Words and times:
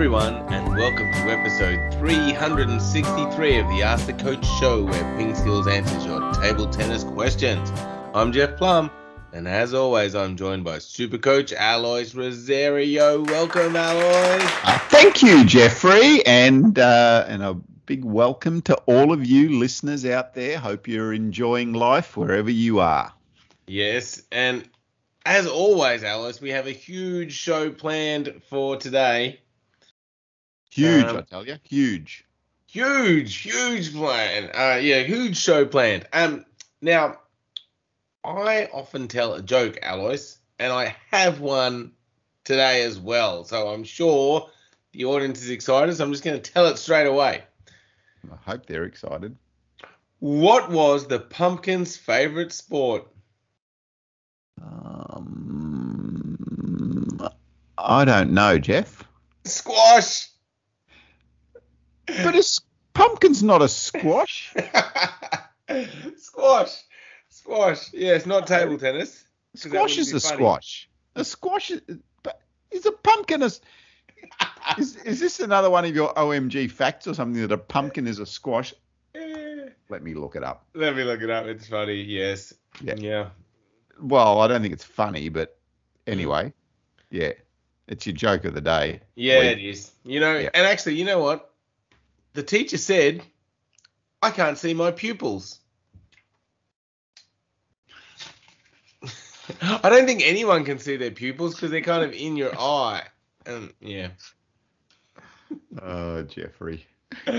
everyone, 0.00 0.36
and 0.50 0.66
welcome 0.76 1.12
to 1.12 1.30
episode 1.30 1.92
363 1.98 3.58
of 3.58 3.68
the 3.68 3.82
Ask 3.82 4.06
the 4.06 4.14
Coach 4.14 4.46
show, 4.58 4.82
where 4.82 5.18
Ping 5.18 5.34
Skills 5.34 5.68
answers 5.68 6.06
your 6.06 6.32
table 6.32 6.66
tennis 6.66 7.04
questions. 7.04 7.70
I'm 8.14 8.32
Jeff 8.32 8.56
Plumb, 8.56 8.90
and 9.34 9.46
as 9.46 9.74
always, 9.74 10.14
I'm 10.14 10.38
joined 10.38 10.64
by 10.64 10.78
Super 10.78 11.18
Coach 11.18 11.52
Alois 11.52 12.14
Rosario. 12.14 13.22
Welcome, 13.24 13.76
Alois. 13.76 14.38
Uh, 14.64 14.78
thank 14.88 15.22
you, 15.22 15.44
Jeffrey, 15.44 16.24
and 16.24 16.78
uh, 16.78 17.26
and 17.28 17.42
a 17.42 17.52
big 17.84 18.02
welcome 18.02 18.62
to 18.62 18.76
all 18.86 19.12
of 19.12 19.26
you 19.26 19.58
listeners 19.58 20.06
out 20.06 20.32
there. 20.32 20.58
Hope 20.58 20.88
you're 20.88 21.12
enjoying 21.12 21.74
life 21.74 22.16
wherever 22.16 22.50
you 22.50 22.80
are. 22.80 23.12
Yes, 23.66 24.22
and 24.32 24.66
as 25.26 25.46
always, 25.46 26.04
Alice, 26.04 26.40
we 26.40 26.52
have 26.52 26.66
a 26.66 26.72
huge 26.72 27.34
show 27.34 27.68
planned 27.68 28.40
for 28.48 28.78
today. 28.78 29.40
Huge, 30.70 31.04
Um, 31.04 31.16
I 31.18 31.20
tell 31.22 31.46
you, 31.46 31.56
huge. 31.64 32.24
Huge, 32.66 33.36
huge 33.36 33.92
plan. 33.92 34.44
Uh, 34.54 34.78
yeah, 34.80 35.00
huge 35.02 35.36
show 35.36 35.66
planned. 35.66 36.06
Um, 36.12 36.44
now, 36.80 37.18
I 38.24 38.68
often 38.72 39.08
tell 39.08 39.34
a 39.34 39.42
joke, 39.42 39.78
Alois, 39.82 40.36
and 40.58 40.72
I 40.72 40.94
have 41.10 41.40
one 41.40 41.92
today 42.44 42.82
as 42.84 42.98
well. 42.98 43.44
So 43.44 43.68
I'm 43.68 43.82
sure 43.84 44.48
the 44.92 45.04
audience 45.06 45.42
is 45.42 45.50
excited. 45.50 45.96
So 45.96 46.04
I'm 46.04 46.12
just 46.12 46.22
going 46.22 46.40
to 46.40 46.52
tell 46.52 46.66
it 46.66 46.78
straight 46.78 47.06
away. 47.08 47.42
I 48.30 48.36
hope 48.50 48.66
they're 48.66 48.84
excited. 48.84 49.36
What 50.20 50.70
was 50.70 51.08
the 51.08 51.18
pumpkin's 51.18 51.96
favorite 51.96 52.52
sport? 52.52 53.08
Um, 54.62 56.36
I 57.78 58.04
don't 58.04 58.32
know, 58.32 58.58
Jeff. 58.58 59.04
Squash. 59.44 60.29
But 62.22 62.34
a 62.34 62.42
pumpkin's 62.94 63.42
not 63.42 63.62
a 63.62 63.68
squash. 63.68 64.54
squash. 66.16 66.82
Squash. 67.28 67.92
Yeah, 67.92 68.14
it's 68.14 68.26
not 68.26 68.46
table 68.46 68.78
tennis. 68.78 69.24
Squash 69.54 69.98
is 69.98 70.12
a 70.12 70.20
funny. 70.20 70.36
squash. 70.36 70.88
A 71.16 71.24
squash 71.24 71.70
is, 71.70 71.80
but 72.22 72.40
is 72.70 72.86
a 72.86 72.92
pumpkin 72.92 73.42
a 73.42 73.50
is, 74.78 74.96
is 74.96 75.20
this 75.20 75.40
another 75.40 75.70
one 75.70 75.84
of 75.84 75.94
your 75.94 76.12
OMG 76.14 76.70
facts 76.70 77.06
or 77.06 77.14
something 77.14 77.40
that 77.42 77.52
a 77.52 77.58
pumpkin 77.58 78.06
is 78.06 78.18
a 78.18 78.26
squash? 78.26 78.74
Let 79.88 80.02
me 80.04 80.14
look 80.14 80.36
it 80.36 80.44
up. 80.44 80.66
Let 80.74 80.94
me 80.94 81.02
look 81.02 81.20
it 81.20 81.30
up. 81.30 81.46
It's 81.46 81.66
funny. 81.66 82.00
Yes. 82.02 82.54
Yeah. 82.80 82.94
Yeah. 82.96 83.28
Well, 84.00 84.40
I 84.40 84.46
don't 84.46 84.62
think 84.62 84.72
it's 84.72 84.84
funny, 84.84 85.28
but 85.28 85.58
anyway, 86.06 86.44
mm. 86.44 86.52
yeah, 87.10 87.32
it's 87.88 88.06
your 88.06 88.14
joke 88.14 88.44
of 88.44 88.54
the 88.54 88.60
day. 88.60 89.00
Yeah, 89.16 89.40
Week. 89.40 89.58
it 89.58 89.64
is. 89.64 89.90
You 90.04 90.20
know, 90.20 90.38
Yeah. 90.38 90.50
and 90.54 90.66
actually, 90.66 90.94
you 90.94 91.04
know 91.04 91.18
what? 91.18 91.49
The 92.32 92.42
teacher 92.42 92.78
said, 92.78 93.22
I 94.22 94.30
can't 94.30 94.58
see 94.58 94.74
my 94.74 94.92
pupils. 94.92 95.58
I 99.62 99.88
don't 99.88 100.06
think 100.06 100.22
anyone 100.24 100.64
can 100.64 100.78
see 100.78 100.96
their 100.96 101.10
pupils 101.10 101.54
because 101.54 101.70
they're 101.70 101.80
kind 101.80 102.04
of 102.04 102.12
in 102.12 102.36
your 102.36 102.56
eye. 102.58 103.02
And 103.46 103.72
yeah. 103.80 104.08
Oh, 105.82 106.22
Jeffrey. 106.22 106.86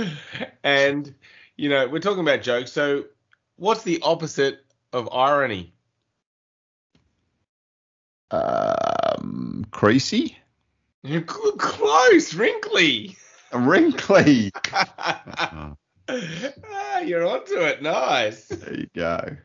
and, 0.64 1.14
you 1.56 1.69
know, 1.69 1.88
we're 1.88 2.00
talking 2.00 2.19
about 2.19 2.42
jokes. 2.42 2.72
So, 2.72 3.06
what's 3.56 3.84
the 3.84 4.02
opposite 4.02 4.66
of 4.92 5.08
irony? 5.14 5.73
Um, 8.31 9.66
creasy, 9.72 10.38
close, 11.25 12.34
wrinkly. 12.34 13.18
Wrinkly. 13.53 14.51
ah, 14.72 15.75
you're 17.06 17.25
onto 17.28 17.56
it. 17.57 17.81
Nice. 17.81 18.47
There 18.47 18.73
you 18.79 18.88
go. 18.95 19.35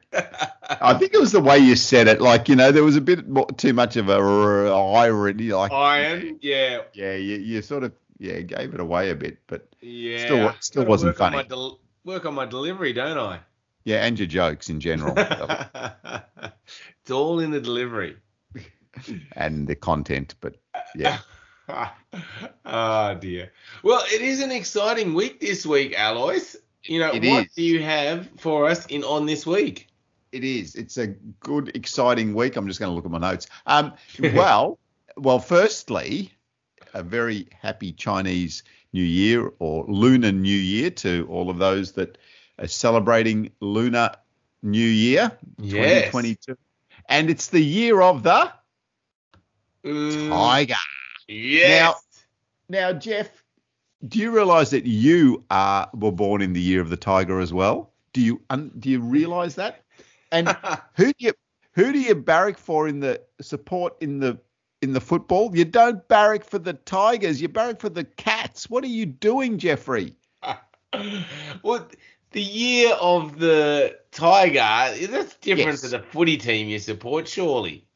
I 0.69 0.95
think 0.95 1.15
it 1.15 1.21
was 1.21 1.33
the 1.33 1.41
way 1.41 1.59
you 1.59 1.77
said 1.77 2.09
it. 2.09 2.21
Like 2.21 2.49
you 2.49 2.57
know, 2.57 2.73
there 2.73 2.85
was 2.85 2.97
a 2.97 3.01
bit 3.01 3.29
more, 3.29 3.47
too 3.53 3.73
much 3.73 3.97
of 3.97 4.09
a 4.09 4.19
r- 4.19 5.05
irony. 5.05 5.51
Like 5.53 5.73
Iron. 5.73 6.39
Yeah. 6.41 6.83
Yeah, 6.95 7.15
you, 7.15 7.37
you 7.37 7.63
sort 7.63 7.85
of 7.85 7.93
yeah 8.19 8.41
gave 8.41 8.75
it 8.75 8.81
away 8.81 9.11
a 9.11 9.15
bit, 9.15 9.39
but 9.47 9.69
Yeah. 9.81 10.25
Still- 10.25 10.55
still 10.61 10.85
wasn't 10.87 11.15
work 11.15 11.21
on 11.21 11.33
funny. 11.33 11.49
del- 11.49 11.81
work 12.05 12.25
on 12.27 12.35
my 12.35 12.47
delivery, 12.47 12.93
don't 12.93 13.19
I? 13.19 13.41
yeah, 13.85 14.05
and 14.05 14.19
your 14.19 14.27
jokes 14.27 14.69
in 14.69 14.81
general 14.81 15.15
it's 15.17 17.11
all 17.11 17.39
in 17.41 17.51
the 17.53 17.61
delivery. 17.61 18.17
and 19.37 19.69
the 19.69 19.77
content. 19.77 20.35
But 20.41 20.57
yeah, 20.97 21.19
oh 21.69 23.15
dear. 23.21 23.53
Well, 23.83 24.03
it 24.13 24.21
is 24.23 24.41
an 24.41 24.51
exciting 24.53 25.15
week 25.15 25.41
this 25.41 25.65
week, 25.67 25.95
Alois. 25.97 26.57
You 26.85 27.01
know, 27.01 27.13
It 27.13 27.25
what 27.25 27.47
is. 27.47 27.53
do 27.55 27.63
you 27.63 27.83
have 27.83 28.29
for 28.39 28.69
us 28.69 28.87
in 28.87 29.03
on 29.05 29.27
this 29.27 29.47
week? 29.47 29.89
it 30.33 30.45
is. 30.45 30.75
It's 30.75 30.99
a 30.99 31.07
good, 31.41 31.75
exciting 31.75 32.35
week. 32.35 32.57
I'm 32.57 32.67
just 32.69 32.79
going 32.79 32.91
to 32.91 32.95
look 32.95 33.07
at 33.07 33.11
my 33.11 33.19
notes. 33.19 33.47
Um, 33.67 33.93
well, 34.35 34.79
well, 35.17 35.39
firstly, 35.39 36.31
a 36.95 37.03
very 37.03 37.49
happy 37.59 37.93
Chinese 37.93 38.63
New 38.93 39.03
Year 39.05 39.51
or 39.61 39.85
Lunar 39.89 40.33
New 40.33 40.57
Year 40.57 40.91
to 40.91 41.27
all 41.31 41.49
of 41.49 41.59
those 41.59 41.93
that 41.93 42.19
are 42.59 42.67
celebrating 42.67 43.51
Lunar 43.61 44.11
New 44.63 44.87
Year 44.87 45.33
Yes. 45.59 46.11
2022. 46.13 46.57
And 47.09 47.31
it's 47.31 47.49
the 47.49 47.61
year 47.63 48.01
of 48.03 48.23
the 48.23 48.53
Mm, 49.85 50.29
tiger. 50.31 50.75
Yes. 51.29 51.95
Now, 52.69 52.93
Jeff, 52.93 53.45
do 54.07 54.19
you 54.19 54.31
realize 54.31 54.71
that 54.71 54.87
you 54.87 55.45
are 55.51 55.89
were 55.95 56.13
born 56.13 56.43
in 56.43 56.53
the 56.53 56.61
year 56.61 56.81
of 56.81 56.91
the 56.91 56.97
tiger 56.97 57.41
as 57.41 57.53
well? 57.53 57.93
Do 58.13 58.21
you 58.21 58.41
un, 58.51 58.71
do 58.79 58.91
you 58.91 59.01
realize 59.01 59.55
that? 59.57 59.83
And 60.33 60.49
who 60.95 61.07
do 61.07 61.15
you 61.19 61.33
who 61.73 61.93
do 61.93 61.99
you 62.01 62.15
barrack 62.15 62.59
for 62.59 62.89
in 62.89 63.01
the 63.01 63.21
support 63.41 63.95
in 64.01 64.19
the 64.21 64.39
in 64.83 64.93
the 64.93 65.01
football? 65.01 65.55
You 65.57 65.65
don't 65.65 66.07
barrack 66.09 66.45
for 66.45 66.59
the 66.59 66.73
Tigers. 66.75 67.41
You 67.41 67.49
barrack 67.49 67.81
for 67.81 67.89
the 67.89 68.05
Cats. 68.05 68.69
What 68.69 68.85
are 68.85 68.89
you 68.89 69.07
doing, 69.07 69.59
Jeffrey? 69.59 70.17
well, 71.63 71.89
the 72.33 72.43
year 72.43 72.95
of 73.01 73.39
the 73.39 73.97
tiger, 74.11 75.07
that's 75.07 75.37
different 75.37 75.73
Yes. 75.73 75.81
to 75.83 75.89
the 75.89 76.01
footy 76.01 76.37
team 76.37 76.69
you 76.69 76.79
support, 76.79 77.29
surely. 77.29 77.87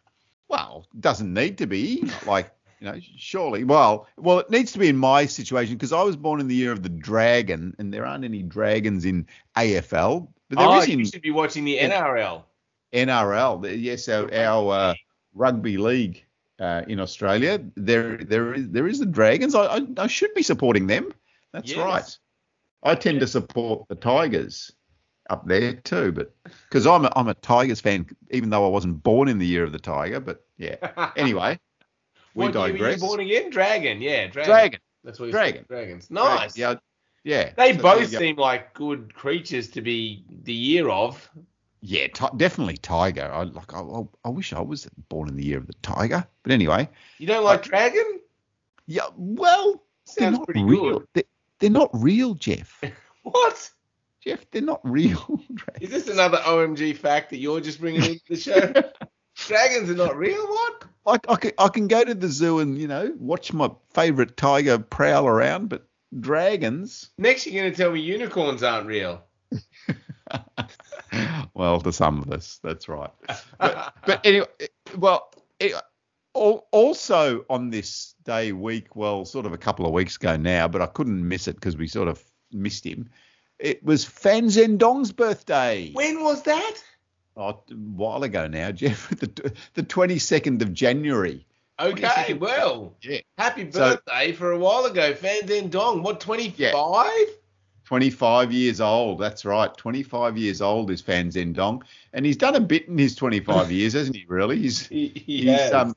Well, 0.48 0.86
doesn't 0.98 1.32
need 1.32 1.58
to 1.58 1.66
be 1.66 2.10
like 2.26 2.50
you 2.80 2.86
know. 2.86 2.98
Surely, 3.16 3.64
well, 3.64 4.08
well, 4.16 4.38
it 4.38 4.50
needs 4.50 4.72
to 4.72 4.78
be 4.78 4.88
in 4.88 4.96
my 4.96 5.26
situation 5.26 5.74
because 5.74 5.92
I 5.92 6.02
was 6.02 6.16
born 6.16 6.40
in 6.40 6.48
the 6.48 6.54
year 6.54 6.72
of 6.72 6.82
the 6.82 6.88
dragon, 6.88 7.74
and 7.78 7.92
there 7.92 8.06
aren't 8.06 8.24
any 8.24 8.42
dragons 8.42 9.04
in 9.04 9.26
AFL, 9.56 10.28
but 10.48 10.58
there 10.58 10.68
oh, 10.68 10.80
is 10.80 10.88
in 10.88 10.98
you 10.98 11.06
should 11.06 11.22
be 11.22 11.30
watching 11.30 11.64
the 11.64 11.78
NRL. 11.78 12.42
NRL. 12.92 13.80
Yes, 13.80 14.08
our, 14.08 14.32
our 14.34 14.72
uh, 14.72 14.94
rugby 15.34 15.76
league 15.76 16.24
uh, 16.58 16.82
in 16.88 17.00
Australia. 17.00 17.60
There, 17.76 18.16
there 18.16 18.54
is 18.54 18.68
there 18.68 18.88
is 18.88 18.98
the 18.98 19.06
Dragons. 19.06 19.54
I, 19.54 19.76
I, 19.76 19.86
I 19.98 20.06
should 20.06 20.34
be 20.34 20.42
supporting 20.42 20.86
them. 20.86 21.12
That's 21.52 21.70
Yes. 21.70 21.78
right. 21.78 22.18
I 22.82 22.94
tend 22.94 23.20
to 23.20 23.26
support 23.26 23.86
the 23.88 23.94
Tigers 23.94 24.72
up 25.28 25.46
there 25.46 25.74
too, 25.74 26.12
but 26.12 26.34
because 26.68 26.86
I'm 26.86 27.04
a, 27.04 27.12
I'm 27.14 27.28
a 27.28 27.34
Tigers 27.34 27.80
fan, 27.80 28.06
even 28.30 28.50
though 28.50 28.64
I 28.64 28.68
wasn't 28.68 29.02
born 29.02 29.28
in 29.28 29.38
the 29.38 29.46
year 29.46 29.64
of 29.64 29.72
the 29.72 29.78
Tiger. 29.78 30.20
But 30.20 30.44
yeah. 30.56 31.10
Anyway, 31.16 31.58
we 32.34 32.44
what 32.46 32.54
year 32.54 32.78
were 32.78 32.90
you 32.90 32.96
born 32.98 33.20
again? 33.20 33.50
Dragon, 33.50 34.00
yeah, 34.00 34.26
dragon. 34.28 34.50
Dragon. 34.50 34.80
That's 35.04 35.18
what 35.18 35.26
you 35.26 35.32
Dragon. 35.32 35.62
said, 35.62 35.68
dragons. 35.68 36.10
Nice. 36.10 36.56
Yeah. 36.56 36.74
Yeah. 37.24 37.52
They 37.56 37.74
So 37.76 37.82
both 37.82 38.08
seem 38.08 38.36
like 38.36 38.72
good 38.74 39.14
creatures 39.14 39.68
to 39.70 39.82
be 39.82 40.24
the 40.44 40.52
year 40.52 40.88
of. 40.88 41.28
Yeah, 41.82 42.08
ti 42.08 42.26
definitely 42.36 42.76
Tiger. 42.76 43.30
I 43.32 43.44
like. 43.44 43.72
I, 43.72 43.80
I, 43.80 44.02
I 44.26 44.28
wish 44.28 44.52
I 44.52 44.60
was 44.60 44.86
born 45.08 45.28
in 45.28 45.36
the 45.36 45.44
year 45.44 45.58
of 45.58 45.66
the 45.66 45.72
Tiger. 45.82 46.26
But 46.42 46.52
anyway. 46.52 46.88
You 47.18 47.26
don't 47.26 47.44
like 47.44 47.62
dragon? 47.62 48.20
Yeah, 48.86 49.06
well, 49.16 49.82
they're 50.16 50.26
Sounds 50.26 50.38
not 50.38 50.46
pretty 50.46 50.64
real. 50.64 50.98
good. 50.98 51.06
They, 51.14 51.22
they're 51.58 51.70
not 51.70 51.90
real, 51.92 52.34
Jeff. 52.34 52.82
What? 53.22 53.70
Jeff, 54.24 54.44
they're 54.50 54.62
not 54.62 54.80
real. 54.82 55.40
Is 55.80 55.90
this 55.90 56.08
another 56.08 56.38
OMG 56.38 56.96
fact 56.96 57.30
that 57.30 57.36
you're 57.36 57.60
just 57.60 57.80
bringing 57.80 58.02
into 58.02 58.20
the 58.30 58.36
show? 58.36 58.72
Dragons 59.46 59.90
are 59.90 59.94
not 59.94 60.16
real. 60.16 60.46
What? 60.46 60.84
I, 61.06 61.32
I, 61.32 61.36
can, 61.36 61.52
I 61.58 61.68
can 61.68 61.88
go 61.88 62.04
to 62.04 62.14
the 62.14 62.28
zoo 62.28 62.60
and 62.60 62.78
you 62.78 62.88
know 62.88 63.12
watch 63.18 63.52
my 63.52 63.70
favourite 63.94 64.36
tiger 64.36 64.78
prowl 64.78 65.26
around, 65.26 65.68
but 65.68 65.86
dragons. 66.18 67.10
Next, 67.18 67.46
you're 67.46 67.62
going 67.62 67.72
to 67.72 67.76
tell 67.76 67.90
me 67.90 68.00
unicorns 68.00 68.62
aren't 68.62 68.86
real. 68.86 69.22
well, 71.54 71.80
to 71.80 71.92
some 71.92 72.22
of 72.22 72.32
us, 72.32 72.60
that's 72.62 72.88
right. 72.88 73.10
But, 73.58 73.94
but 74.06 74.24
anyway, 74.24 74.46
well, 74.96 75.32
eh, 75.60 75.72
it, 75.74 75.82
also 76.34 77.44
on 77.50 77.70
this 77.70 78.14
day 78.24 78.52
week, 78.52 78.94
well, 78.94 79.24
sort 79.24 79.46
of 79.46 79.52
a 79.52 79.58
couple 79.58 79.86
of 79.86 79.92
weeks 79.92 80.16
ago 80.16 80.36
now, 80.36 80.68
but 80.68 80.82
I 80.82 80.86
couldn't 80.86 81.26
miss 81.26 81.48
it 81.48 81.56
because 81.56 81.76
we 81.76 81.86
sort 81.86 82.08
of 82.08 82.22
missed 82.52 82.84
him. 82.84 83.10
It 83.58 83.84
was 83.84 84.04
Fan 84.04 84.44
Zhendong's 84.44 85.12
birthday. 85.12 85.90
When 85.92 86.22
was 86.22 86.42
that? 86.44 86.76
Oh, 87.40 87.48
a 87.70 87.74
while 87.74 88.22
ago 88.22 88.46
now, 88.46 88.70
Jeff. 88.80 89.08
The 89.10 89.52
the 89.74 89.82
22nd 89.82 90.60
of 90.62 90.72
January. 90.74 91.46
Okay, 91.80 92.02
22nd. 92.34 92.38
well, 92.40 92.94
Yeah. 93.02 93.20
happy 93.38 93.70
So- 93.72 93.96
birthday 93.96 94.32
for 94.32 94.52
a 94.52 94.58
while 94.58 94.84
ago, 94.84 95.14
Fan 95.14 95.42
Zhendong. 95.48 96.02
What, 96.02 96.20
25? 96.20 97.10
25 97.86 98.52
years 98.52 98.80
old. 98.80 99.18
That's 99.18 99.44
right. 99.44 99.74
25 99.76 100.36
years 100.36 100.60
old 100.60 100.90
is 100.90 101.00
Fan 101.00 101.30
Zhendong. 101.30 101.80
And 102.12 102.24
he's 102.26 102.36
done 102.36 102.54
a 102.54 102.60
bit 102.60 102.86
in 102.86 102.98
his 102.98 103.16
25 103.16 103.72
years, 103.72 103.94
hasn't 103.94 104.14
he, 104.16 104.24
really? 104.28 104.58
He's, 104.58 104.86
He, 104.86 105.08
he 105.08 105.46
he's, 105.50 105.72
um, 105.72 105.96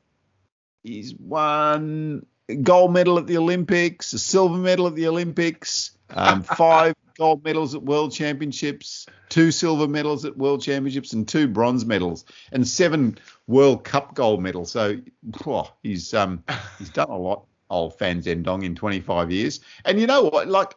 he's 0.83 1.13
won 1.15 2.25
gold 2.61 2.93
medal 2.93 3.17
at 3.19 3.27
the 3.27 3.37
Olympics, 3.37 4.13
a 4.13 4.19
silver 4.19 4.57
medal 4.57 4.87
at 4.87 4.95
the 4.95 5.07
Olympics, 5.07 5.91
um, 6.09 6.41
five 6.57 6.95
gold 7.17 7.43
medals 7.43 7.75
at 7.75 7.83
World 7.83 8.11
Championships, 8.13 9.05
two 9.33 9.49
silver 9.51 9.87
medals 9.87 10.25
at 10.25 10.37
World 10.37 10.61
Championships, 10.61 11.11
and 11.11 11.27
two 11.27 11.47
bronze 11.47 11.85
medals, 11.87 12.23
and 12.51 12.67
seven 12.67 13.17
World 13.47 13.83
Cup 13.83 14.13
gold 14.13 14.43
medals. 14.43 14.71
So 14.71 14.99
whew, 15.43 15.63
he's 15.81 16.13
um, 16.13 16.43
he's 16.77 16.91
done 16.91 17.09
a 17.09 17.17
lot, 17.17 17.45
old 17.71 17.97
Fan 17.97 18.21
Zhendong, 18.21 18.63
in 18.63 18.75
25 18.75 19.31
years. 19.31 19.59
And 19.85 19.99
you 19.99 20.05
know 20.05 20.23
what? 20.25 20.47
Like, 20.47 20.75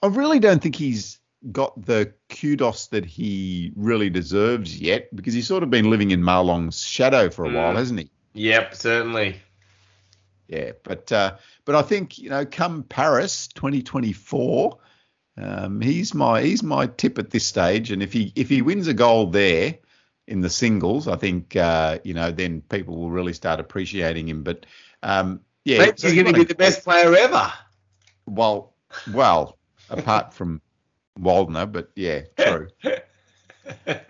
I 0.00 0.06
really 0.06 0.38
don't 0.38 0.62
think 0.62 0.76
he's 0.76 1.18
got 1.50 1.84
the 1.84 2.12
kudos 2.28 2.86
that 2.88 3.04
he 3.04 3.72
really 3.74 4.10
deserves 4.10 4.80
yet, 4.80 5.14
because 5.16 5.34
he's 5.34 5.48
sort 5.48 5.64
of 5.64 5.70
been 5.70 5.90
living 5.90 6.12
in 6.12 6.22
Ma 6.22 6.38
Long's 6.40 6.80
shadow 6.82 7.30
for 7.30 7.44
a 7.46 7.50
while, 7.52 7.72
Mm. 7.72 7.76
hasn't 7.76 7.98
he? 8.00 8.10
Yep, 8.34 8.74
certainly. 8.76 9.40
Yeah, 10.46 10.70
but 10.84 11.10
uh, 11.10 11.36
but 11.64 11.74
I 11.74 11.82
think 11.82 12.16
you 12.18 12.30
know, 12.30 12.46
come 12.46 12.84
Paris 12.84 13.48
2024, 13.48 14.78
um, 15.38 15.80
he's 15.80 16.14
my 16.14 16.42
he's 16.42 16.62
my 16.62 16.86
tip 16.86 17.18
at 17.18 17.30
this 17.30 17.46
stage, 17.46 17.90
and 17.90 18.02
if 18.02 18.12
he 18.12 18.32
if 18.36 18.48
he 18.48 18.62
wins 18.62 18.88
a 18.88 18.94
gold 18.94 19.32
there 19.32 19.76
in 20.26 20.40
the 20.40 20.50
singles, 20.50 21.08
I 21.08 21.16
think 21.16 21.54
uh, 21.56 21.98
you 22.04 22.14
know 22.14 22.30
then 22.30 22.62
people 22.62 22.96
will 22.96 23.10
really 23.10 23.32
start 23.32 23.60
appreciating 23.60 24.28
him. 24.28 24.42
But 24.42 24.66
um, 25.02 25.40
yeah, 25.64 25.84
he's 25.84 26.14
going 26.14 26.26
to 26.26 26.32
be 26.32 26.44
the 26.44 26.54
best 26.54 26.84
player 26.84 27.14
ever. 27.14 27.52
Well, 28.26 28.72
well, 29.12 29.58
apart 29.90 30.32
from 30.32 30.60
Waldner, 31.18 31.70
but 31.70 31.90
yeah, 31.94 32.22
true. 32.38 32.68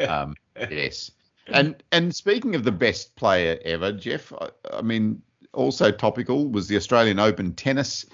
Um, 0.07 0.35
yes. 0.71 1.11
And 1.49 1.83
and 1.93 2.15
speaking 2.15 2.55
of 2.55 2.65
the 2.65 2.73
best 2.73 3.17
player 3.17 3.59
ever, 3.65 3.91
Jeff, 3.91 4.33
I, 4.35 4.51
I 4.73 4.83
mean, 4.83 5.23
also 5.55 5.91
topical 5.91 6.49
was 6.49 6.69
the 6.69 6.77
Australian 6.77 7.19
Open 7.19 7.55
tennis 7.55 8.05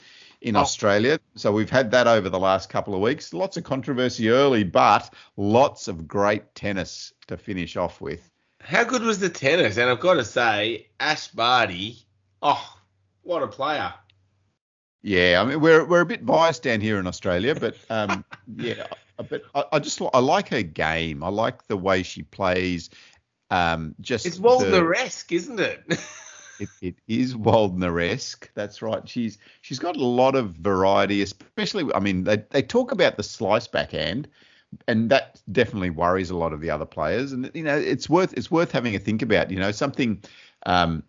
in 0.42 0.56
Oh. 0.56 0.60
Australia. 0.60 1.18
So 1.36 1.50
we've 1.52 1.70
had 1.70 1.90
that 1.92 2.06
over 2.06 2.28
the 2.28 2.38
last 2.38 2.68
couple 2.68 2.94
of 2.94 3.00
weeks. 3.00 3.32
Lots 3.32 3.56
of 3.56 3.64
controversy 3.64 4.28
early, 4.28 4.64
but 4.64 5.12
lots 5.36 5.88
of 5.88 6.06
great 6.06 6.54
tennis 6.54 7.12
to 7.28 7.36
finish 7.36 7.76
off 7.76 8.00
with. 8.00 8.28
How 8.60 8.84
good 8.84 9.02
was 9.02 9.18
the 9.18 9.28
tennis? 9.28 9.76
And 9.78 9.88
I've 9.90 10.00
got 10.00 10.14
to 10.14 10.24
say, 10.24 10.88
Ash 11.00 11.28
Barty, 11.28 11.98
oh, 12.42 12.76
what 13.22 13.42
a 13.42 13.46
player. 13.48 13.92
Yeah, 15.04 15.42
I 15.42 15.44
mean 15.48 15.60
we're 15.60 15.84
we're 15.84 16.02
a 16.02 16.06
bit 16.06 16.24
biased 16.24 16.62
down 16.62 16.80
here 16.80 17.00
in 17.00 17.08
Australia, 17.08 17.56
but 17.56 17.74
um, 17.90 18.24
yeah, 18.56 18.86
but 19.28 19.42
I, 19.52 19.64
I 19.72 19.78
just 19.80 20.00
I 20.14 20.20
like 20.20 20.48
her 20.50 20.62
game. 20.62 21.24
I 21.24 21.28
like 21.28 21.66
the 21.66 21.76
way 21.76 22.04
she 22.04 22.22
plays. 22.22 22.88
Um, 23.50 23.96
just 24.00 24.26
It's 24.26 24.36
the- 24.38 24.44
Waldner-esque, 24.48 25.32
isn't 25.32 25.58
it? 25.60 25.82
It, 26.58 26.70
it 26.80 26.94
is 27.08 27.34
Waldner-esque. 27.34 28.50
That's 28.54 28.82
right. 28.82 29.08
She's 29.08 29.38
she's 29.62 29.78
got 29.78 29.96
a 29.96 30.04
lot 30.04 30.34
of 30.34 30.50
variety, 30.56 31.22
especially. 31.22 31.92
I 31.94 32.00
mean, 32.00 32.24
they 32.24 32.44
they 32.50 32.62
talk 32.62 32.92
about 32.92 33.16
the 33.16 33.22
slice 33.22 33.66
backhand, 33.66 34.28
and 34.86 35.10
that 35.10 35.40
definitely 35.50 35.90
worries 35.90 36.30
a 36.30 36.36
lot 36.36 36.52
of 36.52 36.60
the 36.60 36.70
other 36.70 36.86
players. 36.86 37.32
And 37.32 37.50
you 37.54 37.64
know, 37.64 37.76
it's 37.76 38.08
worth 38.08 38.32
it's 38.36 38.50
worth 38.50 38.70
having 38.70 38.94
a 38.94 38.98
think 38.98 39.22
about. 39.22 39.50
You 39.50 39.58
know, 39.58 39.72
something. 39.72 40.22
Um, 40.66 41.02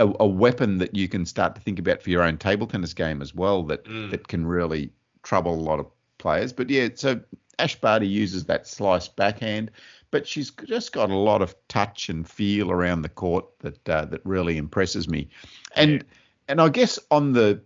a, 0.00 0.10
a 0.20 0.26
weapon 0.26 0.78
that 0.78 0.94
you 0.96 1.08
can 1.08 1.26
start 1.26 1.54
to 1.54 1.60
think 1.60 1.78
about 1.78 2.02
for 2.02 2.10
your 2.10 2.22
own 2.22 2.38
table 2.38 2.66
tennis 2.66 2.94
game 2.94 3.22
as 3.22 3.34
well 3.34 3.62
that 3.64 3.84
Mm. 3.84 4.10
that 4.10 4.26
can 4.26 4.46
really 4.46 4.90
trouble 5.22 5.54
a 5.54 5.60
lot 5.60 5.78
of 5.78 5.86
players. 6.18 6.52
But 6.52 6.70
yeah, 6.70 6.88
so 6.94 7.20
Ash 7.58 7.78
Barty 7.80 8.08
uses 8.08 8.44
that 8.46 8.66
slice 8.66 9.08
backhand, 9.08 9.70
but 10.12 10.28
she's 10.28 10.50
just 10.66 10.92
got 10.92 11.10
a 11.10 11.16
lot 11.16 11.42
of 11.42 11.56
touch 11.66 12.08
and 12.08 12.28
feel 12.28 12.70
around 12.70 13.02
the 13.02 13.08
court 13.08 13.46
that 13.60 13.88
uh, 13.88 14.04
that 14.04 14.20
really 14.24 14.56
impresses 14.58 15.08
me. 15.08 15.28
And 15.74 15.90
Yeah. 15.90 16.02
and 16.46 16.60
I 16.60 16.68
guess 16.68 17.00
on 17.10 17.32
the 17.32 17.60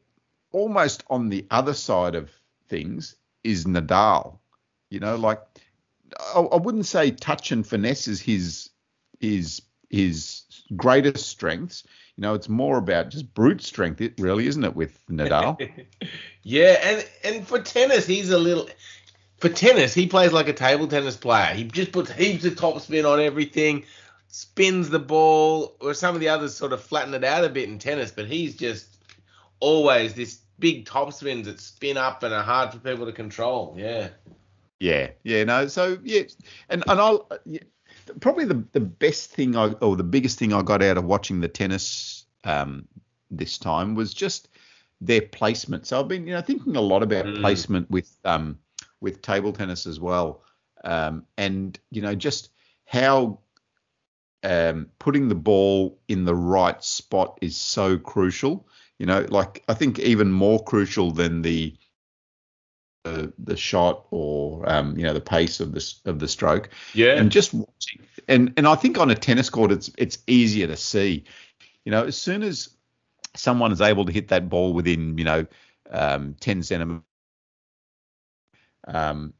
almost 0.53 1.05
on 1.11 1.29
the 1.29 1.45
other 1.51 1.75
side 1.75 2.15
of 2.15 2.31
things 2.69 3.17
is 3.45 3.67
Nadal. 3.67 4.39
You 4.89 5.01
know, 5.01 5.17
like 5.17 5.43
I, 6.35 6.41
I 6.41 6.57
wouldn't 6.57 6.87
say 6.87 7.11
touch 7.11 7.53
and 7.53 7.67
finesse 7.67 8.09
is 8.09 8.21
his 8.21 8.71
his 9.21 9.61
his 9.91 10.43
greatest 10.77 11.29
strengths. 11.29 11.85
You 12.17 12.23
know, 12.23 12.35
it's 12.35 12.49
more 12.49 12.79
about 12.79 13.11
just 13.11 13.35
brute 13.35 13.63
strength, 13.63 14.01
it 14.01 14.15
really, 14.19 14.47
isn't 14.47 14.65
it, 14.65 14.75
with 14.75 15.05
Nadal? 15.09 15.59
yeah, 16.43 16.79
and 16.83 17.09
and 17.25 17.47
for 17.47 17.59
tennis, 17.59 18.07
he's 18.07 18.31
a 18.31 18.39
little. 18.39 18.69
For 19.39 19.49
tennis, 19.49 19.93
he 19.93 20.07
plays 20.07 20.33
like 20.33 20.49
a 20.49 20.53
table 20.53 20.89
tennis 20.89 21.17
player. 21.17 21.55
He 21.55 21.65
just 21.65 21.93
puts 21.93 22.11
heaps 22.11 22.45
of 22.45 22.55
topspin 22.55 23.11
on 23.11 23.21
everything, 23.21 23.85
spins 24.29 24.89
the 24.89 24.99
ball, 24.99 25.77
or 25.81 25.93
some 25.95 26.15
of 26.15 26.21
the 26.21 26.29
others 26.29 26.55
sort 26.55 26.73
of 26.73 26.83
flatten 26.83 27.13
it 27.15 27.25
out 27.25 27.45
a 27.45 27.49
bit 27.49 27.69
in 27.69 27.79
tennis. 27.79 28.11
But 28.11 28.27
he's 28.27 28.57
just 28.57 28.97
always 29.61 30.15
this 30.15 30.41
big 30.59 30.87
topspins 30.87 31.45
that 31.45 31.61
spin 31.61 31.97
up 31.99 32.23
and 32.23 32.33
are 32.33 32.43
hard 32.43 32.73
for 32.73 32.79
people 32.79 33.05
to 33.07 33.13
control. 33.13 33.75
Yeah. 33.77 34.09
Yeah, 34.81 35.11
yeah, 35.23 35.45
no. 35.45 35.67
So 35.69 35.99
yeah, 36.03 36.23
and 36.69 36.85
and 36.89 37.01
I'll 37.01 37.31
yeah, 37.45 37.61
probably 38.21 38.45
the 38.45 38.65
the 38.73 38.81
best 38.81 39.31
thing 39.31 39.57
I 39.57 39.73
or 39.73 39.97
the 39.97 40.05
biggest 40.05 40.39
thing 40.39 40.53
I 40.53 40.63
got 40.63 40.83
out 40.83 40.99
of 40.99 41.05
watching 41.05 41.41
the 41.41 41.49
tennis 41.49 42.27
um 42.45 42.87
this 43.31 43.59
time 43.59 43.95
was 43.95 44.13
just 44.13 44.49
their 45.01 45.23
placement. 45.23 45.87
So 45.87 46.01
I've 46.01 46.09
been 46.09 46.27
you 46.27 46.35
know 46.35 46.43
thinking 46.43 46.77
a 46.77 46.81
lot 46.81 47.03
about 47.03 47.25
Mm. 47.25 47.41
placement 47.41 47.91
with 47.91 48.15
um 48.25 48.59
with 49.01 49.23
table 49.23 49.53
tennis 49.53 49.87
as 49.87 50.01
well, 50.01 50.43
um 50.85 51.25
and 51.37 51.79
you 51.91 52.03
know 52.03 52.15
just 52.15 52.51
how 52.87 53.39
um 54.43 54.87
putting 54.99 55.29
the 55.29 55.35
ball 55.35 55.99
in 56.09 56.25
the 56.25 56.35
right 56.35 56.83
spot 56.83 57.39
is 57.43 57.57
so 57.57 57.99
crucial. 57.99 58.69
You 58.99 59.07
know, 59.07 59.27
like 59.29 59.63
I 59.69 59.75
think 59.75 59.99
even 59.99 60.33
more 60.33 60.63
crucial 60.65 61.11
than 61.11 61.43
the 61.43 61.77
the, 63.05 63.33
the 63.39 63.57
shot 63.57 64.07
or 64.11 64.69
um, 64.69 64.97
you 64.97 65.05
know 65.05 65.13
the 65.13 65.21
pace 65.21 65.61
of 65.61 65.73
the 65.73 65.95
of 66.07 66.19
the 66.19 66.29
stroke 66.29 66.71
Yeah. 66.95 67.19
and 67.19 67.31
just 67.31 67.55
watching 67.55 68.01
and 68.29 68.53
and 68.57 68.67
I 68.67 68.75
think 68.75 68.99
on 68.99 69.11
a 69.11 69.15
tennis 69.15 69.49
court 69.49 69.71
it's 69.71 69.91
it's 69.97 70.19
easier 70.27 70.67
to 70.67 70.77
see 70.77 71.25
you 71.85 71.93
know 71.93 72.05
as 72.05 72.17
soon 72.17 72.43
as 72.43 72.71
someone 73.37 73.71
is 73.71 73.81
able 73.81 74.05
to 74.07 74.13
hit 74.13 74.29
that 74.29 74.49
ball 74.49 74.73
within 74.73 75.17
you 75.19 75.25
know 75.25 75.47
um, 75.91 76.35
10 76.41 76.65
centimeters 76.65 77.03
um, 78.87 79.33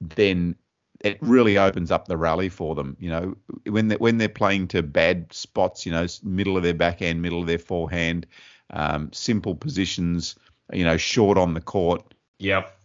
then 0.00 0.54
it 1.00 1.18
really 1.20 1.58
opens 1.58 1.90
up 1.90 2.08
the 2.08 2.16
rally 2.16 2.48
for 2.48 2.74
them 2.74 2.96
you 2.98 3.08
know 3.08 3.36
when 3.66 3.88
they 3.88 3.96
when 3.96 4.18
they're 4.18 4.28
playing 4.28 4.66
to 4.66 4.82
bad 4.82 5.30
spots 5.32 5.84
you 5.84 5.92
know 5.92 6.06
middle 6.22 6.56
of 6.56 6.62
their 6.62 6.74
backhand 6.74 7.20
middle 7.20 7.40
of 7.40 7.46
their 7.46 7.58
forehand 7.58 8.26
um, 8.70 9.10
simple 9.12 9.54
positions 9.54 10.36
you 10.72 10.84
know 10.84 10.96
short 10.96 11.38
on 11.38 11.54
the 11.54 11.60
court 11.60 12.14
yep. 12.38 12.78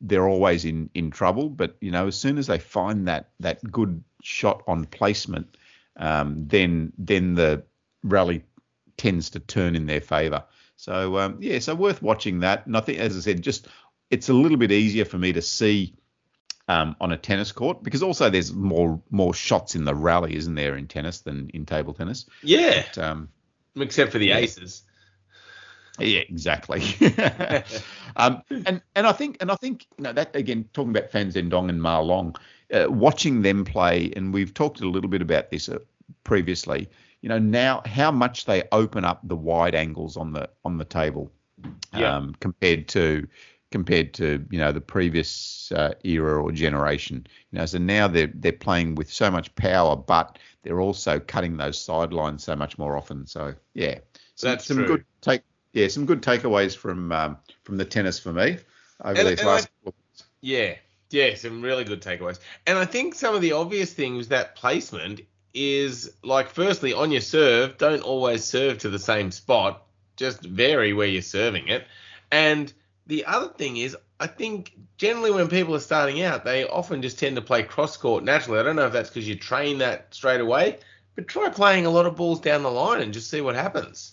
they're 0.00 0.28
always 0.28 0.64
in 0.64 0.90
in 0.94 1.10
trouble. 1.10 1.48
But 1.48 1.76
you 1.80 1.90
know, 1.90 2.06
as 2.08 2.16
soon 2.16 2.38
as 2.38 2.46
they 2.46 2.58
find 2.58 3.06
that 3.08 3.30
that 3.40 3.62
good 3.70 4.02
shot 4.22 4.62
on 4.66 4.84
placement, 4.86 5.56
um, 5.96 6.46
then 6.48 6.92
then 6.98 7.34
the 7.34 7.62
rally 8.02 8.42
tends 8.96 9.30
to 9.30 9.40
turn 9.40 9.76
in 9.76 9.86
their 9.86 10.00
favour. 10.00 10.44
So 10.76 11.18
um, 11.18 11.36
yeah, 11.40 11.58
so 11.58 11.74
worth 11.74 12.02
watching 12.02 12.40
that. 12.40 12.66
And 12.66 12.76
I 12.76 12.80
think, 12.80 12.98
as 12.98 13.16
I 13.16 13.20
said, 13.20 13.42
just 13.42 13.68
it's 14.10 14.28
a 14.28 14.32
little 14.34 14.56
bit 14.58 14.72
easier 14.72 15.04
for 15.04 15.18
me 15.18 15.32
to 15.32 15.42
see 15.42 15.94
um, 16.68 16.96
on 17.00 17.12
a 17.12 17.16
tennis 17.16 17.52
court 17.52 17.82
because 17.82 18.02
also 18.02 18.28
there's 18.30 18.52
more 18.52 19.00
more 19.10 19.32
shots 19.34 19.74
in 19.74 19.84
the 19.84 19.94
rally, 19.94 20.36
isn't 20.36 20.54
there, 20.54 20.76
in 20.76 20.86
tennis 20.86 21.20
than 21.20 21.50
in 21.54 21.64
table 21.66 21.94
tennis? 21.94 22.26
Yeah. 22.42 22.84
But, 22.94 22.98
um, 23.02 23.28
Except 23.76 24.12
for 24.12 24.18
the 24.18 24.26
Yeah. 24.26 24.38
aces. 24.38 24.82
Yeah, 25.98 26.20
exactly. 26.20 26.82
um, 28.16 28.42
and 28.66 28.82
and 28.94 29.06
I 29.06 29.12
think 29.12 29.38
and 29.40 29.50
I 29.50 29.56
think 29.56 29.86
you 29.96 30.04
know 30.04 30.12
that 30.12 30.36
again 30.36 30.68
talking 30.72 30.90
about 30.90 31.10
Fan 31.10 31.30
Zhendong 31.30 31.68
and 31.70 31.82
Ma 31.82 31.98
Long, 31.98 32.36
uh, 32.72 32.86
watching 32.88 33.42
them 33.42 33.64
play, 33.64 34.12
and 34.14 34.32
we've 34.32 34.54
talked 34.54 34.80
a 34.80 34.88
little 34.88 35.10
bit 35.10 35.22
about 35.22 35.50
this 35.50 35.68
uh, 35.68 35.78
previously. 36.22 36.88
You 37.20 37.28
know 37.30 37.38
now 37.38 37.82
how 37.84 38.12
much 38.12 38.44
they 38.44 38.62
open 38.70 39.04
up 39.04 39.20
the 39.26 39.36
wide 39.36 39.74
angles 39.74 40.16
on 40.16 40.32
the 40.32 40.48
on 40.64 40.78
the 40.78 40.84
table, 40.84 41.32
Yeah. 41.92 42.16
um, 42.16 42.34
compared 42.38 42.86
to 42.88 43.26
compared 43.70 44.14
to 44.14 44.44
you 44.50 44.58
know 44.58 44.72
the 44.72 44.80
previous 44.80 45.70
uh, 45.72 45.94
era 46.04 46.42
or 46.42 46.52
generation. 46.52 47.26
You 47.52 47.58
know, 47.58 47.66
so 47.66 47.78
now 47.78 48.08
they're 48.08 48.30
they're 48.34 48.52
playing 48.52 48.94
with 48.94 49.12
so 49.12 49.30
much 49.30 49.54
power, 49.56 49.96
but 49.96 50.38
they're 50.62 50.80
also 50.80 51.18
cutting 51.20 51.56
those 51.56 51.78
sidelines 51.80 52.44
so 52.44 52.56
much 52.56 52.78
more 52.78 52.96
often. 52.96 53.26
So 53.26 53.54
yeah, 53.74 53.98
some, 54.34 54.50
That's 54.50 54.66
some 54.66 54.78
true. 54.78 54.86
good 54.86 55.04
take 55.20 55.42
yeah 55.72 55.88
some 55.88 56.06
good 56.06 56.22
takeaways 56.22 56.76
from 56.76 57.12
um, 57.12 57.36
from 57.64 57.76
the 57.76 57.84
tennis 57.84 58.18
for 58.18 58.32
me 58.32 58.58
over 59.04 59.18
And- 59.20 59.28
these 59.28 59.38
and 59.40 59.48
last. 59.48 59.68
couple 59.78 59.88
of- 60.16 60.22
Yeah, 60.40 60.74
yeah, 61.10 61.34
some 61.34 61.62
really 61.62 61.84
good 61.84 62.00
takeaways. 62.02 62.38
And 62.66 62.78
I 62.78 62.84
think 62.84 63.14
some 63.14 63.34
of 63.34 63.40
the 63.40 63.52
obvious 63.52 63.92
things 63.92 64.28
that 64.28 64.56
placement 64.56 65.20
is 65.54 66.12
like, 66.22 66.48
firstly, 66.48 66.92
on 66.92 67.10
your 67.10 67.20
serve, 67.22 67.78
don't 67.78 68.02
always 68.02 68.44
serve 68.44 68.78
to 68.78 68.88
the 68.88 68.98
same 68.98 69.30
spot. 69.30 69.82
Just 70.16 70.42
vary 70.42 70.92
where 70.92 71.06
you're 71.06 71.22
serving 71.22 71.68
it. 71.68 71.86
And 72.30 72.72
the 73.08 73.24
other 73.24 73.48
thing 73.48 73.78
is, 73.78 73.96
I 74.20 74.26
think 74.26 74.76
generally 74.98 75.30
when 75.30 75.48
people 75.48 75.74
are 75.74 75.80
starting 75.80 76.22
out, 76.22 76.44
they 76.44 76.68
often 76.68 77.02
just 77.02 77.18
tend 77.18 77.36
to 77.36 77.42
play 77.42 77.62
cross 77.62 77.96
court 77.96 78.22
naturally. 78.22 78.60
I 78.60 78.62
don't 78.62 78.76
know 78.76 78.86
if 78.86 78.92
that's 78.92 79.08
because 79.08 79.26
you 79.26 79.34
train 79.34 79.78
that 79.78 80.14
straight 80.14 80.40
away, 80.40 80.78
but 81.16 81.26
try 81.26 81.48
playing 81.48 81.86
a 81.86 81.90
lot 81.90 82.06
of 82.06 82.16
balls 82.16 82.40
down 82.40 82.62
the 82.62 82.70
line 82.70 83.00
and 83.00 83.12
just 83.12 83.30
see 83.30 83.40
what 83.40 83.54
happens. 83.54 84.12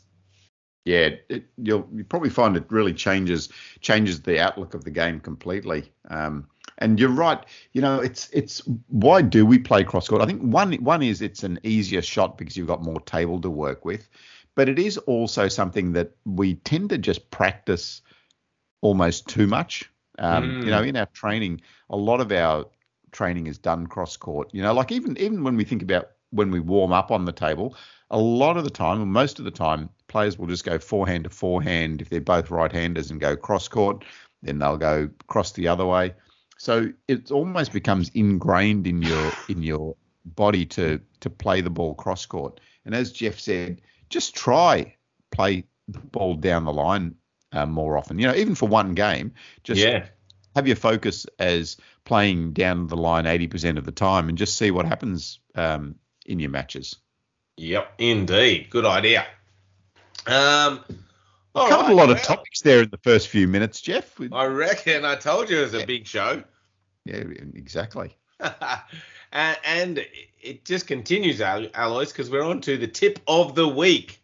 Yeah, 0.86 1.10
it, 1.30 1.46
you'll 1.58 1.90
you 1.94 2.04
probably 2.04 2.30
find 2.30 2.56
it 2.56 2.66
really 2.70 2.94
changes 2.94 3.50
changes 3.82 4.22
the 4.22 4.40
outlook 4.40 4.76
of 4.76 4.84
the 4.84 4.92
game 4.92 5.20
completely. 5.20 5.92
Um, 6.10 6.48
and 6.78 7.00
you're 7.00 7.10
right. 7.10 7.44
You 7.74 7.82
know, 7.82 8.00
it's 8.00 8.30
it's 8.32 8.60
why 8.88 9.24
do 9.24 9.46
we 9.46 9.58
play 9.58 9.84
cross 9.84 10.08
court? 10.08 10.22
I 10.22 10.26
think 10.26 10.42
one 10.42 10.74
one 10.76 11.02
is 11.02 11.22
it's 11.22 11.44
an 11.44 11.60
easier 11.64 12.04
shot 12.04 12.38
because 12.38 12.56
you've 12.56 12.68
got 12.68 12.84
more 12.84 13.02
table 13.02 13.42
to 13.42 13.50
work 13.50 13.84
with, 13.84 14.08
but 14.54 14.70
it 14.70 14.78
is 14.78 14.98
also 15.00 15.48
something 15.48 15.94
that 15.94 16.12
we 16.24 16.56
tend 16.56 16.92
to 16.92 17.00
just 17.00 17.32
practice 17.32 18.04
almost 18.86 19.28
too 19.28 19.48
much. 19.48 19.90
Um, 20.20 20.44
mm. 20.44 20.66
You 20.66 20.72
know, 20.72 20.84
in 20.84 20.96
our 20.96 21.08
training, 21.08 21.62
a 21.90 21.98
lot 21.98 22.22
of 22.22 22.32
our 22.32 22.66
training 23.12 23.48
is 23.48 23.58
done 23.58 23.88
cross 23.88 24.16
court. 24.16 24.50
You 24.54 24.62
know, 24.62 24.74
like 24.74 24.92
even 24.92 25.18
even 25.18 25.44
when 25.44 25.58
we 25.58 25.64
think 25.64 25.82
about 25.82 26.12
when 26.30 26.52
we 26.52 26.60
warm 26.60 26.94
up 26.94 27.12
on 27.12 27.26
the 27.26 27.32
table, 27.32 27.76
a 28.12 28.20
lot 28.20 28.58
of 28.58 28.64
the 28.64 28.70
time, 28.70 29.02
or 29.02 29.06
most 29.06 29.40
of 29.40 29.46
the 29.46 29.52
time, 29.52 29.90
players 30.08 30.38
will 30.38 30.48
just 30.48 30.64
go 30.64 30.78
forehand 30.78 31.24
to 31.24 31.30
forehand 31.30 32.02
if 32.02 32.10
they're 32.10 32.22
both 32.22 32.52
right-handers 32.52 33.10
and 33.10 33.20
go 33.20 33.36
cross 33.36 33.68
court. 33.68 34.06
Then 34.44 34.60
they'll 34.60 34.78
go 34.78 35.10
cross 35.28 35.52
the 35.54 35.68
other 35.68 35.86
way. 35.86 36.14
So 36.58 36.92
it 37.08 37.32
almost 37.32 37.74
becomes 37.74 38.10
ingrained 38.14 38.86
in 38.86 39.02
your 39.02 39.32
in 39.50 39.64
your 39.64 39.96
body 40.26 40.66
to 40.78 41.02
to 41.22 41.30
play 41.30 41.62
the 41.62 41.72
ball 41.72 41.96
cross 41.96 42.26
court. 42.26 42.60
And 42.86 42.94
as 42.94 43.12
Jeff 43.12 43.40
said, 43.40 43.82
just 44.10 44.36
try 44.36 44.96
play 45.32 45.66
the 45.88 46.00
ball 46.00 46.36
down 46.36 46.66
the 46.66 46.74
line 46.74 47.16
uh, 47.56 47.66
more 47.66 47.98
often. 47.98 48.20
You 48.20 48.28
know, 48.28 48.36
even 48.36 48.54
for 48.54 48.68
one 48.68 48.94
game, 48.94 49.34
just 49.64 49.82
yeah. 49.82 50.06
have 50.56 50.68
your 50.68 50.76
focus 50.76 51.26
as 51.40 51.78
playing 52.04 52.54
down 52.54 52.88
the 52.88 52.98
line 52.98 53.26
80% 53.26 53.78
of 53.78 53.86
the 53.86 53.92
time 53.92 54.30
and 54.30 54.38
just 54.38 54.58
see 54.58 54.72
what 54.72 54.86
happens 54.86 55.40
um, 55.56 55.96
in 56.26 56.40
your 56.40 56.52
matches. 56.52 56.98
Yep, 57.58 57.94
indeed. 57.98 58.70
Good 58.70 58.86
idea. 58.86 59.26
Um, 60.28 60.84
covered 61.56 61.72
right, 61.72 61.92
a 61.92 61.96
lot 61.96 62.08
well, 62.08 62.12
of 62.12 62.22
topics 62.22 62.62
there 62.62 62.84
in 62.84 62.90
the 62.90 62.98
first 62.98 63.30
few 63.30 63.48
minutes, 63.48 63.82
Jeff. 63.82 64.20
I 64.32 64.46
reckon. 64.46 65.06
I 65.06 65.16
told 65.16 65.50
you 65.50 65.60
it 65.60 65.62
was 65.62 65.74
a 65.74 65.86
big 65.86 66.06
show. 66.06 66.44
Yeah, 67.06 67.24
exactly. 67.54 68.16
and, 69.32 69.58
and, 69.64 70.06
it 70.42 70.64
just 70.64 70.86
continues, 70.86 71.42
Alois, 71.42 72.06
because 72.06 72.30
we're 72.30 72.44
on 72.44 72.62
to 72.62 72.78
the 72.78 72.88
tip 72.88 73.20
of 73.28 73.56
the 73.56 73.68
week. 73.68 74.20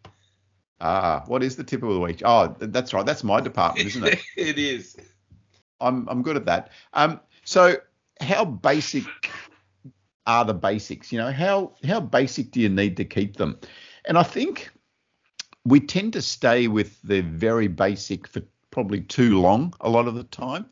Ah, 0.82 1.22
what 1.26 1.44
is 1.44 1.54
the 1.54 1.62
tip 1.62 1.82
of 1.84 1.94
the 1.94 2.00
week? 2.00 2.22
Oh, 2.24 2.54
that's 2.58 2.92
right. 2.92 3.06
That's 3.06 3.22
my 3.22 3.40
department, 3.40 3.86
isn't 3.86 4.04
it? 4.04 4.20
it 4.36 4.58
is. 4.58 4.96
I'm 5.80 6.08
I'm 6.08 6.22
good 6.22 6.36
at 6.36 6.44
that. 6.46 6.70
Um, 6.92 7.20
so 7.44 7.76
how 8.20 8.44
basic 8.44 9.04
are 10.26 10.44
the 10.44 10.54
basics? 10.54 11.12
You 11.12 11.18
know, 11.18 11.30
how 11.30 11.74
how 11.86 12.00
basic 12.00 12.50
do 12.50 12.60
you 12.60 12.68
need 12.68 12.96
to 12.96 13.04
keep 13.04 13.36
them? 13.36 13.60
And 14.06 14.18
I 14.18 14.24
think 14.24 14.70
we 15.64 15.78
tend 15.78 16.14
to 16.14 16.22
stay 16.22 16.66
with 16.66 17.00
the 17.02 17.20
very 17.20 17.68
basic 17.68 18.26
for 18.26 18.42
probably 18.72 19.02
too 19.02 19.40
long 19.40 19.72
a 19.80 19.88
lot 19.88 20.08
of 20.08 20.16
the 20.16 20.24
time. 20.24 20.66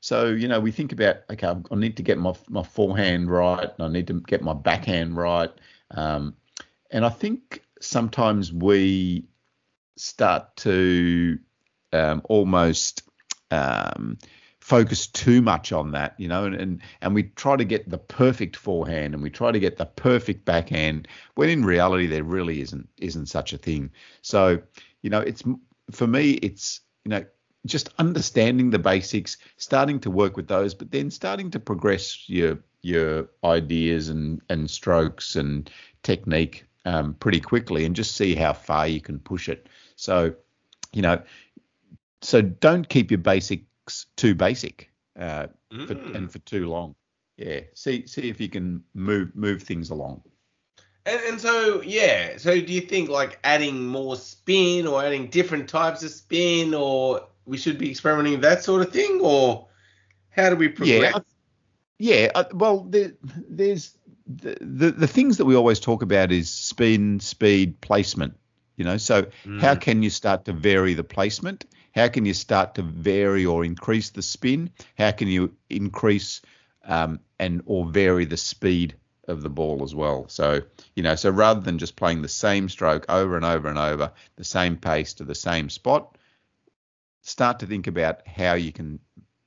So, 0.00 0.26
you 0.26 0.46
know, 0.48 0.60
we 0.60 0.70
think 0.70 0.92
about, 0.92 1.20
okay, 1.30 1.46
I 1.48 1.74
need 1.74 1.96
to 1.96 2.02
get 2.02 2.18
my, 2.18 2.34
my 2.50 2.62
forehand 2.62 3.30
right, 3.30 3.70
and 3.78 3.86
I 3.86 3.88
need 3.88 4.06
to 4.08 4.20
get 4.20 4.42
my 4.42 4.52
backhand 4.52 5.16
right. 5.16 5.50
Um, 5.92 6.36
and 6.90 7.06
I 7.06 7.08
think 7.08 7.64
sometimes 7.80 8.52
we 8.52 9.24
start 9.96 10.56
to 10.56 11.38
um, 11.92 12.22
almost 12.24 13.02
um, 13.50 14.18
focus 14.60 15.06
too 15.06 15.42
much 15.42 15.72
on 15.72 15.92
that, 15.92 16.14
you 16.18 16.26
know, 16.26 16.44
and, 16.46 16.54
and 16.54 16.80
and 17.02 17.14
we 17.14 17.24
try 17.24 17.54
to 17.56 17.64
get 17.64 17.88
the 17.88 17.98
perfect 17.98 18.56
forehand 18.56 19.14
and 19.14 19.22
we 19.22 19.30
try 19.30 19.52
to 19.52 19.58
get 19.60 19.76
the 19.76 19.84
perfect 19.84 20.44
backhand 20.44 21.06
when 21.34 21.50
in 21.50 21.64
reality 21.64 22.06
there 22.06 22.24
really 22.24 22.60
isn't 22.60 22.88
isn't 22.98 23.26
such 23.26 23.52
a 23.52 23.58
thing. 23.58 23.90
So, 24.22 24.60
you 25.02 25.10
know, 25.10 25.20
it's 25.20 25.42
for 25.90 26.06
me 26.06 26.32
it's 26.32 26.80
you 27.04 27.10
know 27.10 27.24
just 27.66 27.90
understanding 27.98 28.70
the 28.70 28.78
basics, 28.78 29.36
starting 29.56 29.98
to 30.00 30.10
work 30.10 30.36
with 30.36 30.48
those, 30.48 30.74
but 30.74 30.90
then 30.90 31.10
starting 31.10 31.50
to 31.50 31.60
progress 31.60 32.28
your 32.28 32.58
your 32.80 33.28
ideas 33.44 34.08
and 34.08 34.40
and 34.48 34.70
strokes 34.70 35.36
and 35.36 35.70
technique 36.02 36.64
um, 36.86 37.14
pretty 37.14 37.40
quickly 37.40 37.84
and 37.84 37.96
just 37.96 38.16
see 38.16 38.34
how 38.34 38.52
far 38.52 38.86
you 38.86 39.00
can 39.00 39.18
push 39.18 39.48
it. 39.48 39.66
So, 39.96 40.34
you 40.92 41.02
know, 41.02 41.22
so 42.20 42.40
don't 42.40 42.88
keep 42.88 43.10
your 43.10 43.18
basics 43.18 44.06
too 44.16 44.34
basic 44.34 44.90
uh, 45.18 45.48
mm. 45.72 45.86
for, 45.86 45.92
and 46.16 46.30
for 46.30 46.38
too 46.40 46.68
long. 46.68 46.94
Yeah, 47.36 47.60
see 47.74 48.06
see 48.06 48.28
if 48.28 48.40
you 48.40 48.48
can 48.48 48.84
move 48.94 49.34
move 49.34 49.62
things 49.62 49.90
along. 49.90 50.22
And, 51.06 51.20
and 51.28 51.40
so 51.40 51.82
yeah, 51.82 52.36
so 52.36 52.60
do 52.60 52.72
you 52.72 52.80
think 52.80 53.10
like 53.10 53.38
adding 53.44 53.86
more 53.86 54.16
spin 54.16 54.86
or 54.86 55.04
adding 55.04 55.28
different 55.28 55.68
types 55.68 56.02
of 56.02 56.10
spin, 56.10 56.74
or 56.74 57.26
we 57.44 57.56
should 57.56 57.76
be 57.76 57.90
experimenting 57.90 58.34
with 58.34 58.42
that 58.42 58.62
sort 58.62 58.82
of 58.82 58.92
thing, 58.92 59.20
or 59.20 59.66
how 60.30 60.48
do 60.48 60.56
we 60.56 60.68
progress? 60.68 61.20
Yeah, 61.98 62.30
yeah. 62.36 62.42
Well, 62.52 62.84
there, 62.88 63.12
there's 63.22 63.98
the, 64.26 64.56
the 64.60 64.92
the 64.92 65.08
things 65.08 65.36
that 65.36 65.44
we 65.44 65.56
always 65.56 65.80
talk 65.80 66.02
about 66.02 66.32
is 66.32 66.48
spin, 66.48 67.20
speed, 67.20 67.80
placement. 67.80 68.38
You 68.76 68.84
know, 68.84 68.96
so 68.96 69.24
mm. 69.44 69.60
how 69.60 69.74
can 69.74 70.02
you 70.02 70.10
start 70.10 70.44
to 70.46 70.52
vary 70.52 70.94
the 70.94 71.04
placement? 71.04 71.64
How 71.94 72.08
can 72.08 72.26
you 72.26 72.34
start 72.34 72.74
to 72.74 72.82
vary 72.82 73.46
or 73.46 73.64
increase 73.64 74.10
the 74.10 74.22
spin? 74.22 74.70
How 74.98 75.12
can 75.12 75.28
you 75.28 75.54
increase 75.70 76.42
um, 76.84 77.20
and 77.38 77.62
or 77.66 77.86
vary 77.86 78.24
the 78.24 78.36
speed 78.36 78.96
of 79.28 79.42
the 79.42 79.50
ball 79.50 79.84
as 79.84 79.94
well? 79.94 80.28
So 80.28 80.60
you 80.96 81.02
know, 81.02 81.14
so 81.14 81.30
rather 81.30 81.60
than 81.60 81.78
just 81.78 81.94
playing 81.94 82.22
the 82.22 82.28
same 82.28 82.68
stroke 82.68 83.06
over 83.08 83.36
and 83.36 83.44
over 83.44 83.68
and 83.68 83.78
over, 83.78 84.12
the 84.36 84.44
same 84.44 84.76
pace 84.76 85.14
to 85.14 85.24
the 85.24 85.36
same 85.36 85.70
spot, 85.70 86.18
start 87.22 87.60
to 87.60 87.66
think 87.66 87.86
about 87.86 88.26
how 88.26 88.54
you 88.54 88.72
can 88.72 88.98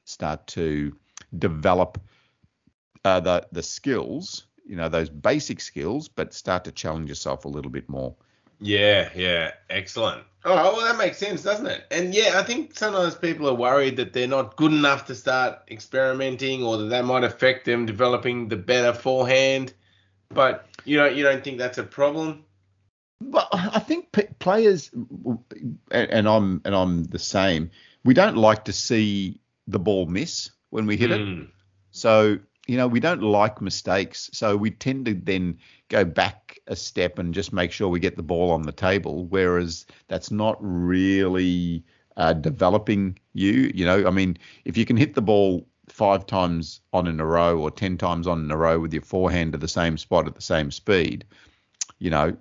start 0.05 0.47
to 0.47 0.95
develop 1.37 1.99
uh, 3.03 3.19
the 3.19 3.45
the 3.51 3.63
skills, 3.63 4.47
you 4.65 4.77
know, 4.77 4.87
those 4.87 5.09
basic 5.09 5.59
skills, 5.59 6.07
but 6.07 6.33
start 6.33 6.63
to 6.63 6.71
challenge 6.71 7.09
yourself 7.09 7.43
a 7.43 7.49
little 7.49 7.71
bit 7.71 7.89
more. 7.89 8.15
Yeah, 8.59 9.09
yeah, 9.15 9.51
excellent. 9.69 10.23
All 10.45 10.55
right, 10.55 10.63
well 10.63 10.85
that 10.85 10.97
makes 10.97 11.17
sense, 11.17 11.43
doesn't 11.43 11.67
it? 11.67 11.85
And 11.91 12.13
yeah, 12.13 12.33
I 12.35 12.43
think 12.43 12.77
sometimes 12.77 13.15
people 13.15 13.49
are 13.49 13.53
worried 13.53 13.97
that 13.97 14.13
they're 14.13 14.27
not 14.27 14.55
good 14.55 14.71
enough 14.71 15.05
to 15.07 15.15
start 15.15 15.59
experimenting, 15.69 16.63
or 16.63 16.77
that 16.77 16.85
that 16.85 17.05
might 17.05 17.23
affect 17.23 17.65
them 17.65 17.85
developing 17.85 18.47
the 18.47 18.55
better 18.55 18.93
forehand. 18.93 19.73
But 20.29 20.65
you 20.85 20.97
know, 20.97 21.07
you 21.07 21.23
don't 21.23 21.43
think 21.43 21.57
that's 21.57 21.77
a 21.77 21.83
problem? 21.83 22.45
Well, 23.21 23.47
I 23.51 23.79
think 23.79 24.11
p- 24.11 24.27
players, 24.39 24.91
and 25.91 26.27
I'm 26.27 26.61
and 26.63 26.75
I'm 26.75 27.03
the 27.03 27.19
same. 27.19 27.71
We 28.05 28.13
don't 28.13 28.37
like 28.37 28.65
to 28.65 28.73
see 28.73 29.41
the 29.67 29.79
ball 29.79 30.05
miss 30.05 30.51
when 30.69 30.85
we 30.85 30.97
hit 30.97 31.09
mm. 31.09 31.13
it. 31.13 31.25
Hmm. 31.25 31.43
So 31.91 32.39
you 32.67 32.77
know, 32.77 32.87
we 32.87 32.99
don't 32.99 33.21
like 33.21 33.61
mistakes, 33.61 34.29
so 34.33 34.55
we 34.55 34.71
tend 34.71 35.05
to 35.05 35.13
then 35.13 35.57
go 35.89 36.05
back 36.05 36.46
a 36.67 36.75
step 36.75 37.19
and 37.19 37.33
just 37.33 37.53
make 37.53 37.71
sure 37.71 37.89
we 37.89 37.99
get 37.99 38.17
the 38.17 38.23
ball 38.23 38.51
on 38.51 38.63
the 38.63 38.71
table. 38.71 39.25
Whereas 39.25 39.85
that's 40.07 40.31
not 40.31 40.57
really 40.59 41.83
uh, 42.17 42.33
developing 42.33 43.17
you. 43.33 43.71
You 43.73 43.85
know, 43.85 44.07
I 44.07 44.11
mean, 44.11 44.37
if 44.65 44.77
you 44.77 44.85
can 44.85 44.97
hit 44.97 45.13
the 45.13 45.21
ball 45.21 45.67
five 45.87 46.25
times 46.25 46.81
on 46.93 47.07
in 47.07 47.19
a 47.19 47.25
row 47.25 47.57
or 47.59 47.71
ten 47.71 47.97
times 47.97 48.27
on 48.27 48.43
in 48.43 48.51
a 48.51 48.57
row 48.57 48.79
with 48.79 48.93
your 48.93 49.03
forehand 49.03 49.53
to 49.53 49.57
the 49.57 49.67
same 49.67 49.97
spot 49.97 50.27
at 50.27 50.35
the 50.35 50.41
same 50.41 50.71
speed, 50.71 51.25
you 51.99 52.09
know, 52.09 52.35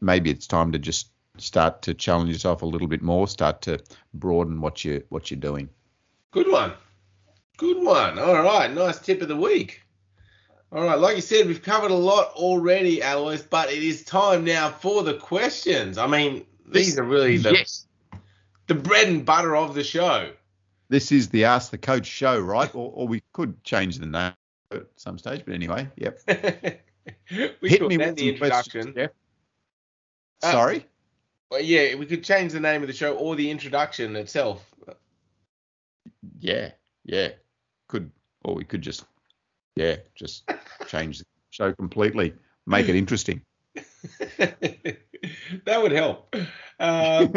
maybe 0.00 0.30
it's 0.30 0.46
time 0.46 0.72
to 0.72 0.78
just 0.78 1.10
start 1.38 1.82
to 1.82 1.94
challenge 1.94 2.30
yourself 2.30 2.62
a 2.62 2.66
little 2.66 2.88
bit 2.88 3.02
more, 3.02 3.26
start 3.28 3.62
to 3.62 3.78
broaden 4.14 4.60
what 4.60 4.84
you 4.84 5.04
what 5.08 5.30
you're 5.30 5.40
doing. 5.40 5.68
Good 6.32 6.50
one. 6.50 6.72
Good 7.56 7.82
one. 7.84 8.18
All 8.18 8.42
right, 8.42 8.72
nice 8.72 8.98
tip 8.98 9.22
of 9.22 9.28
the 9.28 9.36
week. 9.36 9.83
All 10.74 10.82
right, 10.82 10.98
like 10.98 11.14
you 11.14 11.22
said, 11.22 11.46
we've 11.46 11.62
covered 11.62 11.92
a 11.92 11.94
lot 11.94 12.32
already, 12.32 13.00
Alois, 13.00 13.42
but 13.48 13.70
it 13.70 13.80
is 13.80 14.02
time 14.02 14.44
now 14.44 14.70
for 14.70 15.04
the 15.04 15.14
questions. 15.14 15.98
I 15.98 16.08
mean, 16.08 16.44
these 16.66 16.98
are 16.98 17.04
really 17.04 17.36
the, 17.36 17.52
yes. 17.52 17.86
the 18.66 18.74
bread 18.74 19.06
and 19.06 19.24
butter 19.24 19.54
of 19.54 19.76
the 19.76 19.84
show. 19.84 20.32
This 20.88 21.12
is 21.12 21.28
the 21.28 21.44
Ask 21.44 21.70
the 21.70 21.78
Coach 21.78 22.06
show, 22.06 22.40
right? 22.40 22.74
or, 22.74 22.90
or 22.92 23.06
we 23.06 23.22
could 23.32 23.62
change 23.62 23.98
the 23.98 24.06
name 24.06 24.32
at 24.72 24.86
some 24.96 25.16
stage, 25.16 25.44
but 25.46 25.54
anyway, 25.54 25.88
yep. 25.94 26.18
we 27.60 27.68
Hit 27.68 27.86
me 27.86 27.96
with 27.96 28.16
the 28.16 28.30
introduction. 28.30 28.94
Yeah. 28.96 29.06
Uh, 30.42 30.50
Sorry? 30.50 30.86
Well, 31.52 31.62
yeah, 31.62 31.94
we 31.94 32.04
could 32.04 32.24
change 32.24 32.50
the 32.50 32.58
name 32.58 32.82
of 32.82 32.88
the 32.88 32.94
show 32.94 33.14
or 33.14 33.36
the 33.36 33.48
introduction 33.48 34.16
itself. 34.16 34.68
Yeah, 36.40 36.72
yeah 37.04 37.28
could, 37.86 38.10
or 38.42 38.56
we 38.56 38.64
could 38.64 38.82
just, 38.82 39.04
yeah, 39.76 39.96
just 40.14 40.48
change 40.86 41.18
the 41.18 41.26
show 41.50 41.72
completely. 41.72 42.34
make 42.66 42.88
it 42.88 42.96
interesting. 42.96 43.42
that 44.38 45.82
would 45.82 45.92
help. 45.92 46.34
Um, 46.78 47.32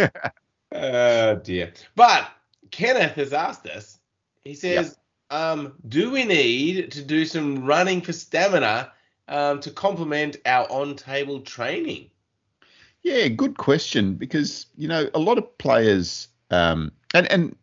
oh 0.71 1.35
dear. 1.43 1.73
But 1.95 2.29
Kenneth 2.71 3.13
has 3.13 3.33
asked 3.33 3.67
us. 3.67 3.99
He 4.43 4.53
says, 4.53 4.97
yep. 5.31 5.39
um, 5.39 5.73
"Do 5.87 6.11
we 6.11 6.23
need 6.23 6.91
to 6.91 7.01
do 7.01 7.25
some 7.25 7.65
running 7.65 8.01
for 8.01 8.13
stamina 8.13 8.91
um, 9.27 9.59
to 9.61 9.71
complement 9.71 10.37
our 10.45 10.71
on-table 10.71 11.41
training?" 11.41 12.09
Yeah, 13.03 13.27
good 13.29 13.57
question. 13.57 14.15
Because 14.15 14.67
you 14.77 14.87
know 14.87 15.09
a 15.13 15.19
lot 15.19 15.37
of 15.37 15.57
players, 15.57 16.27
um, 16.51 16.91
and 17.13 17.29
and 17.31 17.55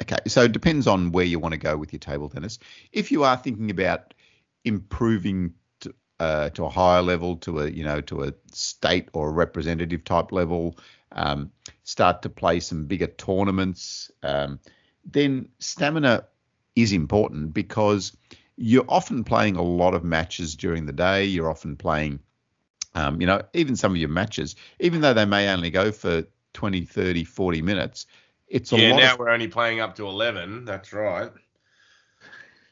okay, 0.00 0.18
so 0.26 0.42
it 0.42 0.52
depends 0.52 0.86
on 0.86 1.12
where 1.12 1.24
you 1.24 1.38
want 1.38 1.52
to 1.52 1.58
go 1.58 1.76
with 1.76 1.92
your 1.92 2.00
table 2.00 2.28
tennis. 2.28 2.58
If 2.92 3.12
you 3.12 3.24
are 3.24 3.36
thinking 3.36 3.70
about 3.70 4.14
improving 4.64 5.54
to, 5.80 5.94
uh, 6.20 6.50
to 6.50 6.64
a 6.64 6.70
higher 6.70 7.02
level, 7.02 7.36
to 7.38 7.60
a 7.60 7.70
you 7.70 7.84
know 7.84 8.00
to 8.02 8.24
a 8.24 8.34
state 8.52 9.08
or 9.12 9.28
a 9.28 9.32
representative 9.32 10.04
type 10.04 10.32
level, 10.32 10.78
um, 11.12 11.50
start 11.84 12.22
to 12.22 12.28
play 12.28 12.60
some 12.60 12.86
bigger 12.86 13.08
tournaments, 13.08 14.10
um, 14.22 14.60
then 15.04 15.48
stamina 15.58 16.24
is 16.76 16.92
important 16.92 17.52
because 17.52 18.16
you're 18.56 18.84
often 18.88 19.24
playing 19.24 19.56
a 19.56 19.62
lot 19.62 19.94
of 19.94 20.04
matches 20.04 20.54
during 20.54 20.86
the 20.86 20.92
day. 20.92 21.24
You're 21.24 21.50
often 21.50 21.76
playing, 21.76 22.20
um, 22.94 23.20
you 23.20 23.26
know, 23.26 23.42
even 23.54 23.76
some 23.76 23.92
of 23.92 23.96
your 23.96 24.08
matches, 24.08 24.56
even 24.80 25.00
though 25.00 25.14
they 25.14 25.24
may 25.24 25.52
only 25.52 25.70
go 25.70 25.92
for 25.92 26.24
20, 26.54 26.84
30, 26.84 27.24
40 27.24 27.62
minutes, 27.62 28.06
it's 28.52 28.70
a 28.72 28.78
yeah, 28.78 28.94
now 28.94 29.12
of, 29.14 29.18
we're 29.18 29.30
only 29.30 29.48
playing 29.48 29.80
up 29.80 29.96
to 29.96 30.06
11. 30.06 30.66
That's 30.66 30.92
right. 30.92 31.32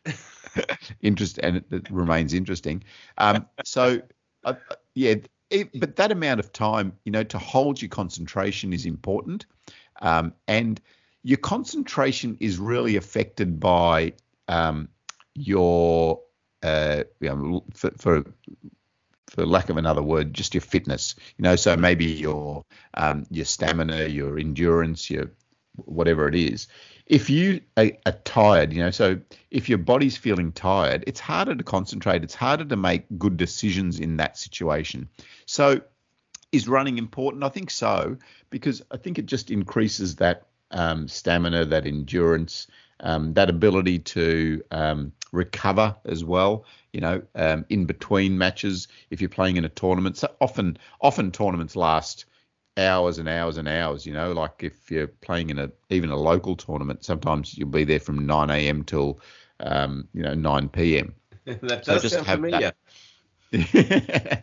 interest 1.00 1.38
and 1.42 1.56
it, 1.56 1.64
it, 1.70 1.90
remains 1.90 2.34
interesting. 2.34 2.84
Um, 3.16 3.46
so, 3.64 4.02
uh, 4.44 4.54
yeah, 4.94 5.14
it, 5.48 5.80
but 5.80 5.96
that 5.96 6.12
amount 6.12 6.38
of 6.38 6.52
time, 6.52 6.92
you 7.04 7.12
know, 7.12 7.24
to 7.24 7.38
hold 7.38 7.80
your 7.80 7.88
concentration 7.88 8.72
is 8.72 8.84
important, 8.84 9.46
um, 10.02 10.34
and 10.46 10.80
your 11.22 11.38
concentration 11.38 12.36
is 12.40 12.58
really 12.58 12.96
affected 12.96 13.58
by 13.58 14.12
um, 14.48 14.88
your, 15.34 16.20
uh, 16.62 17.04
you 17.20 17.28
know, 17.28 17.64
for, 17.74 17.90
for 17.98 18.24
for 19.30 19.46
lack 19.46 19.70
of 19.70 19.76
another 19.76 20.02
word, 20.02 20.34
just 20.34 20.54
your 20.54 20.60
fitness. 20.60 21.14
You 21.38 21.44
know, 21.44 21.56
so 21.56 21.76
maybe 21.76 22.04
your 22.04 22.64
um, 22.94 23.26
your 23.30 23.44
stamina, 23.44 24.06
your 24.06 24.38
endurance, 24.38 25.08
your 25.08 25.30
whatever 25.76 26.28
it 26.28 26.34
is. 26.34 26.68
If 27.06 27.28
you 27.28 27.60
are, 27.76 27.90
are, 28.06 28.12
tired, 28.24 28.72
you 28.72 28.82
know, 28.82 28.90
so 28.90 29.20
if 29.50 29.68
your 29.68 29.78
body's 29.78 30.16
feeling 30.16 30.52
tired, 30.52 31.04
it's 31.06 31.20
harder 31.20 31.54
to 31.54 31.64
concentrate. 31.64 32.22
It's 32.22 32.34
harder 32.34 32.64
to 32.64 32.76
make 32.76 33.04
good 33.18 33.36
decisions 33.36 33.98
in 33.98 34.16
that 34.18 34.38
situation. 34.38 35.08
So, 35.46 35.80
is 36.52 36.68
running 36.68 36.98
important? 36.98 37.44
I 37.44 37.48
think 37.48 37.70
so, 37.70 38.16
because 38.50 38.82
I 38.90 38.96
think 38.96 39.18
it 39.18 39.26
just 39.26 39.50
increases 39.50 40.16
that 40.16 40.46
um, 40.72 41.08
stamina, 41.08 41.64
that 41.66 41.86
endurance, 41.86 42.66
um, 43.00 43.34
that 43.34 43.50
ability 43.50 44.00
to 44.00 44.62
um, 44.70 45.12
recover 45.32 45.96
as 46.04 46.24
well. 46.24 46.64
You 46.92 47.00
know, 47.00 47.22
um, 47.34 47.64
in 47.68 47.86
between 47.86 48.36
matches, 48.36 48.88
if 49.10 49.20
you're 49.20 49.30
playing 49.30 49.56
in 49.56 49.64
a 49.64 49.68
tournament, 49.68 50.16
so 50.16 50.28
often 50.40 50.76
often 51.00 51.30
tournaments 51.30 51.76
last 51.76 52.24
hours 52.76 53.18
and 53.18 53.28
hours 53.28 53.56
and 53.56 53.68
hours. 53.68 54.06
You 54.06 54.12
know, 54.12 54.32
like 54.32 54.62
if 54.62 54.90
you're 54.90 55.08
playing 55.08 55.50
in 55.50 55.58
a 55.58 55.70
even 55.90 56.10
a 56.10 56.16
local 56.16 56.56
tournament, 56.56 57.04
sometimes 57.04 57.56
you'll 57.56 57.68
be 57.68 57.84
there 57.84 58.00
from 58.00 58.26
9 58.26 58.50
a.m. 58.50 58.84
till 58.84 59.20
um, 59.60 60.08
you 60.14 60.22
know 60.22 60.34
9 60.34 60.68
p.m. 60.68 61.14
that 61.44 61.60
does 61.60 61.84
so 61.84 61.98
just 61.98 62.14
sound 62.14 62.26
have 62.26 62.38
familiar. 62.38 62.72
That, 63.52 64.42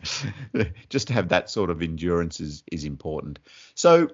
just 0.90 1.08
to 1.08 1.14
have 1.14 1.28
that 1.30 1.48
sort 1.48 1.70
of 1.70 1.82
endurance 1.82 2.40
is 2.40 2.62
is 2.70 2.84
important. 2.84 3.38
So 3.74 4.08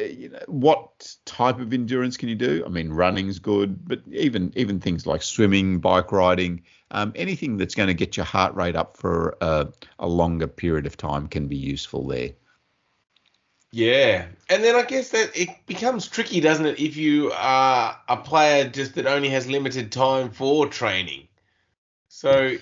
uh, 0.00 0.04
you 0.04 0.28
know, 0.28 0.38
what 0.46 1.16
type 1.24 1.58
of 1.58 1.72
endurance 1.72 2.16
can 2.16 2.28
you 2.28 2.34
do? 2.34 2.62
I 2.64 2.68
mean, 2.68 2.90
running's 2.90 3.38
good, 3.38 3.86
but 3.86 4.00
even 4.10 4.52
even 4.56 4.80
things 4.80 5.06
like 5.06 5.22
swimming, 5.22 5.78
bike 5.80 6.12
riding, 6.12 6.62
um, 6.90 7.12
anything 7.16 7.56
that's 7.56 7.74
going 7.74 7.88
to 7.88 7.94
get 7.94 8.16
your 8.16 8.26
heart 8.26 8.54
rate 8.54 8.76
up 8.76 8.96
for 8.96 9.36
a, 9.40 9.68
a, 9.98 10.08
longer 10.08 10.46
period 10.46 10.86
of 10.86 10.96
time 10.96 11.26
can 11.28 11.48
be 11.48 11.56
useful 11.56 12.06
there. 12.06 12.30
Yeah, 13.72 14.26
and 14.48 14.64
then 14.64 14.74
I 14.74 14.82
guess 14.82 15.10
that 15.10 15.30
it 15.36 15.48
becomes 15.66 16.08
tricky, 16.08 16.40
doesn't 16.40 16.66
it, 16.66 16.80
if 16.80 16.96
you 16.96 17.30
are 17.32 17.96
a 18.08 18.16
player 18.16 18.68
just 18.68 18.96
that 18.96 19.06
only 19.06 19.28
has 19.28 19.46
limited 19.46 19.92
time 19.92 20.30
for 20.30 20.66
training. 20.66 21.28
So, 22.08 22.56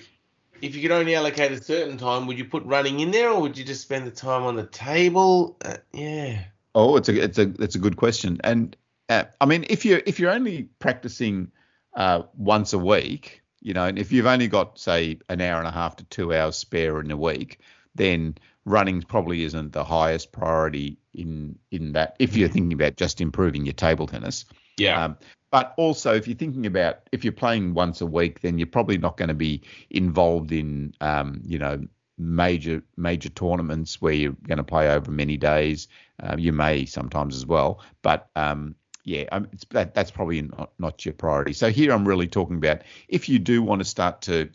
if 0.61 0.75
you 0.75 0.81
could 0.83 0.91
only 0.91 1.15
allocate 1.15 1.51
a 1.51 1.63
certain 1.63 1.97
time, 1.97 2.27
would 2.27 2.37
you 2.37 2.45
put 2.45 2.63
running 2.63 2.99
in 2.99 3.09
there, 3.09 3.31
or 3.31 3.41
would 3.41 3.57
you 3.57 3.63
just 3.63 3.81
spend 3.81 4.05
the 4.05 4.11
time 4.11 4.43
on 4.43 4.55
the 4.55 4.67
table? 4.67 5.57
Uh, 5.65 5.77
yeah. 5.93 6.43
Oh, 6.75 6.95
it's 6.95 7.09
a 7.09 7.23
it's 7.23 7.39
a 7.39 7.51
it's 7.59 7.75
a 7.75 7.79
good 7.79 7.97
question, 7.97 8.39
and 8.43 8.75
uh, 9.09 9.23
I 9.41 9.45
mean, 9.47 9.65
if 9.67 9.85
you're 9.85 10.01
if 10.05 10.19
you're 10.19 10.31
only 10.31 10.69
practicing 10.77 11.51
uh, 11.95 12.23
once 12.37 12.73
a 12.73 12.77
week, 12.77 13.41
you 13.61 13.73
know, 13.73 13.85
and 13.85 13.97
if 13.97 14.11
you've 14.11 14.27
only 14.27 14.47
got 14.47 14.77
say 14.77 15.17
an 15.27 15.41
hour 15.41 15.57
and 15.57 15.67
a 15.67 15.71
half 15.71 15.95
to 15.95 16.03
two 16.05 16.35
hours 16.35 16.55
spare 16.55 16.99
in 16.99 17.09
a 17.09 17.17
week, 17.17 17.59
then 17.95 18.35
running 18.65 19.01
probably 19.01 19.43
isn't 19.43 19.73
the 19.73 19.83
highest 19.83 20.31
priority 20.31 20.97
in 21.13 21.57
in 21.71 21.93
that 21.93 22.15
if 22.19 22.35
you're 22.35 22.49
thinking 22.49 22.73
about 22.73 22.95
just 22.95 23.21
improving 23.21 23.65
your 23.65 23.73
table 23.73 24.07
tennis. 24.07 24.45
Yeah. 24.77 25.03
Um, 25.03 25.17
but 25.51 25.73
also, 25.77 26.13
if 26.13 26.27
you're 26.27 26.37
thinking 26.37 26.65
about 26.65 26.99
if 27.11 27.23
you're 27.23 27.33
playing 27.33 27.73
once 27.73 28.01
a 28.01 28.05
week, 28.05 28.41
then 28.41 28.59
you're 28.59 28.67
probably 28.67 28.97
not 28.97 29.17
going 29.17 29.29
to 29.29 29.33
be 29.33 29.63
involved 29.89 30.51
in, 30.51 30.93
um, 31.01 31.41
you 31.43 31.57
know, 31.57 31.81
major 32.17 32.83
major 32.97 33.29
tournaments 33.29 34.01
where 34.01 34.13
you're 34.13 34.35
going 34.47 34.57
to 34.57 34.63
play 34.63 34.89
over 34.89 35.11
many 35.11 35.37
days. 35.37 35.87
Uh, 36.21 36.35
you 36.37 36.53
may 36.53 36.85
sometimes 36.85 37.35
as 37.35 37.45
well, 37.45 37.81
but 38.03 38.29
um, 38.35 38.75
yeah, 39.05 39.23
um, 39.31 39.47
that, 39.71 39.95
that's 39.95 40.11
probably 40.11 40.43
not, 40.43 40.71
not 40.77 41.03
your 41.05 41.13
priority. 41.13 41.53
So 41.53 41.69
here 41.69 41.93
I'm 41.93 42.07
really 42.07 42.27
talking 42.27 42.57
about 42.57 42.81
if 43.07 43.27
you 43.27 43.39
do 43.39 43.63
want 43.63 43.79
to 43.79 43.85
start 43.85 44.21
to 44.23 44.49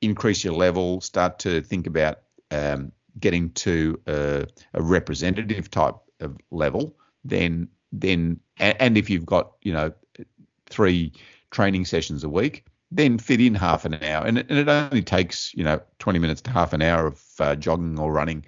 increase 0.00 0.42
your 0.42 0.54
level, 0.54 1.00
start 1.02 1.40
to 1.40 1.60
think 1.60 1.86
about 1.86 2.20
um, 2.50 2.92
getting 3.18 3.50
to 3.50 4.00
a, 4.06 4.46
a 4.74 4.82
representative 4.82 5.70
type 5.70 5.96
of 6.20 6.36
level, 6.50 6.96
then 7.24 7.68
then 7.92 8.40
and 8.58 8.96
if 8.96 9.10
you've 9.10 9.26
got 9.26 9.52
you 9.62 9.72
know 9.72 9.92
three 10.66 11.12
training 11.50 11.84
sessions 11.84 12.22
a 12.22 12.28
week, 12.28 12.64
then 12.90 13.18
fit 13.18 13.40
in 13.40 13.54
half 13.54 13.84
an 13.84 13.94
hour, 14.02 14.26
and 14.26 14.38
it, 14.38 14.46
and 14.48 14.58
it 14.58 14.68
only 14.68 15.02
takes 15.02 15.52
you 15.54 15.64
know 15.64 15.80
20 15.98 16.18
minutes 16.18 16.40
to 16.42 16.50
half 16.50 16.72
an 16.72 16.82
hour 16.82 17.06
of 17.06 17.22
uh, 17.40 17.54
jogging 17.56 17.98
or 17.98 18.12
running 18.12 18.44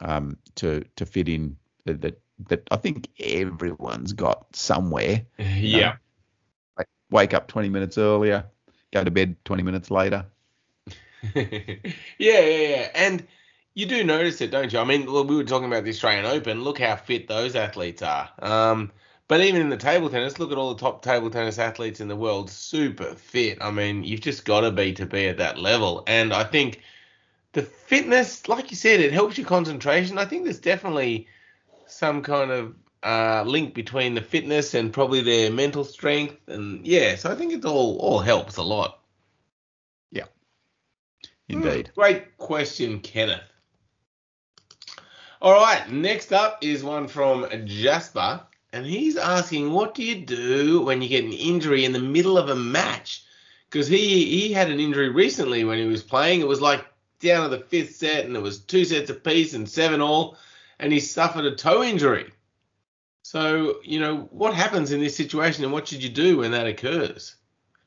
um, 0.00 0.36
to 0.56 0.84
to 0.96 1.06
fit 1.06 1.28
in 1.28 1.56
that 1.84 2.20
that 2.48 2.66
I 2.70 2.76
think 2.76 3.08
everyone's 3.20 4.12
got 4.12 4.54
somewhere. 4.54 5.26
Yeah. 5.38 5.88
Know, 5.88 6.84
wake 7.10 7.34
up 7.34 7.46
20 7.46 7.68
minutes 7.68 7.98
earlier, 7.98 8.44
go 8.92 9.04
to 9.04 9.10
bed 9.10 9.36
20 9.44 9.62
minutes 9.62 9.90
later. 9.90 10.26
yeah, 11.34 11.84
yeah, 12.18 12.40
yeah, 12.40 12.90
and 12.94 13.26
you 13.76 13.84
do 13.84 14.02
notice 14.02 14.40
it, 14.40 14.50
don't 14.50 14.72
you? 14.72 14.78
I 14.78 14.84
mean, 14.84 15.04
we 15.04 15.36
were 15.36 15.44
talking 15.44 15.66
about 15.66 15.84
the 15.84 15.90
Australian 15.90 16.24
Open. 16.24 16.64
Look 16.64 16.80
how 16.80 16.96
fit 16.96 17.28
those 17.28 17.54
athletes 17.54 18.00
are. 18.00 18.30
Um, 18.38 18.90
but 19.28 19.42
even 19.42 19.60
in 19.60 19.68
the 19.68 19.76
table 19.76 20.08
tennis, 20.08 20.38
look 20.38 20.50
at 20.50 20.56
all 20.56 20.72
the 20.72 20.80
top 20.80 21.02
table 21.02 21.28
tennis 21.28 21.58
athletes 21.58 22.00
in 22.00 22.08
the 22.08 22.16
world, 22.16 22.48
super 22.48 23.14
fit. 23.14 23.58
I 23.60 23.70
mean, 23.70 24.02
you've 24.02 24.22
just 24.22 24.46
got 24.46 24.62
to 24.62 24.70
be 24.70 24.94
to 24.94 25.04
be 25.04 25.28
at 25.28 25.36
that 25.36 25.58
level. 25.58 26.04
And 26.06 26.32
I 26.32 26.42
think 26.42 26.80
the 27.52 27.60
fitness, 27.60 28.48
like 28.48 28.70
you 28.70 28.78
said, 28.78 29.00
it 29.00 29.12
helps 29.12 29.36
your 29.36 29.46
concentration. 29.46 30.16
I 30.16 30.24
think 30.24 30.44
there's 30.44 30.58
definitely 30.58 31.28
some 31.86 32.22
kind 32.22 32.50
of 32.50 32.74
uh, 33.02 33.44
link 33.46 33.74
between 33.74 34.14
the 34.14 34.22
fitness 34.22 34.72
and 34.72 34.90
probably 34.90 35.20
their 35.20 35.50
mental 35.52 35.84
strength. 35.84 36.48
And 36.48 36.86
yeah, 36.86 37.16
so 37.16 37.30
I 37.30 37.34
think 37.34 37.52
it 37.52 37.66
all 37.66 37.98
all 37.98 38.20
helps 38.20 38.56
a 38.56 38.62
lot. 38.62 39.00
Yeah, 40.12 40.24
indeed. 41.50 41.90
Mm, 41.90 41.94
great 41.94 42.38
question, 42.38 43.00
Kenneth. 43.00 43.42
All 45.46 45.52
right, 45.52 45.88
next 45.92 46.32
up 46.32 46.58
is 46.60 46.82
one 46.82 47.06
from 47.06 47.46
Jasper, 47.66 48.40
and 48.72 48.84
he's 48.84 49.16
asking, 49.16 49.70
what 49.70 49.94
do 49.94 50.02
you 50.02 50.26
do 50.26 50.82
when 50.82 51.00
you 51.00 51.08
get 51.08 51.22
an 51.22 51.32
injury 51.32 51.84
in 51.84 51.92
the 51.92 52.00
middle 52.00 52.36
of 52.36 52.48
a 52.48 52.56
match? 52.56 53.22
Because 53.70 53.86
he 53.86 54.24
he 54.24 54.52
had 54.52 54.72
an 54.72 54.80
injury 54.80 55.08
recently 55.08 55.62
when 55.62 55.78
he 55.78 55.84
was 55.84 56.02
playing. 56.02 56.40
It 56.40 56.48
was 56.48 56.60
like 56.60 56.84
down 57.20 57.44
to 57.48 57.56
the 57.56 57.62
fifth 57.62 57.94
set, 57.94 58.24
and 58.24 58.34
it 58.34 58.42
was 58.42 58.58
two 58.58 58.84
sets 58.84 59.08
apiece 59.08 59.54
and 59.54 59.68
seven 59.68 60.00
all, 60.00 60.36
and 60.80 60.92
he 60.92 60.98
suffered 60.98 61.44
a 61.44 61.54
toe 61.54 61.84
injury. 61.84 62.32
So 63.22 63.76
you 63.84 64.00
know 64.00 64.28
what 64.32 64.52
happens 64.52 64.90
in 64.90 64.98
this 64.98 65.16
situation, 65.16 65.62
and 65.62 65.72
what 65.72 65.86
should 65.86 66.02
you 66.02 66.10
do 66.10 66.38
when 66.38 66.50
that 66.50 66.66
occurs? 66.66 67.36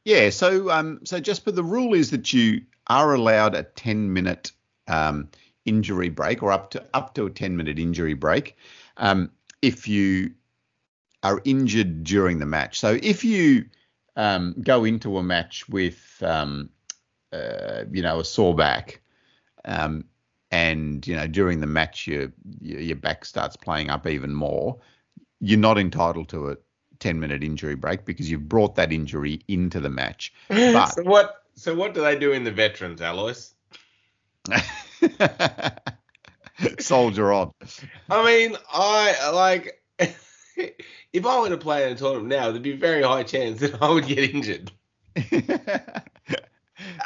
Yeah, 0.06 0.30
so 0.30 0.72
um, 0.72 1.02
so 1.04 1.20
Jasper, 1.20 1.52
the 1.52 1.62
rule 1.66 1.94
is 1.94 2.10
that 2.12 2.32
you 2.32 2.62
are 2.88 3.14
allowed 3.14 3.54
a 3.54 3.64
ten 3.64 4.14
minute 4.14 4.54
um, 4.88 5.28
injury 5.66 6.10
break 6.10 6.42
or 6.42 6.52
up 6.52 6.72
to 6.72 6.84
up 6.94 7.14
to 7.16 7.26
a 7.26 7.30
10 7.30 7.56
minute 7.56 7.80
injury 7.80 8.14
break 8.14 8.56
um, 8.98 9.32
if 9.62 9.88
you 9.88 10.32
are 11.24 11.42
injured 11.44 12.04
during 12.04 12.40
the 12.40 12.46
match. 12.46 12.80
So 12.80 12.98
if 13.02 13.24
you 13.24 13.66
um, 14.16 14.56
go 14.62 14.84
into 14.84 15.18
a 15.18 15.24
match 15.24 15.68
with 15.70 16.22
um, 16.26 16.70
uh, 17.32 17.84
you 17.92 18.02
know 18.02 18.20
a 18.20 18.26
sore 18.26 18.56
back, 18.56 19.02
um, 19.66 20.06
and 20.52 21.06
you 21.06 21.16
know 21.16 21.28
during 21.28 21.60
the 21.60 21.68
match 21.68 22.08
your 22.08 22.32
your 22.62 22.96
back 22.96 23.26
starts 23.26 23.56
playing 23.56 23.90
up 23.90 24.08
even 24.08 24.34
more, 24.34 24.78
you're 25.40 25.60
not 25.60 25.78
entitled 25.78 26.30
to 26.30 26.52
a 26.52 26.58
10 27.00 27.20
minute 27.20 27.44
injury 27.44 27.76
break 27.76 28.06
because 28.06 28.30
you've 28.30 28.50
brought 28.50 28.76
that 28.76 28.92
injury 28.92 29.42
into 29.48 29.80
the 29.80 29.90
match. 29.90 30.34
But 30.50 30.88
so 30.88 31.04
what? 31.04 31.44
So 31.56 31.76
what 31.76 31.94
do 31.94 32.02
they 32.02 32.18
do 32.18 32.32
in 32.32 32.44
the 32.44 32.52
veterans, 32.52 33.02
Alois? 33.02 33.54
soldier 36.80 37.32
on. 37.32 37.52
I 38.10 38.26
mean, 38.26 38.58
I 38.72 39.30
like. 39.32 39.82
if 40.58 41.26
I 41.26 41.40
were 41.40 41.50
to 41.50 41.58
play 41.58 41.86
in 41.86 41.94
a 41.94 41.96
tournament 41.96 42.30
now, 42.30 42.52
there'd 42.52 42.62
be 42.62 42.74
a 42.74 42.78
very 42.78 43.04
high 43.04 43.24
chance 43.24 43.60
that 43.62 43.82
I 43.82 43.90
would 43.90 44.06
get 44.06 44.20
injured. 44.20 44.72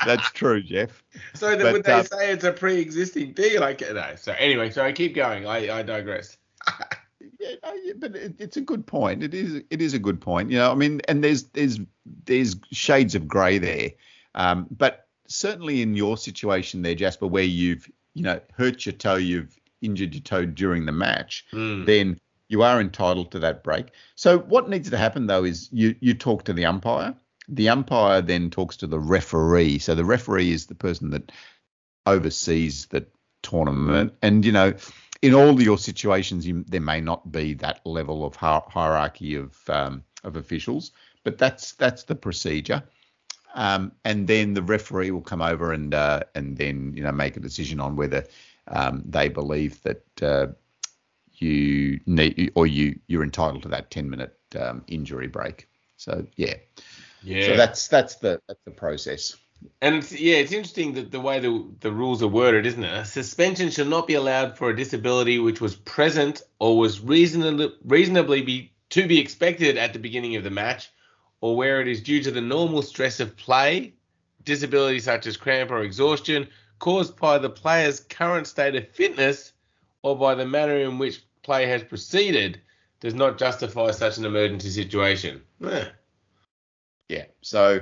That's 0.06 0.29
true, 0.32 0.62
Jeff. 0.62 1.03
So 1.34 1.49
then 1.49 1.62
But, 1.62 1.73
would 1.73 1.84
they 1.84 1.93
uh, 1.93 2.03
say 2.03 2.32
it's 2.32 2.43
a 2.43 2.51
pre-existing 2.51 3.34
thing? 3.34 3.60
Like 3.60 3.82
no. 3.82 4.13
So 4.15 4.34
anyway, 4.34 4.69
so 4.69 4.84
I 4.84 4.91
keep 4.91 5.15
going. 5.15 5.47
I, 5.47 5.79
I 5.79 5.84
digress. 5.84 6.38
Yeah, 7.39 7.56
no, 7.63 7.73
yeah, 7.84 7.93
but 7.97 8.15
it, 8.15 8.36
it's 8.39 8.58
a 8.58 8.62
good 8.62 8.86
point. 8.86 9.23
It 9.23 9.34
is 9.34 9.62
it 9.69 9.82
is 9.82 9.93
a 9.93 9.99
good 9.99 10.21
point. 10.21 10.49
You 10.51 10.58
know, 10.58 10.71
I 10.71 10.75
mean, 10.75 11.01
and 11.08 11.23
there's 11.23 11.43
there's 11.49 11.79
there's 12.25 12.56
shades 12.71 13.15
of 13.15 13.27
grey 13.27 13.58
there, 13.58 13.91
um, 14.36 14.67
but 14.71 15.08
certainly 15.34 15.82
in 15.82 15.96
your 15.96 16.17
situation 16.17 16.82
there, 16.82 16.96
Jasper, 16.96 17.28
where 17.28 17.43
you've 17.43 17.89
you 18.13 18.24
know 18.24 18.39
hurt 18.56 18.86
your 18.86 18.93
toe, 18.93 19.15
you've 19.15 19.58
injured 19.82 20.13
your 20.13 20.22
toe 20.22 20.46
during 20.46 20.86
the 20.86 20.91
match, 20.91 21.46
Hmm. 21.52 21.86
then 21.86 22.19
you 22.50 22.62
are 22.62 22.80
entitled 22.80 23.32
to 23.32 23.39
that 23.39 23.63
break. 23.63 23.88
So 24.15 24.39
what 24.39 24.69
needs 24.69 24.89
to 24.91 24.98
happen 24.98 25.28
though 25.28 25.43
is 25.43 25.69
you 25.72 25.96
you 26.00 26.13
talk 26.13 26.43
to 26.46 26.54
the 26.54 26.65
umpire. 26.65 27.15
The 27.50 27.69
umpire 27.69 28.22
then 28.22 28.50
talks 28.50 28.78
to 28.78 28.88
the 28.88 29.00
referee. 29.00 29.80
So 29.80 29.96
the 29.96 30.06
referee 30.06 30.52
is 30.52 30.67
the 30.67 30.76
person 30.76 31.10
that 31.12 31.32
oversees 32.06 32.86
the 32.88 33.06
tournament, 33.41 34.13
and 34.22 34.46
you 34.46 34.52
know. 34.52 34.74
In 35.22 35.34
all 35.34 35.62
your 35.62 35.78
situations, 35.78 36.46
you, 36.46 36.65
there 36.67 36.82
may 36.82 37.00
not 37.00 37.32
be 37.32 37.54
that 37.54 37.80
level 37.86 38.26
of 38.26 38.36
hi- 38.36 38.62
hierarchy 38.67 39.36
of 39.36 39.58
um, 39.69 40.04
of 40.26 40.36
officials, 40.36 40.91
but 41.24 41.38
that's 41.38 41.72
that's 41.76 42.04
the 42.04 42.15
procedure. 42.15 42.84
Um, 43.54 43.92
and 44.04 44.28
then 44.28 44.54
the 44.54 44.63
referee 44.63 45.12
will 45.12 45.22
come 45.22 45.42
over 45.42 45.72
and 45.72 45.94
uh, 45.94 46.22
and 46.36 46.58
then 46.58 46.94
you 46.96 47.04
know 47.04 47.12
make 47.12 47.38
a 47.38 47.39
decision 47.39 47.80
on 47.80 47.96
whether 47.96 48.26
um, 48.68 49.04
they 49.06 49.30
believe 49.30 49.82
that 49.84 50.06
uh, 50.22 50.48
you 51.34 52.00
need 52.06 52.52
or 52.56 52.66
you 52.68 53.00
you're 53.08 53.24
entitled 53.24 53.63
to 53.63 53.70
that 53.70 53.92
10 53.92 54.10
minute 54.10 54.38
um, 54.60 54.84
injury 54.88 55.28
break. 55.28 55.68
So 55.98 56.26
yeah, 56.36 56.56
Yeah. 57.24 57.48
so 57.48 57.58
that's 57.58 57.88
that's 57.88 58.16
the 58.16 58.42
that's 58.48 58.63
the 58.66 58.72
process. 58.72 59.36
And 59.82 59.96
it's, 59.96 60.12
yeah, 60.12 60.36
it's 60.36 60.52
interesting 60.52 60.94
that 60.94 61.12
the 61.12 61.22
way 61.22 61.39
the, 61.39 61.66
the 61.80 61.92
rules 61.92 62.22
are 62.22 62.28
worded, 62.28 62.66
isn't 62.66 62.84
it? 62.84 62.98
A 62.98 63.06
suspension 63.06 63.70
shall 63.70 63.86
not 63.86 64.08
be 64.08 64.16
allowed 64.16 64.58
for 64.58 64.70
a 64.70 64.76
disability 64.76 65.39
which 65.39 65.62
was 65.62 65.76
present 65.76 66.42
or 66.60 66.78
was 66.78 67.00
reasonably, 67.00 67.72
reasonably 67.86 68.42
be 68.42 68.74
to 68.89 69.08
be 69.08 69.20
expected 69.20 69.78
at 69.78 69.94
the 69.94 70.00
beginning 70.00 70.36
of 70.36 70.44
the 70.44 70.50
match, 70.50 70.92
or 71.43 71.58
where 71.58 71.82
it 71.82 71.89
is 71.89 71.99
due 71.99 72.23
to 72.23 72.32
the 72.32 72.39
normal 72.39 72.82
stress 72.82 73.19
of 73.19 73.36
play, 73.36 73.93
disability 74.45 74.97
such 74.97 75.27
as 75.27 75.36
cramp 75.36 75.71
or 75.71 75.84
exhaustion, 75.84 76.47
caused 76.79 77.17
by 77.17 77.38
the 77.38 77.49
player's 77.49 77.99
current 77.99 78.47
state 78.47 78.75
of 78.75 78.88
fitness, 78.91 79.51
or 80.03 80.17
by 80.17 80.34
the 80.36 80.45
manner 80.45 80.77
in 80.77 80.97
which 80.97 81.21
play 81.41 81.65
has 81.65 81.84
proceeded, 81.84 82.62
does 83.01 83.13
not 83.13 83.38
justify 83.38 83.91
such 83.91 84.17
an 84.17 84.23
emergency 84.23 84.69
situation. 84.69 85.41
Eh. 85.65 85.84
Yeah. 87.10 87.25
So 87.41 87.82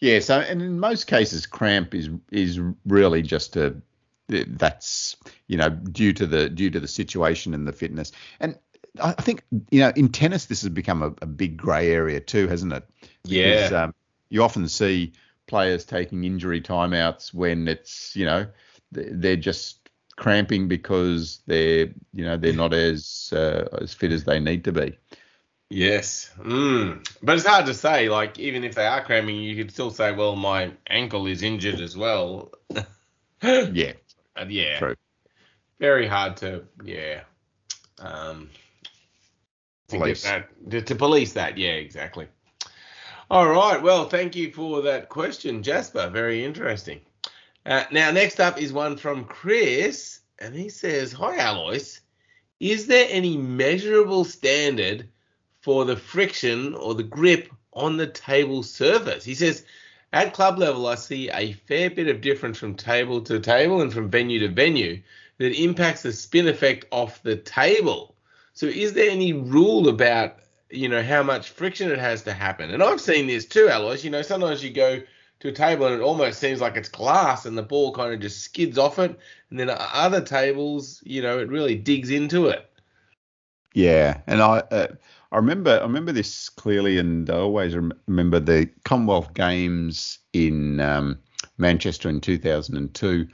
yeah. 0.00 0.20
So 0.20 0.40
and 0.40 0.62
in 0.62 0.80
most 0.80 1.06
cases, 1.06 1.44
cramp 1.44 1.94
is 1.94 2.08
is 2.32 2.58
really 2.86 3.20
just 3.20 3.56
a 3.56 3.76
that's 4.28 5.16
you 5.48 5.58
know 5.58 5.68
due 5.68 6.14
to 6.14 6.26
the 6.26 6.48
due 6.48 6.70
to 6.70 6.80
the 6.80 6.88
situation 6.88 7.52
and 7.52 7.68
the 7.68 7.72
fitness. 7.72 8.12
And 8.40 8.58
I 9.02 9.12
think 9.12 9.42
you 9.70 9.80
know 9.80 9.92
in 9.96 10.08
tennis 10.08 10.46
this 10.46 10.62
has 10.62 10.70
become 10.70 11.02
a, 11.02 11.12
a 11.22 11.26
big 11.26 11.56
grey 11.56 11.90
area 11.92 12.20
too, 12.20 12.48
hasn't 12.48 12.72
it? 12.72 12.84
Yeah. 13.24 13.54
Because, 13.54 13.72
um, 13.72 13.94
you 14.28 14.42
often 14.42 14.68
see 14.68 15.12
players 15.46 15.84
taking 15.84 16.24
injury 16.24 16.60
timeouts 16.60 17.32
when 17.32 17.68
it's 17.68 18.14
you 18.16 18.24
know 18.26 18.46
they- 18.92 19.10
they're 19.12 19.36
just 19.36 19.88
cramping 20.16 20.66
because 20.68 21.40
they're 21.46 21.88
you 22.14 22.24
know 22.24 22.36
they're 22.36 22.52
not 22.54 22.72
as 22.72 23.30
uh, 23.34 23.68
as 23.80 23.92
fit 23.94 24.12
as 24.12 24.24
they 24.24 24.40
need 24.40 24.64
to 24.64 24.72
be. 24.72 24.96
Yes. 25.68 26.30
Mm. 26.38 27.04
But 27.22 27.36
it's 27.36 27.46
hard 27.46 27.66
to 27.66 27.74
say. 27.74 28.08
Like, 28.08 28.38
even 28.38 28.62
if 28.62 28.76
they 28.76 28.86
are 28.86 29.02
cramping, 29.04 29.34
you 29.36 29.56
could 29.56 29.72
still 29.72 29.90
say, 29.90 30.12
well, 30.12 30.36
my 30.36 30.70
ankle 30.86 31.26
is 31.26 31.42
injured 31.42 31.80
as 31.80 31.96
well. 31.96 32.52
Yeah. 33.42 33.92
Uh, 34.36 34.44
yeah. 34.48 34.78
True. 34.78 34.94
Very 35.80 36.06
hard 36.06 36.36
to, 36.38 36.62
yeah. 36.84 37.22
Um, 37.98 38.50
to, 39.88 39.98
Police. 39.98 40.24
that, 40.24 40.48
to, 40.70 40.82
to 40.82 40.94
police 40.94 41.32
that. 41.34 41.56
Yeah, 41.56 41.70
exactly. 41.70 42.28
All 43.30 43.48
right. 43.48 43.80
Well, 43.82 44.08
thank 44.08 44.36
you 44.36 44.52
for 44.52 44.82
that 44.82 45.08
question, 45.08 45.62
Jasper. 45.62 46.08
Very 46.10 46.44
interesting. 46.44 47.00
Uh, 47.64 47.84
now, 47.90 48.10
next 48.12 48.40
up 48.40 48.60
is 48.60 48.72
one 48.72 48.96
from 48.96 49.24
Chris, 49.24 50.20
and 50.38 50.54
he 50.54 50.68
says, 50.68 51.12
Hi, 51.12 51.36
Alois. 51.36 52.00
Is 52.60 52.86
there 52.86 53.06
any 53.10 53.36
measurable 53.36 54.24
standard 54.24 55.08
for 55.60 55.84
the 55.84 55.96
friction 55.96 56.74
or 56.74 56.94
the 56.94 57.02
grip 57.02 57.52
on 57.72 57.96
the 57.96 58.06
table 58.06 58.62
surface? 58.62 59.24
He 59.24 59.34
says, 59.34 59.64
at 60.12 60.32
club 60.32 60.58
level, 60.58 60.86
I 60.86 60.94
see 60.94 61.28
a 61.30 61.52
fair 61.52 61.90
bit 61.90 62.08
of 62.08 62.22
difference 62.22 62.58
from 62.58 62.74
table 62.74 63.20
to 63.22 63.40
table 63.40 63.82
and 63.82 63.92
from 63.92 64.08
venue 64.08 64.38
to 64.40 64.48
venue 64.48 65.02
that 65.38 65.62
impacts 65.62 66.02
the 66.02 66.12
spin 66.12 66.48
effect 66.48 66.86
off 66.90 67.22
the 67.22 67.36
table. 67.36 68.15
So, 68.56 68.64
is 68.64 68.94
there 68.94 69.10
any 69.10 69.34
rule 69.34 69.86
about 69.86 70.38
you 70.70 70.88
know 70.88 71.02
how 71.02 71.22
much 71.22 71.50
friction 71.50 71.92
it 71.92 71.98
has 71.98 72.22
to 72.22 72.32
happen? 72.32 72.70
And 72.70 72.82
I've 72.82 73.02
seen 73.02 73.26
this 73.26 73.44
too, 73.44 73.68
Alois. 73.70 74.02
You 74.02 74.08
know, 74.08 74.22
sometimes 74.22 74.64
you 74.64 74.70
go 74.70 75.02
to 75.40 75.48
a 75.48 75.52
table 75.52 75.84
and 75.84 75.94
it 75.94 76.00
almost 76.00 76.40
seems 76.40 76.62
like 76.62 76.74
it's 76.74 76.88
glass 76.88 77.44
and 77.44 77.56
the 77.56 77.62
ball 77.62 77.92
kind 77.92 78.14
of 78.14 78.20
just 78.20 78.40
skids 78.40 78.78
off 78.78 78.98
it, 78.98 79.18
and 79.50 79.60
then 79.60 79.68
other 79.70 80.22
tables, 80.22 81.02
you 81.04 81.20
know, 81.20 81.38
it 81.38 81.50
really 81.50 81.74
digs 81.76 82.08
into 82.08 82.46
it. 82.46 82.72
Yeah, 83.74 84.22
and 84.26 84.40
I 84.40 84.62
uh, 84.70 84.86
I 85.32 85.36
remember 85.36 85.78
I 85.78 85.82
remember 85.82 86.12
this 86.12 86.48
clearly, 86.48 86.96
and 86.96 87.28
I 87.28 87.34
always 87.34 87.76
remember 87.76 88.40
the 88.40 88.70
Commonwealth 88.86 89.34
Games 89.34 90.18
in 90.32 90.80
um, 90.80 91.18
Manchester 91.58 92.08
in 92.08 92.22
2002, 92.22 93.28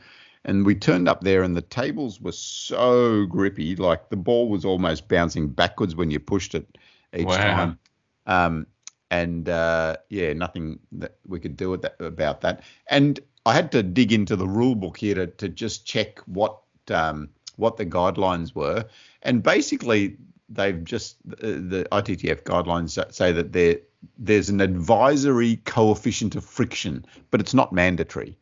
and 0.45 0.67
we 0.67 0.75
turned 0.75 1.09
up 1.09 1.21
there, 1.23 1.43
and 1.43 1.57
the 1.57 1.63
tables 1.63 2.21
were 2.21 2.33
so 2.33 3.27
grippy, 3.27 3.77
like 3.77 4.11
the 4.11 4.17
ball 4.17 4.49
was 4.49 4.65
almost 4.65 5.09
bouncing 5.09 5.49
backwards 5.49 5.95
when 5.95 6.11
you 6.11 6.19
pushed 6.21 6.55
it 6.55 6.79
each 7.17 7.27
Wow. 7.27 7.37
time. 7.37 7.79
Um, 8.27 8.67
and 9.11 9.49
uh, 9.49 9.97
yeah, 10.09 10.33
nothing 10.33 10.79
that 10.93 11.17
we 11.27 11.39
could 11.39 11.57
do 11.57 11.71
with 11.71 11.83
that, 11.83 11.97
about 12.01 12.41
that. 12.41 12.63
And 12.89 13.21
I 13.45 13.53
had 13.53 13.71
to 13.73 13.83
dig 13.83 14.13
into 14.13 14.37
the 14.37 14.49
rule 14.49 14.75
book 14.75 14.97
here 14.97 15.15
to, 15.15 15.27
to 15.27 15.49
just 15.49 15.87
check 15.87 16.19
what 16.21 16.59
um, 16.91 17.29
what 17.57 17.77
the 17.77 17.87
guidelines 17.87 18.55
were, 18.55 18.87
and 19.23 19.43
basically 19.43 20.17
they've 20.53 20.85
just 20.85 21.17
uh, 21.31 21.37
the 21.41 21.87
ITTF 21.93 22.43
guidelines 22.43 23.13
say 23.13 23.33
that 23.33 23.53
there 23.53 23.79
there's 24.19 24.49
an 24.49 24.61
advisory 24.61 25.57
coefficient 25.65 26.35
of 26.35 26.45
friction, 26.45 27.05
but 27.31 27.41
it's 27.41 27.55
not 27.55 27.73
mandatory. 27.73 28.37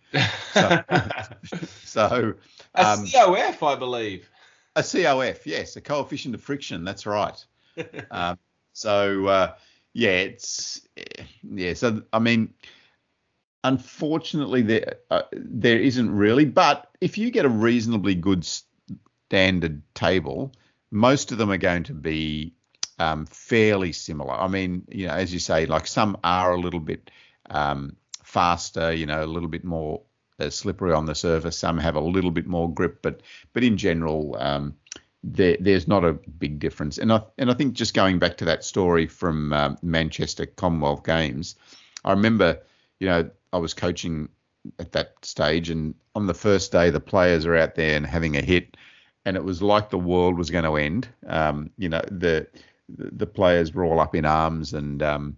So, 0.53 0.83
so 1.85 2.35
A 2.75 2.87
um, 2.87 3.07
COF, 3.07 3.63
I 3.63 3.75
believe. 3.77 4.31
a 4.77 4.83
COF, 4.83 5.47
yes, 5.47 5.77
a 5.77 5.81
coefficient 5.81 6.35
of 6.35 6.41
friction. 6.41 6.85
That's 6.85 7.07
right. 7.07 7.45
um, 8.11 8.39
so 8.73 9.27
uh, 9.27 9.55
yeah, 9.93 10.11
it's 10.11 10.81
yeah. 11.43 11.75
So 11.75 12.03
I 12.13 12.19
mean, 12.19 12.55
unfortunately, 13.65 14.63
there 14.63 14.95
uh, 15.11 15.23
there 15.33 15.79
isn't 15.79 16.11
really. 16.11 16.45
But 16.45 16.91
if 17.01 17.19
you 17.19 17.31
get 17.31 17.45
a 17.45 17.51
reasonably 17.51 18.15
good 18.15 18.47
standard 19.29 19.83
table, 19.95 20.53
most 20.91 21.33
of 21.33 21.39
them 21.39 21.51
are 21.51 21.59
going 21.59 21.85
to 21.85 21.95
be 21.95 22.55
um, 22.99 23.27
fairly 23.27 23.93
similar. 23.93 24.33
I 24.33 24.49
mean, 24.49 24.85
you 24.89 25.07
know, 25.07 25.15
as 25.15 25.33
you 25.33 25.39
say, 25.39 25.67
like 25.67 25.87
some 25.87 26.19
are 26.23 26.53
a 26.53 26.61
little 26.61 26.81
bit 26.81 27.11
um, 27.49 27.97
faster, 28.23 28.93
you 28.93 29.07
know, 29.07 29.25
a 29.25 29.27
little 29.27 29.49
bit 29.49 29.65
more 29.65 30.03
uh, 30.39 30.51
slippery 30.51 30.93
on 30.93 31.07
the 31.07 31.15
surface. 31.15 31.59
Some 31.59 31.79
have 31.79 31.97
a 31.97 32.01
little 32.01 32.31
bit 32.31 32.47
more 32.47 32.73
grip, 32.73 33.01
but 33.03 33.23
but 33.53 33.65
in 33.65 33.77
general, 33.77 34.37
um, 34.39 34.75
there, 35.23 35.57
there's 35.61 35.89
not 35.89 36.05
a 36.05 36.13
big 36.13 36.59
difference. 36.59 36.99
And 36.99 37.13
I 37.13 37.23
and 37.39 37.51
I 37.51 37.55
think 37.55 37.75
just 37.75 37.95
going 37.95 38.19
back 38.19 38.37
to 38.39 38.45
that 38.47 38.65
story 38.65 39.07
from 39.07 39.53
um, 39.53 39.79
Manchester 39.83 40.47
Commonwealth 40.47 41.05
Games, 41.05 41.57
I 42.05 42.13
remember, 42.13 42.61
you 42.99 43.07
know, 43.07 43.31
I 43.53 43.59
was 43.59 43.75
coaching 43.75 44.29
at 44.79 44.93
that 44.93 45.15
stage, 45.23 45.71
and 45.71 45.95
on 46.15 46.27
the 46.27 46.35
first 46.35 46.73
day, 46.73 46.91
the 46.91 47.01
players 47.01 47.47
are 47.47 47.57
out 47.57 47.75
there 47.75 47.97
and 47.97 48.07
having 48.07 48.37
a 48.37 48.43
hit, 48.43 48.77
and 49.25 49.37
it 49.37 49.45
was 49.45 49.63
like 49.63 49.91
the 49.91 49.99
world 49.99 50.37
was 50.37 50.51
going 50.51 50.65
to 50.65 50.77
end. 50.77 51.09
Um, 51.27 51.71
you 51.77 51.89
know, 51.89 52.03
the 52.11 52.47
the 52.89 53.27
players 53.27 53.73
were 53.75 53.85
all 53.85 54.01
up 54.01 54.15
in 54.15 54.25
arms, 54.25 54.73
and 54.75 55.03
um, 55.03 55.37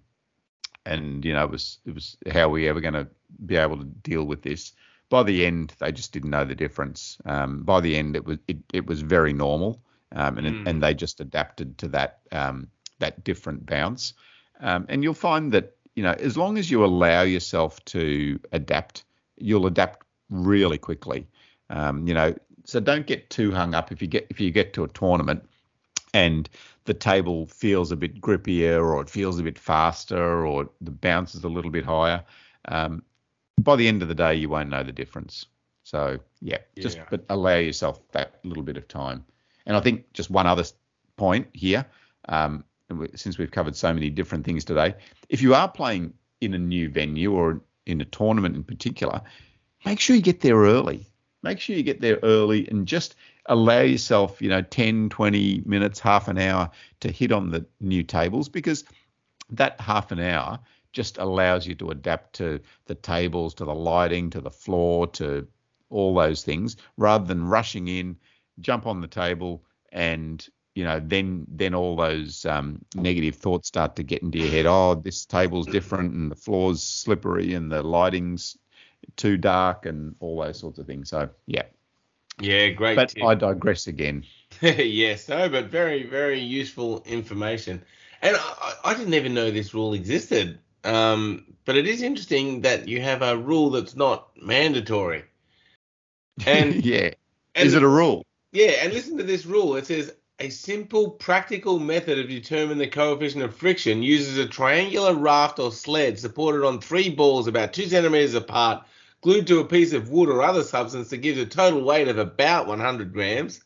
and 0.85 1.25
you 1.25 1.33
know, 1.33 1.45
it 1.45 1.51
was 1.51 1.79
it 1.87 1.95
was 1.95 2.17
how 2.33 2.47
are 2.47 2.51
we 2.51 2.69
ever 2.69 2.81
going 2.81 2.95
to 2.95 3.09
be 3.45 3.57
able 3.57 3.79
to 3.79 3.85
deal 3.85 4.25
with 4.25 4.43
this? 4.43 4.73
by 5.11 5.23
the 5.23 5.45
end, 5.45 5.75
they 5.79 5.93
just 5.93 6.13
didn't 6.13 6.31
know 6.31 6.45
the 6.45 6.55
difference. 6.55 7.19
Um, 7.27 7.63
by 7.65 7.81
the 7.81 7.97
end, 7.97 8.17
it 8.17 8.25
was 8.25 8.39
it, 8.49 8.59
it 8.73 8.87
was 8.87 9.03
very 9.03 9.33
normal, 9.33 9.83
um, 10.13 10.39
and 10.39 10.47
Mm. 10.47 10.63
and 10.65 10.83
they 10.83 10.95
just 10.95 11.21
adapted 11.21 11.79
to 11.79 11.89
that 11.89 12.21
um, 12.33 12.69
that 12.99 13.23
different 13.25 13.67
bounce. 13.67 14.15
Um, 14.61 14.87
and 14.89 15.03
you'll 15.03 15.15
find 15.15 15.53
that 15.53 15.77
you 15.95 16.03
know 16.03 16.13
as 16.13 16.37
long 16.37 16.59
as 16.59 16.71
you 16.71 16.85
allow 16.85 17.23
yourself 17.23 17.85
to 17.87 18.39
adapt, 18.53 19.05
you'll 19.37 19.67
adapt 19.67 20.07
really 20.31 20.79
quickly. 20.79 21.27
Um, 21.71 22.07
you 22.07 22.15
know, 22.15 22.35
so 22.65 22.81
don't 22.81 23.07
get 23.07 23.31
too 23.31 23.53
hung 23.53 23.75
up 23.75 23.93
if 23.93 24.01
you 24.01 24.09
get 24.09 24.27
if 24.31 24.41
you 24.41 24.51
get 24.51 24.73
to 24.75 24.85
a 24.85 24.89
tournament 24.89 25.43
and 26.15 26.49
the 26.85 26.95
table 26.95 27.47
feels 27.47 27.93
a 27.93 27.97
bit 27.97 28.21
grippier 28.21 28.85
or 28.85 29.01
it 29.01 29.09
feels 29.09 29.39
a 29.39 29.43
bit 29.43 29.59
faster 29.59 30.47
or 30.47 30.69
the 30.81 30.91
bounce 30.91 31.35
is 31.35 31.45
a 31.45 31.49
little 31.49 31.71
bit 31.71 31.85
higher. 31.85 32.23
Um, 32.67 33.03
by 33.61 33.77
the 33.77 33.89
end 33.89 34.03
of 34.03 34.09
the 34.09 34.15
day, 34.15 34.35
you 34.35 34.49
won't 34.49 34.69
know 34.69 34.83
the 34.83 34.93
difference. 34.93 35.47
So 35.85 36.19
yeah, 36.41 36.59
just 36.79 36.99
Yeah. 36.99 37.07
but 37.11 37.25
allow 37.29 37.57
yourself 37.57 38.01
that 38.13 38.41
little 38.45 38.63
bit 38.63 38.77
of 38.77 38.89
time. 38.89 39.25
And 39.67 39.77
I 39.77 39.81
think 39.81 40.13
just 40.13 40.31
one 40.31 40.47
other 40.47 40.65
point 41.17 41.49
here, 41.53 41.87
um, 42.29 42.65
since 43.15 43.39
we've 43.39 43.51
covered 43.51 43.77
so 43.77 43.93
many 43.95 44.11
different 44.11 44.45
things 44.45 44.65
today, 44.65 44.95
if 45.29 45.41
you 45.41 45.55
are 45.55 45.69
playing 45.69 46.13
in 46.41 46.55
a 46.55 46.59
new 46.59 46.89
venue 46.89 47.33
or 47.33 47.61
in 47.87 48.01
a 48.01 48.05
tournament 48.05 48.57
in 48.57 48.65
particular, 48.65 49.23
make 49.85 50.01
sure 50.01 50.17
you 50.17 50.23
get 50.23 50.41
there 50.41 50.57
early. 50.57 51.07
Make 51.43 51.61
sure 51.61 51.77
you 51.77 51.83
get 51.83 52.01
there 52.01 52.19
early 52.23 52.69
and 52.69 52.87
just 52.87 53.17
allow 53.47 53.81
yourself, 53.81 54.41
you 54.41 54.49
know, 54.49 54.63
10, 54.63 55.09
20 55.09 55.63
minutes, 55.67 55.99
half 55.99 56.29
an 56.29 56.39
hour 56.39 56.71
to 57.01 57.11
hit 57.11 57.33
on 57.33 57.51
the 57.51 57.67
new 57.81 58.03
tables 58.03 58.49
because 58.49 58.85
that 59.51 59.81
half 59.81 60.13
an 60.13 60.21
hour 60.21 60.59
just 60.93 61.19
allows 61.19 61.67
you 61.67 61.75
to 61.75 61.91
adapt 61.91 62.35
to 62.35 62.61
the 62.87 62.95
tables, 62.95 63.55
to 63.55 63.65
the 63.65 63.75
lighting, 63.75 64.31
to 64.31 64.41
the 64.41 64.51
floor, 64.51 65.07
to 65.09 65.47
all 65.91 66.15
those 66.15 66.43
things 66.43 66.77
rather 66.97 67.25
than 67.25 67.45
rushing 67.45 67.89
in, 67.89 68.17
jump 68.61 68.87
on 68.87 69.01
the 69.01 69.07
table 69.07 69.63
and 69.93 70.49
you 70.75 70.85
know 70.85 71.01
then 71.05 71.47
then 71.49 71.75
all 71.75 71.97
those 71.97 72.47
um, 72.47 72.83
negative 72.95 73.37
thoughts 73.37 73.69
start 73.69 73.95
to 73.97 74.03
get 74.03 74.23
into 74.23 74.39
your 74.39 74.49
head. 74.49 74.67
Oh 74.67 74.95
this 74.95 75.27
table's 75.27 75.67
different 75.67 76.15
and 76.15 76.31
the 76.31 76.37
floor's 76.37 76.83
slippery 76.83 77.55
and 77.55 77.71
the 77.71 77.83
lighting's 77.83 78.57
too 79.17 79.37
dark 79.37 79.87
and 79.87 80.15
all 80.21 80.43
those 80.43 80.59
sorts 80.59 80.79
of 80.79 80.87
things 80.87 81.11
so 81.11 81.29
yeah 81.47 81.65
Yeah, 82.41 82.69
great. 82.71 82.97
but 82.97 83.11
tip. 83.11 83.23
i 83.23 83.35
digress 83.35 83.87
again 83.87 84.25
yes, 84.61 85.29
no, 85.29 85.49
but 85.49 85.67
very, 85.67 86.03
very 86.05 86.39
useful 86.39 87.03
information. 87.07 87.83
And 88.21 88.37
I, 88.37 88.75
I 88.85 88.95
didn't 88.95 89.15
even 89.15 89.35
know 89.35 89.51
this 89.51 89.75
rule 89.75 89.95
existed. 89.95 90.59
Um, 90.85 91.47
but 91.65 91.77
it 91.77 91.87
is 91.87 92.03
interesting 92.03 92.61
that 92.63 92.89
you 92.89 93.01
have 93.01 93.23
a 93.23 93.37
rule 93.37 93.71
that's 93.71 93.97
not 93.97 94.29
mandatory. 94.37 95.25
And, 96.47 96.75
yeah 96.85 97.11
and 97.55 97.67
is 97.67 97.75
it 97.75 97.83
a 97.83 97.89
rule 97.89 98.25
yeah, 98.53 98.73
and 98.83 98.93
listen 98.93 99.17
to 99.17 99.23
this 99.23 99.47
rule. 99.47 99.77
It 99.77 99.87
says 99.87 100.13
a 100.39 100.51
simple 100.51 101.11
practical 101.11 101.79
method 101.79 102.19
of 102.19 102.29
determining 102.29 102.79
the 102.79 102.87
coefficient 102.87 103.43
of 103.43 103.57
friction 103.57 104.03
uses 104.03 104.37
a 104.37 104.47
triangular 104.47 105.15
raft 105.15 105.59
or 105.59 105.73
sled 105.73 106.19
supported 106.19 106.67
on 106.67 106.81
three 106.81 107.09
balls 107.09 107.47
about 107.47 107.73
two 107.73 107.87
centimeters 107.87 108.35
apart, 108.35 108.85
glued 109.23 109.47
to 109.47 109.61
a 109.61 109.65
piece 109.65 109.93
of 109.93 110.11
wood 110.11 110.29
or 110.29 110.43
other 110.43 110.65
substance 110.65 111.09
that 111.11 111.19
gives 111.19 111.39
a 111.39 111.47
total 111.47 111.83
weight 111.83 112.09
of 112.09 112.19
about 112.19 112.67
100 112.67 113.13
grams. 113.13 113.63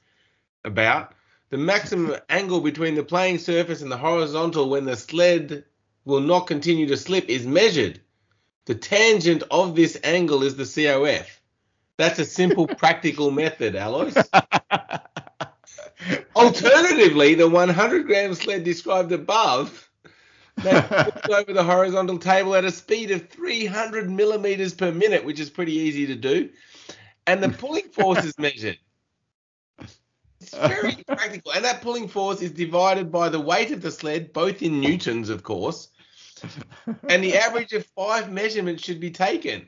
About 0.65 1.15
the 1.51 1.57
maximum 1.57 2.17
angle 2.29 2.61
between 2.61 2.95
the 2.95 3.03
playing 3.03 3.39
surface 3.39 3.83
and 3.83 3.91
the 3.91 3.97
horizontal 3.97 4.69
when 4.69 4.85
the 4.85 4.97
sled 4.97 5.65
will 6.05 6.21
not 6.21 6.47
continue 6.47 6.87
to 6.87 6.97
slip 6.97 7.29
is 7.29 7.47
measured. 7.47 8.01
The 8.67 8.75
tangent 8.75 9.43
of 9.51 9.75
this 9.75 9.99
angle 10.05 10.43
is 10.43 10.57
the 10.57 10.65
COF. 10.65 11.41
That's 11.97 12.19
a 12.19 12.25
simple 12.25 12.67
practical 12.79 13.31
method, 13.31 13.75
Alois. 13.75 14.13
Alternatively, 16.35 17.35
the 17.35 17.49
100 17.49 18.07
gram 18.07 18.35
sled 18.35 18.65
described 18.65 19.13
above 19.13 19.86
that 20.57 21.15
moves 21.25 21.39
over 21.39 21.53
the 21.53 21.65
horizontal 21.65 22.19
table 22.19 22.55
at 22.55 22.65
a 22.65 22.71
speed 22.71 23.11
of 23.11 23.29
300 23.29 24.11
millimeters 24.11 24.75
per 24.75 24.91
minute, 24.91 25.25
which 25.25 25.41
is 25.41 25.51
pretty 25.51 25.73
easy 25.73 26.07
to 26.07 26.15
do, 26.15 26.51
and 27.27 27.43
the 27.43 27.49
pulling 27.49 27.89
force 27.89 28.25
is 28.25 28.39
measured. 28.39 28.79
It's 30.41 30.55
very 30.55 31.03
practical, 31.07 31.53
and 31.53 31.65
that 31.65 31.83
pulling 31.83 32.09
force 32.09 32.43
is 32.43 32.51
divided 32.51 33.11
by 33.11 33.29
the 33.29 33.41
weight 33.41 33.73
of 33.73 33.83
the 33.83 33.91
sled, 33.91 34.33
both 34.33 34.63
in 34.63 34.81
newtons, 34.81 35.29
of 35.29 35.43
course, 35.43 35.89
and 37.09 37.25
the 37.25 37.37
average 37.37 37.73
of 37.73 37.87
five 37.97 38.31
measurements 38.31 38.85
should 38.85 39.01
be 39.01 39.11
taken. 39.11 39.67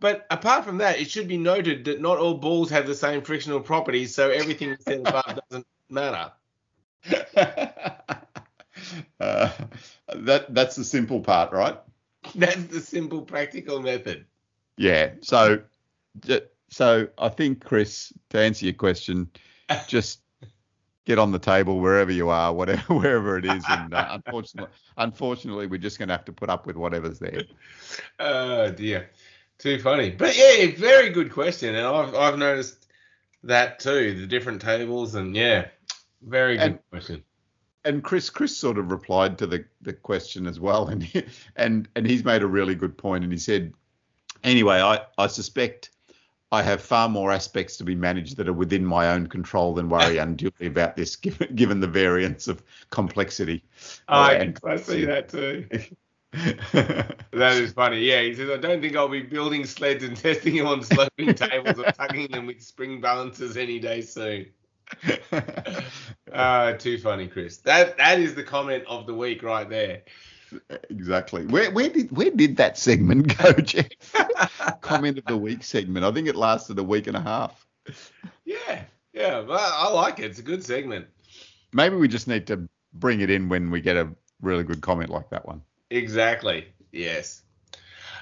But 0.00 0.26
apart 0.30 0.64
from 0.64 0.78
that, 0.78 1.00
it 1.00 1.10
should 1.10 1.26
be 1.26 1.38
noted 1.38 1.84
that 1.86 2.00
not 2.00 2.18
all 2.18 2.34
balls 2.34 2.70
have 2.70 2.86
the 2.86 2.94
same 2.94 3.22
frictional 3.22 3.60
properties, 3.60 4.14
so 4.14 4.30
everything 4.30 4.76
said 4.80 5.00
above 5.00 5.40
doesn't 5.50 5.66
matter. 5.90 6.32
uh, 9.20 9.50
that 10.14 10.54
that's 10.54 10.76
the 10.76 10.84
simple 10.84 11.20
part, 11.20 11.52
right? 11.52 11.78
That's 12.34 12.64
the 12.64 12.80
simple 12.80 13.22
practical 13.22 13.80
method. 13.80 14.26
Yeah. 14.76 15.12
So, 15.22 15.62
so 16.68 17.08
I 17.18 17.28
think 17.28 17.64
Chris, 17.64 18.12
to 18.30 18.38
answer 18.38 18.64
your 18.66 18.74
question, 18.74 19.30
just 19.88 20.20
get 21.04 21.18
on 21.18 21.32
the 21.32 21.38
table 21.38 21.80
wherever 21.80 22.12
you 22.12 22.28
are, 22.28 22.52
whatever 22.52 22.82
wherever 22.94 23.38
it 23.38 23.44
is, 23.44 23.64
and 23.68 23.94
uh, 23.94 24.06
unfortunately, 24.26 24.70
unfortunately, 24.96 25.66
we're 25.66 25.78
just 25.78 25.98
going 25.98 26.08
to 26.08 26.14
have 26.14 26.24
to 26.26 26.32
put 26.32 26.50
up 26.50 26.66
with 26.66 26.76
whatever's 26.76 27.18
there. 27.18 27.42
Oh 28.20 28.70
dear, 28.70 29.10
too 29.58 29.78
funny. 29.80 30.10
But 30.10 30.36
yeah, 30.36 30.70
very 30.76 31.10
good 31.10 31.32
question, 31.32 31.74
and 31.74 31.86
I've 31.86 32.14
I've 32.14 32.38
noticed 32.38 32.86
that 33.44 33.78
too. 33.80 34.20
The 34.20 34.26
different 34.26 34.60
tables, 34.60 35.14
and 35.14 35.34
yeah, 35.34 35.68
very 36.22 36.56
good 36.56 36.62
And- 36.62 36.78
question. 36.90 37.24
And 37.84 38.02
Chris, 38.02 38.28
Chris 38.28 38.56
sort 38.56 38.76
of 38.78 38.90
replied 38.90 39.38
to 39.38 39.46
the, 39.46 39.64
the 39.82 39.92
question 39.92 40.46
as 40.46 40.60
well, 40.60 40.88
and 40.92 41.02
he, 41.02 41.24
and 41.56 41.88
and 41.96 42.06
he's 42.06 42.24
made 42.24 42.42
a 42.42 42.46
really 42.46 42.74
good 42.74 42.96
point, 42.98 43.24
and 43.24 43.32
he 43.32 43.38
said, 43.38 43.72
anyway, 44.44 44.80
I 44.80 45.00
I 45.16 45.26
suspect. 45.26 45.90
I 46.50 46.62
have 46.62 46.80
far 46.80 47.10
more 47.10 47.30
aspects 47.30 47.76
to 47.76 47.84
be 47.84 47.94
managed 47.94 48.38
that 48.38 48.48
are 48.48 48.54
within 48.54 48.82
my 48.82 49.10
own 49.10 49.26
control 49.26 49.74
than 49.74 49.90
worry 49.90 50.16
unduly 50.26 50.66
about 50.66 50.96
this, 50.96 51.14
given, 51.14 51.54
given 51.54 51.80
the 51.80 51.86
variance 51.86 52.48
of 52.48 52.62
complexity. 52.88 53.62
Oh, 54.08 54.14
I, 54.14 54.36
uh, 54.36 54.38
And- 54.38 54.60
I 54.64 54.76
see 54.76 55.04
that 55.04 55.28
too. 55.28 55.66
That 56.32 57.54
is 57.54 57.72
funny. 57.72 58.00
Yeah, 58.00 58.22
he 58.22 58.34
says, 58.34 58.50
I 58.50 58.56
don't 58.56 58.80
think 58.80 58.96
I'll 58.96 59.08
be 59.08 59.22
building 59.22 59.64
sleds 59.64 60.04
and 60.04 60.16
testing 60.16 60.56
them 60.56 60.66
on 60.66 60.82
sloping 60.82 61.34
tables 61.34 61.78
or 61.78 61.92
tugging 61.92 62.28
them 62.30 62.46
with 62.46 62.60
spring 62.62 63.00
balances 63.00 63.56
any 63.56 63.78
day 63.78 64.00
soon. 64.00 64.46
Uh, 66.32 66.72
too 66.78 66.98
funny, 66.98 67.26
Chris. 67.28 67.58
That 67.58 67.96
that 67.98 68.20
is 68.20 68.34
the 68.34 68.42
comment 68.42 68.84
of 68.88 69.06
the 69.06 69.14
week 69.14 69.42
right 69.42 69.68
there. 69.68 70.02
exactly. 70.90 71.46
Where 71.46 71.70
where 71.70 71.88
did 71.88 72.10
where 72.16 72.30
did 72.30 72.56
that 72.56 72.78
segment 72.78 73.36
go, 73.38 73.52
Jeff? 73.62 73.86
Comment 74.80 75.18
of 75.18 75.24
the 75.26 75.36
week 75.36 75.62
segment. 75.62 76.04
I 76.04 76.12
think 76.12 76.28
it 76.28 76.36
lasted 76.36 76.78
a 76.78 76.82
week 76.82 77.06
and 77.06 77.16
a 77.16 77.20
half. 77.20 77.66
yeah, 78.44 78.82
yeah. 79.12 79.40
Well, 79.40 79.58
I 79.58 79.90
like 79.92 80.18
it. 80.18 80.26
It's 80.26 80.38
a 80.38 80.42
good 80.42 80.64
segment. 80.64 81.06
Maybe 81.72 81.96
we 81.96 82.08
just 82.08 82.28
need 82.28 82.46
to 82.46 82.68
bring 82.94 83.20
it 83.20 83.30
in 83.30 83.48
when 83.48 83.70
we 83.70 83.80
get 83.80 83.96
a 83.96 84.08
really 84.40 84.64
good 84.64 84.80
comment 84.80 85.10
like 85.10 85.30
that 85.30 85.46
one. 85.46 85.62
Exactly. 85.90 86.66
Yes. 86.92 87.42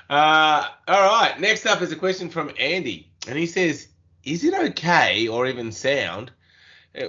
Uh, 0.09 0.69
all 0.89 1.03
right. 1.03 1.39
Next 1.41 1.67
up 1.67 1.83
is 1.83 1.93
a 1.93 1.97
question 1.97 2.31
from 2.31 2.53
Andy, 2.59 3.11
and 3.29 3.39
he 3.39 3.47
says, 3.47 3.89
"Is 4.25 4.45
it 4.45 4.55
okay, 4.55 5.27
or 5.29 5.47
even 5.47 5.73
sound, 5.73 6.31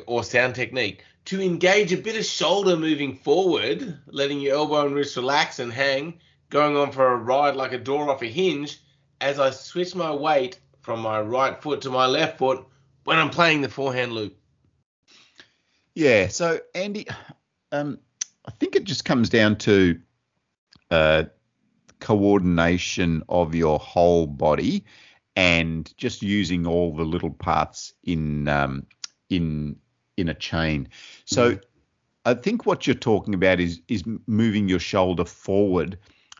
or 0.05 0.23
sound 0.23 0.55
technique, 0.55 1.03
to 1.25 1.41
engage 1.41 1.91
a 1.91 1.97
bit 1.97 2.17
of 2.17 2.25
shoulder 2.25 2.77
moving 2.77 3.15
forward, 3.15 3.99
letting 4.07 4.39
your 4.39 4.55
elbow 4.55 4.85
and 4.85 4.95
wrist 4.95 5.15
relax 5.15 5.59
and 5.59 5.73
hang, 5.73 6.19
going 6.49 6.77
on 6.77 6.91
for 6.91 7.07
a 7.11 7.15
ride 7.15 7.55
like 7.55 7.73
a 7.73 7.77
door 7.77 8.09
off 8.09 8.21
a 8.21 8.27
hinge, 8.27 8.79
as 9.19 9.39
I 9.39 9.49
switch 9.49 9.95
my 9.95 10.11
weight 10.11 10.59
from 10.81 11.01
my 11.01 11.19
right 11.19 11.61
foot 11.61 11.81
to 11.81 11.89
my 11.89 12.05
left 12.05 12.37
foot 12.37 12.65
when 13.03 13.17
I'm 13.17 13.29
playing 13.29 13.61
the 13.61 13.69
forehand 13.69 14.13
loop?" 14.13 14.37
Yeah. 15.95 16.27
So 16.27 16.59
Andy, 16.73 17.07
um, 17.71 17.99
I 18.45 18.51
think 18.51 18.75
it 18.75 18.85
just 18.85 19.03
comes 19.03 19.29
down 19.29 19.57
to 19.57 19.99
uh, 20.91 21.23
coordination 21.99 23.23
of 23.27 23.55
your 23.55 23.79
whole 23.79 24.27
body 24.27 24.85
and 25.35 25.91
just 25.97 26.23
using 26.23 26.65
all 26.65 26.95
the 26.95 27.03
little 27.03 27.31
parts 27.31 27.93
in 28.03 28.47
um, 28.47 28.85
in 29.29 29.77
in 30.17 30.29
a 30.29 30.33
chain. 30.33 30.89
So 31.25 31.59
I 32.25 32.33
think 32.33 32.65
what 32.65 32.85
you're 32.85 32.95
talking 32.95 33.33
about 33.33 33.59
is 33.59 33.81
is 33.87 34.03
moving 34.25 34.67
your 34.67 34.79
shoulder 34.79 35.25
forward 35.25 35.97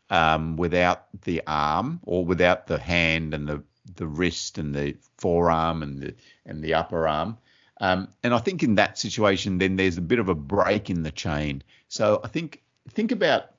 um, 0.10 0.58
without 0.58 1.06
the 1.24 1.42
arm 1.48 2.00
or 2.04 2.26
without 2.26 2.68
the 2.68 2.80
hand 2.80 3.34
and 3.34 3.48
the 3.48 3.64
the 3.96 4.08
wrist 4.08 4.58
and 4.58 4.76
the 4.76 4.96
forearm 5.18 5.84
and 5.84 6.02
the 6.02 6.16
and 6.46 6.64
the 6.64 6.74
upper 6.74 7.08
arm. 7.08 7.38
Um, 7.80 8.08
and 8.24 8.34
I 8.34 8.40
think 8.40 8.64
in 8.64 8.76
that 8.76 8.98
situation, 8.98 9.60
then 9.60 9.76
there's 9.76 9.98
a 9.98 10.02
bit 10.02 10.20
of 10.20 10.30
a 10.30 10.36
break 10.36 10.90
in 10.90 11.04
the 11.04 11.12
chain. 11.12 11.64
So 11.88 12.20
I 12.24 12.28
think 12.28 12.64
think 12.90 13.12
about 13.12 13.52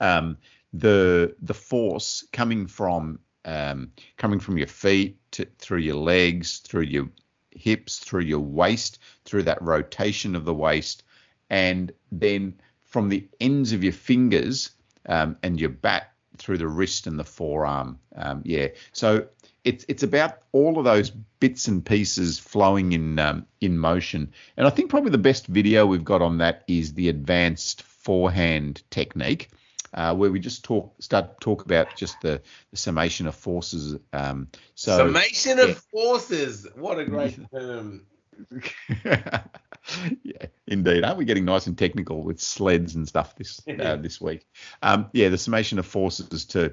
um, 0.00 0.38
the 0.72 1.34
the 1.42 1.54
force 1.54 2.24
coming 2.32 2.66
from 2.66 3.20
um, 3.44 3.92
coming 4.16 4.40
from 4.40 4.58
your 4.58 4.66
feet 4.66 5.18
to, 5.32 5.46
through 5.58 5.78
your 5.78 5.96
legs, 5.96 6.58
through 6.58 6.82
your 6.82 7.08
hips, 7.50 7.98
through 7.98 8.22
your 8.22 8.40
waist, 8.40 8.98
through 9.24 9.44
that 9.44 9.62
rotation 9.62 10.36
of 10.36 10.44
the 10.44 10.54
waist, 10.54 11.02
and 11.48 11.92
then 12.12 12.54
from 12.84 13.08
the 13.08 13.28
ends 13.40 13.72
of 13.72 13.84
your 13.84 13.92
fingers 13.92 14.70
um, 15.06 15.36
and 15.42 15.60
your 15.60 15.70
back 15.70 16.14
through 16.38 16.58
the 16.58 16.68
wrist 16.68 17.06
and 17.06 17.18
the 17.18 17.24
forearm. 17.24 17.98
Um, 18.16 18.42
yeah, 18.44 18.68
so 18.92 19.26
it's 19.64 19.84
it's 19.88 20.02
about 20.02 20.38
all 20.52 20.78
of 20.78 20.84
those 20.84 21.10
bits 21.10 21.68
and 21.68 21.84
pieces 21.84 22.38
flowing 22.38 22.92
in 22.92 23.18
um, 23.18 23.46
in 23.60 23.78
motion. 23.78 24.32
And 24.56 24.66
I 24.66 24.70
think 24.70 24.90
probably 24.90 25.10
the 25.10 25.18
best 25.18 25.46
video 25.46 25.86
we've 25.86 26.04
got 26.04 26.22
on 26.22 26.38
that 26.38 26.64
is 26.66 26.94
the 26.94 27.08
advanced 27.08 27.82
forehand 27.82 28.82
technique. 28.90 29.50
Uh, 29.92 30.14
where 30.14 30.30
we 30.30 30.38
just 30.38 30.62
talk 30.62 30.94
start 31.02 31.40
talk 31.40 31.64
about 31.64 31.96
just 31.96 32.20
the, 32.20 32.40
the 32.70 32.76
summation 32.76 33.26
of 33.26 33.34
forces. 33.34 33.96
Um, 34.12 34.46
so 34.76 34.98
summation 34.98 35.58
yeah. 35.58 35.64
of 35.64 35.78
forces. 35.92 36.66
What 36.76 36.98
a 36.98 37.04
great 37.04 37.38
term. 37.52 38.06
yeah, 39.04 40.46
indeed. 40.66 41.04
Aren't 41.04 41.18
we 41.18 41.24
getting 41.24 41.44
nice 41.44 41.66
and 41.66 41.76
technical 41.76 42.22
with 42.22 42.40
sleds 42.40 42.94
and 42.94 43.06
stuff 43.06 43.34
this 43.36 43.60
uh, 43.80 43.96
this 43.96 44.20
week? 44.20 44.46
Um, 44.82 45.08
yeah, 45.12 45.28
the 45.28 45.38
summation 45.38 45.78
of 45.78 45.86
forces 45.86 46.44
to 46.46 46.72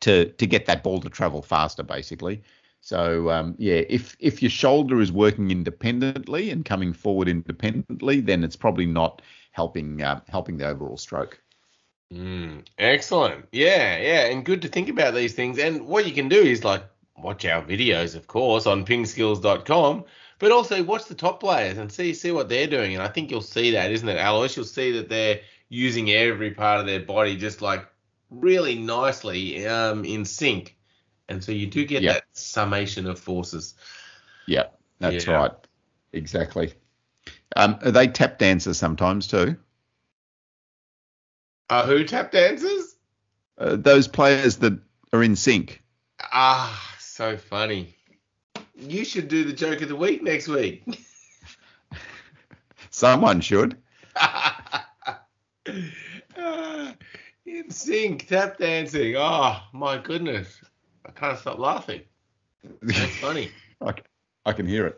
to 0.00 0.26
to 0.26 0.46
get 0.46 0.66
that 0.66 0.82
ball 0.82 1.00
to 1.00 1.08
travel 1.08 1.42
faster, 1.42 1.82
basically. 1.82 2.42
So 2.80 3.30
um, 3.30 3.54
yeah, 3.58 3.82
if 3.88 4.16
if 4.18 4.42
your 4.42 4.50
shoulder 4.50 5.00
is 5.00 5.12
working 5.12 5.50
independently 5.50 6.50
and 6.50 6.64
coming 6.64 6.92
forward 6.92 7.28
independently, 7.28 8.20
then 8.20 8.42
it's 8.42 8.56
probably 8.56 8.86
not 8.86 9.22
helping 9.52 10.02
uh, 10.02 10.20
helping 10.28 10.56
the 10.56 10.66
overall 10.66 10.96
stroke. 10.96 11.40
Mm, 12.12 12.66
excellent. 12.78 13.46
Yeah, 13.52 13.96
yeah, 13.98 14.26
and 14.26 14.44
good 14.44 14.62
to 14.62 14.68
think 14.68 14.88
about 14.88 15.14
these 15.14 15.34
things. 15.34 15.58
And 15.58 15.86
what 15.86 16.06
you 16.06 16.12
can 16.12 16.28
do 16.28 16.40
is 16.40 16.64
like 16.64 16.82
watch 17.16 17.44
our 17.44 17.62
videos, 17.62 18.16
of 18.16 18.26
course, 18.26 18.66
on 18.66 18.84
pingskills.com, 18.84 20.04
but 20.38 20.50
also 20.50 20.82
watch 20.82 21.04
the 21.04 21.14
top 21.14 21.40
players 21.40 21.78
and 21.78 21.90
see 21.90 22.14
see 22.14 22.32
what 22.32 22.48
they're 22.48 22.66
doing. 22.66 22.94
And 22.94 23.02
I 23.02 23.08
think 23.08 23.30
you'll 23.30 23.42
see 23.42 23.72
that, 23.72 23.92
isn't 23.92 24.08
it, 24.08 24.18
Alois? 24.18 24.56
You'll 24.56 24.64
see 24.64 24.92
that 24.92 25.08
they're 25.08 25.40
using 25.68 26.10
every 26.10 26.50
part 26.50 26.80
of 26.80 26.86
their 26.86 27.00
body 27.00 27.36
just 27.36 27.62
like 27.62 27.86
really 28.30 28.76
nicely 28.76 29.66
um, 29.66 30.04
in 30.04 30.24
sync. 30.24 30.76
And 31.28 31.44
so 31.44 31.52
you 31.52 31.68
do 31.68 31.84
get 31.84 32.02
yep. 32.02 32.14
that 32.14 32.24
summation 32.32 33.06
of 33.06 33.20
forces. 33.20 33.74
Yeah, 34.46 34.64
that's 34.98 35.26
yeah. 35.26 35.32
right. 35.32 35.52
Exactly. 36.12 36.74
Um, 37.54 37.78
are 37.82 37.92
they 37.92 38.08
tap 38.08 38.38
dancers 38.38 38.78
sometimes 38.78 39.28
too? 39.28 39.56
Uh, 41.70 41.86
who 41.86 42.04
tap 42.04 42.32
dancers? 42.32 42.96
Uh, 43.56 43.76
those 43.76 44.08
players 44.08 44.56
that 44.56 44.76
are 45.12 45.22
in 45.22 45.36
sync. 45.36 45.80
Ah, 46.32 46.96
so 46.98 47.36
funny. 47.36 47.94
You 48.76 49.04
should 49.04 49.28
do 49.28 49.44
the 49.44 49.52
joke 49.52 49.80
of 49.80 49.88
the 49.88 49.94
week 49.94 50.20
next 50.20 50.48
week. 50.48 50.82
Someone 52.90 53.40
should. 53.40 53.76
uh, 54.16 54.50
in 57.46 57.70
sync, 57.70 58.26
tap 58.26 58.58
dancing. 58.58 59.14
Oh 59.16 59.60
my 59.72 59.98
goodness, 59.98 60.60
I 61.06 61.12
can't 61.12 61.38
stop 61.38 61.60
laughing. 61.60 62.00
That's 62.82 63.14
funny. 63.16 63.52
I, 63.80 63.94
I 64.44 64.52
can 64.52 64.66
hear 64.66 64.96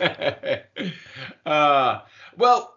it. 0.00 0.66
uh, 1.44 2.00
well, 2.38 2.75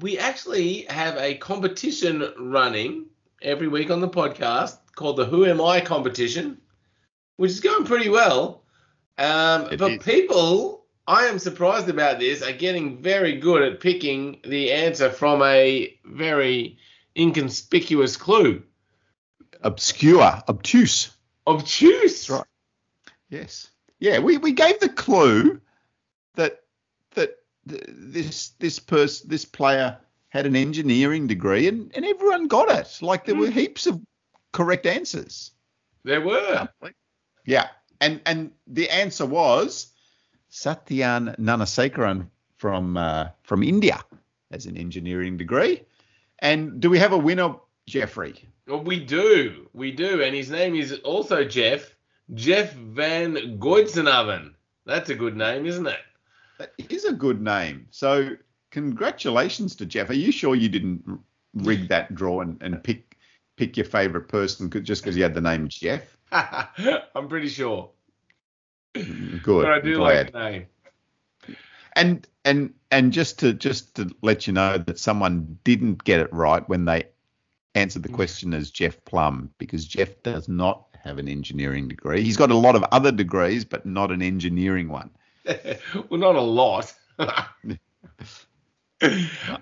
we 0.00 0.18
actually 0.18 0.82
have 0.82 1.16
a 1.16 1.34
competition 1.36 2.32
running 2.38 3.06
every 3.42 3.68
week 3.68 3.90
on 3.90 4.00
the 4.00 4.08
podcast 4.08 4.78
called 4.94 5.16
the 5.16 5.24
Who 5.24 5.46
Am 5.46 5.60
I 5.60 5.80
competition, 5.80 6.58
which 7.36 7.52
is 7.52 7.60
going 7.60 7.84
pretty 7.84 8.08
well. 8.08 8.62
Um, 9.16 9.68
but 9.78 9.92
is. 9.92 10.02
people, 10.02 10.84
I 11.06 11.26
am 11.26 11.38
surprised 11.38 11.88
about 11.88 12.18
this, 12.18 12.42
are 12.42 12.52
getting 12.52 13.00
very 13.00 13.36
good 13.36 13.62
at 13.62 13.80
picking 13.80 14.40
the 14.44 14.72
answer 14.72 15.10
from 15.10 15.42
a 15.42 15.96
very 16.04 16.78
inconspicuous 17.16 18.16
clue. 18.16 18.62
Obscure, 19.62 20.42
obtuse. 20.48 21.10
Obtuse. 21.46 22.26
That's 22.26 22.30
right. 22.30 22.46
Yes. 23.30 23.70
Yeah, 24.00 24.18
we, 24.18 24.38
we 24.38 24.52
gave 24.52 24.80
the 24.80 24.88
clue 24.88 25.60
that 26.34 26.63
this 27.66 28.50
this 28.58 28.78
person 28.78 29.28
this 29.28 29.44
player 29.44 29.98
had 30.28 30.46
an 30.46 30.56
engineering 30.56 31.26
degree 31.26 31.68
and, 31.68 31.92
and 31.94 32.04
everyone 32.04 32.48
got 32.48 32.68
it. 32.68 32.98
Like 33.00 33.24
there 33.24 33.34
mm. 33.34 33.40
were 33.40 33.46
hmm. 33.46 33.52
heaps 33.52 33.86
of 33.86 34.00
correct 34.52 34.84
answers. 34.86 35.52
There 36.04 36.20
were. 36.20 36.68
Yeah. 37.46 37.68
And 38.00 38.20
and 38.26 38.50
the 38.66 38.90
answer 38.90 39.26
was 39.26 39.92
Sathiyan 40.50 41.38
Gnanasekaran 41.38 42.28
from 42.56 42.96
uh, 42.96 43.28
from 43.42 43.62
India 43.62 44.00
has 44.50 44.66
an 44.66 44.76
engineering 44.76 45.36
degree. 45.36 45.82
And 46.38 46.80
do 46.80 46.90
we 46.90 46.98
have 46.98 47.12
a 47.12 47.18
winner, 47.18 47.56
Jeffrey? 47.86 48.34
Well, 48.66 48.82
we 48.82 49.00
do. 49.00 49.68
We 49.72 49.92
do. 49.92 50.22
And 50.22 50.34
his 50.34 50.50
name 50.50 50.74
is 50.74 50.92
also 51.04 51.44
Jeff. 51.44 51.94
Jeff 52.32 52.72
Van 52.72 53.58
Goitzenhaven. 53.58 54.54
That's 54.86 55.10
a 55.10 55.14
good 55.14 55.36
name, 55.36 55.66
isn't 55.66 55.86
it? 55.86 55.98
That 56.58 56.72
is 56.88 57.04
a 57.04 57.12
good 57.12 57.40
name. 57.40 57.86
So 57.90 58.36
congratulations 58.70 59.76
to 59.76 59.86
Jeff. 59.86 60.10
Are 60.10 60.14
you 60.14 60.32
sure 60.32 60.54
you 60.54 60.68
didn't 60.68 61.20
rig 61.54 61.88
that 61.88 62.14
draw 62.14 62.40
and, 62.40 62.60
and 62.62 62.82
pick 62.82 63.16
pick 63.56 63.76
your 63.76 63.86
favourite 63.86 64.28
person 64.28 64.68
just 64.82 65.02
because 65.02 65.16
you 65.16 65.22
had 65.22 65.34
the 65.34 65.40
name 65.40 65.68
Jeff? 65.68 66.16
I'm 66.32 67.28
pretty 67.28 67.48
sure. 67.48 67.90
Mm, 68.94 69.42
good. 69.42 69.62
But 69.62 69.72
I 69.72 69.80
do 69.80 69.96
glad. 69.96 70.26
like 70.26 70.32
the 70.32 70.50
name. 70.50 70.66
And 71.96 72.26
and 72.44 72.74
and 72.90 73.12
just 73.12 73.38
to 73.40 73.52
just 73.52 73.94
to 73.96 74.10
let 74.22 74.46
you 74.46 74.52
know 74.52 74.78
that 74.78 74.98
someone 74.98 75.58
didn't 75.64 76.04
get 76.04 76.20
it 76.20 76.32
right 76.32 76.68
when 76.68 76.84
they 76.84 77.04
answered 77.74 78.02
the 78.02 78.08
question 78.08 78.54
as 78.54 78.70
Jeff 78.70 79.04
Plumb 79.04 79.50
because 79.58 79.84
Jeff 79.84 80.22
does 80.22 80.48
not 80.48 80.86
have 81.02 81.18
an 81.18 81.28
engineering 81.28 81.88
degree. 81.88 82.22
He's 82.22 82.36
got 82.36 82.50
a 82.50 82.56
lot 82.56 82.76
of 82.76 82.84
other 82.92 83.12
degrees, 83.12 83.64
but 83.64 83.84
not 83.84 84.10
an 84.10 84.22
engineering 84.22 84.88
one. 84.88 85.10
well, 86.08 86.20
not 86.20 86.36
a 86.36 86.40
lot. 86.40 86.92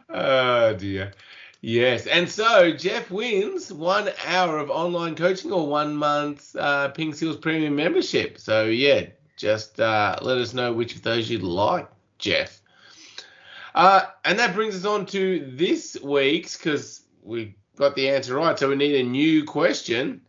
oh 0.08 0.74
dear. 0.74 1.12
Yes, 1.64 2.06
and 2.08 2.28
so 2.28 2.72
Jeff 2.72 3.10
wins 3.10 3.72
one 3.72 4.10
hour 4.26 4.58
of 4.58 4.68
online 4.68 5.14
coaching 5.14 5.52
or 5.52 5.66
one 5.66 5.94
month 5.94 6.56
uh, 6.56 6.88
Ping 6.88 7.14
Skills 7.14 7.36
Premium 7.36 7.76
membership. 7.76 8.38
So 8.40 8.64
yeah, 8.64 9.06
just 9.36 9.78
uh, 9.78 10.18
let 10.22 10.38
us 10.38 10.54
know 10.54 10.72
which 10.72 10.96
of 10.96 11.02
those 11.02 11.30
you'd 11.30 11.42
like, 11.42 11.88
Jeff. 12.18 12.60
Uh, 13.74 14.02
and 14.24 14.38
that 14.38 14.54
brings 14.54 14.74
us 14.74 14.84
on 14.84 15.06
to 15.06 15.52
this 15.54 15.96
week's 16.02 16.56
because 16.56 17.02
we 17.22 17.54
got 17.76 17.94
the 17.94 18.10
answer 18.10 18.34
right. 18.34 18.58
So 18.58 18.68
we 18.68 18.76
need 18.76 18.96
a 18.96 19.04
new 19.04 19.44
question. 19.44 20.22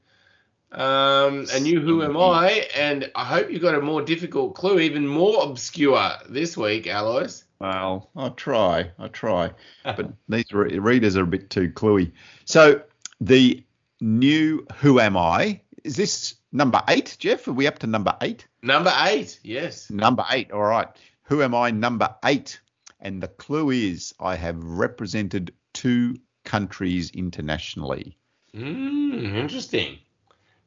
Um, 0.74 1.46
a 1.54 1.60
new 1.60 1.80
Who 1.80 2.04
Am 2.04 2.18
I? 2.18 2.68
And 2.76 3.12
I 3.16 3.24
hope 3.26 3.52
you 3.52 3.60
got 3.60 3.76
a 3.76 3.82
more 3.82 4.02
difficult 4.02 4.56
clue, 4.56 4.80
even 4.80 5.08
more 5.08 5.44
obscure 5.44 6.12
this 6.28 6.58
week, 6.58 6.88
Alois. 6.88 7.44
Well, 7.60 8.10
I'll 8.16 8.32
try. 8.32 8.92
I'll 8.98 9.10
try. 9.10 9.52
But 9.84 10.14
these 10.28 10.52
re- 10.52 10.80
readers 10.80 11.16
are 11.16 11.24
a 11.24 11.28
bit 11.28 11.50
too 11.50 11.70
cluey. 11.70 12.12
So 12.46 12.82
the 13.22 13.64
new 14.02 14.66
Who 14.78 15.00
Am 15.00 15.16
I? 15.16 15.62
Is 15.84 15.96
this 15.96 16.36
number 16.52 16.82
eight, 16.88 17.18
Jeff? 17.20 17.48
Are 17.48 17.54
we 17.54 17.68
up 17.68 17.80
to 17.80 17.88
number 17.88 18.16
eight? 18.22 18.48
Number 18.62 18.94
eight, 19.06 19.40
yes. 19.44 19.90
Number 19.92 20.26
eight. 20.32 20.52
All 20.52 20.64
right. 20.64 20.88
Who 21.24 21.42
am 21.44 21.54
I? 21.54 21.72
Number 21.72 22.16
eight. 22.26 22.60
And 23.00 23.22
the 23.22 23.28
clue 23.28 23.70
is 23.70 24.14
I 24.20 24.36
have 24.36 24.64
represented 24.64 25.54
two 25.74 26.18
countries 26.46 27.12
internationally. 27.12 28.18
Mm, 28.56 29.36
interesting. 29.36 30.00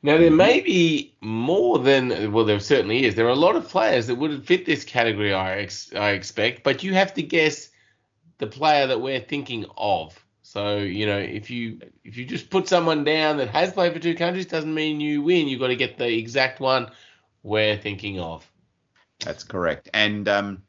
Now 0.02 0.18
there 0.18 0.30
may 0.30 0.60
be 0.60 1.16
more 1.20 1.78
than 1.78 2.32
well, 2.32 2.44
there 2.44 2.60
certainly 2.60 3.04
is. 3.04 3.14
There 3.14 3.26
are 3.26 3.30
a 3.30 3.34
lot 3.34 3.56
of 3.56 3.68
players 3.68 4.06
that 4.06 4.16
would 4.16 4.46
fit 4.46 4.66
this 4.66 4.84
category, 4.84 5.32
I, 5.32 5.58
ex, 5.58 5.92
I 5.94 6.10
expect, 6.10 6.62
but 6.62 6.82
you 6.82 6.94
have 6.94 7.14
to 7.14 7.22
guess 7.22 7.70
the 8.38 8.46
player 8.46 8.86
that 8.86 9.00
we're 9.00 9.20
thinking 9.20 9.66
of. 9.76 10.22
So 10.42 10.78
you 10.78 11.06
know, 11.06 11.18
if 11.18 11.50
you 11.50 11.80
if 12.04 12.16
you 12.16 12.24
just 12.24 12.50
put 12.50 12.68
someone 12.68 13.04
down 13.04 13.38
that 13.38 13.48
has 13.48 13.72
played 13.72 13.92
for 13.92 13.98
two 13.98 14.14
countries, 14.14 14.46
doesn't 14.46 14.72
mean 14.72 15.00
you 15.00 15.22
win. 15.22 15.48
You've 15.48 15.60
got 15.60 15.68
to 15.68 15.76
get 15.76 15.98
the 15.98 16.16
exact 16.16 16.60
one 16.60 16.90
we're 17.42 17.76
thinking 17.76 18.20
of. 18.20 18.48
That's 19.20 19.44
correct, 19.44 19.88
and 19.92 20.28
um, 20.28 20.62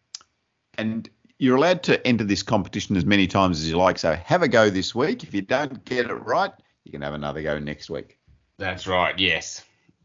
and 0.78 1.10
you're 1.38 1.58
allowed 1.58 1.84
to 1.84 2.06
enter 2.08 2.24
this 2.24 2.42
competition 2.42 2.98
as 2.98 3.06
many 3.06 3.28
times 3.28 3.60
as 3.60 3.70
you 3.70 3.78
like. 3.78 4.00
So 4.00 4.14
have 4.14 4.42
a 4.42 4.48
go 4.48 4.70
this 4.70 4.96
week. 4.96 5.24
If 5.24 5.34
you 5.34 5.42
don't 5.42 5.86
get 5.86 6.10
it 6.10 6.14
right, 6.14 6.52
you 6.84 6.92
can 6.92 7.02
have 7.02 7.14
another 7.14 7.44
go 7.44 7.60
next 7.60 7.90
week. 7.90 8.17
That's 8.58 8.88
right. 8.88 9.18
Yes. 9.18 9.64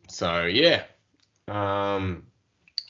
So 0.09 0.44
yeah, 0.44 0.82
um, 1.48 2.24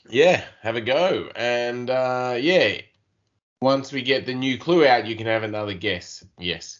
yeah, 0.09 0.43
have 0.61 0.75
a 0.75 0.81
go, 0.81 1.29
and 1.35 1.89
uh, 1.89 2.35
yeah, 2.39 2.81
once 3.61 3.93
we 3.93 4.01
get 4.01 4.25
the 4.25 4.33
new 4.33 4.57
clue 4.57 4.85
out, 4.85 5.07
you 5.07 5.15
can 5.15 5.27
have 5.27 5.43
another 5.43 5.73
guess. 5.73 6.23
Yes. 6.37 6.79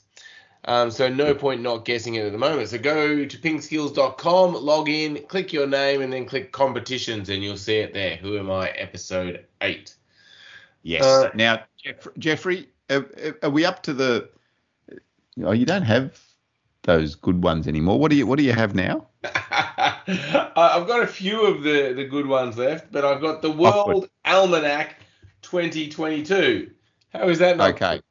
Um, 0.65 0.91
so 0.91 1.09
no 1.09 1.35
point 1.35 1.61
not 1.61 1.83
guessing 1.83 2.15
it 2.15 2.25
at 2.25 2.31
the 2.31 2.37
moment. 2.37 2.69
So 2.69 2.77
go 2.77 3.25
to 3.25 3.37
pingskills.com, 3.37 4.53
log 4.53 4.87
in, 4.87 5.21
click 5.27 5.51
your 5.51 5.67
name, 5.67 6.01
and 6.01 6.11
then 6.11 6.25
click 6.25 6.53
competitions, 6.53 7.29
and 7.29 7.43
you'll 7.43 7.57
see 7.57 7.77
it 7.79 7.93
there. 7.93 8.15
Who 8.17 8.37
am 8.37 8.49
I? 8.49 8.69
Episode 8.69 9.45
eight. 9.61 9.95
Yes. 10.83 11.03
Uh, 11.03 11.29
now, 11.35 11.63
Jeff- 11.77 12.07
Jeffrey, 12.17 12.69
are, 12.89 13.05
are 13.43 13.49
we 13.49 13.65
up 13.65 13.83
to 13.83 13.93
the? 13.93 14.29
Oh, 15.43 15.51
you 15.51 15.65
don't 15.65 15.83
have 15.83 16.21
those 16.83 17.15
good 17.15 17.43
ones 17.43 17.67
anymore. 17.67 17.99
What 17.99 18.11
do 18.11 18.17
you 18.17 18.27
What 18.27 18.37
do 18.37 18.45
you 18.45 18.53
have 18.53 18.75
now? 18.75 19.07
I've 19.23 20.87
got 20.87 21.01
a 21.01 21.07
few 21.07 21.45
of 21.45 21.63
the, 21.63 21.93
the 21.93 22.05
good 22.05 22.27
ones 22.27 22.57
left, 22.57 22.91
but 22.91 23.05
I've 23.05 23.21
got 23.21 23.41
the 23.41 23.51
World 23.51 24.09
Almanac 24.25 24.97
2022. 25.41 26.71
How 27.13 27.29
is 27.29 27.39
that 27.39 27.57
not 27.57 27.71
Okay. 27.71 28.01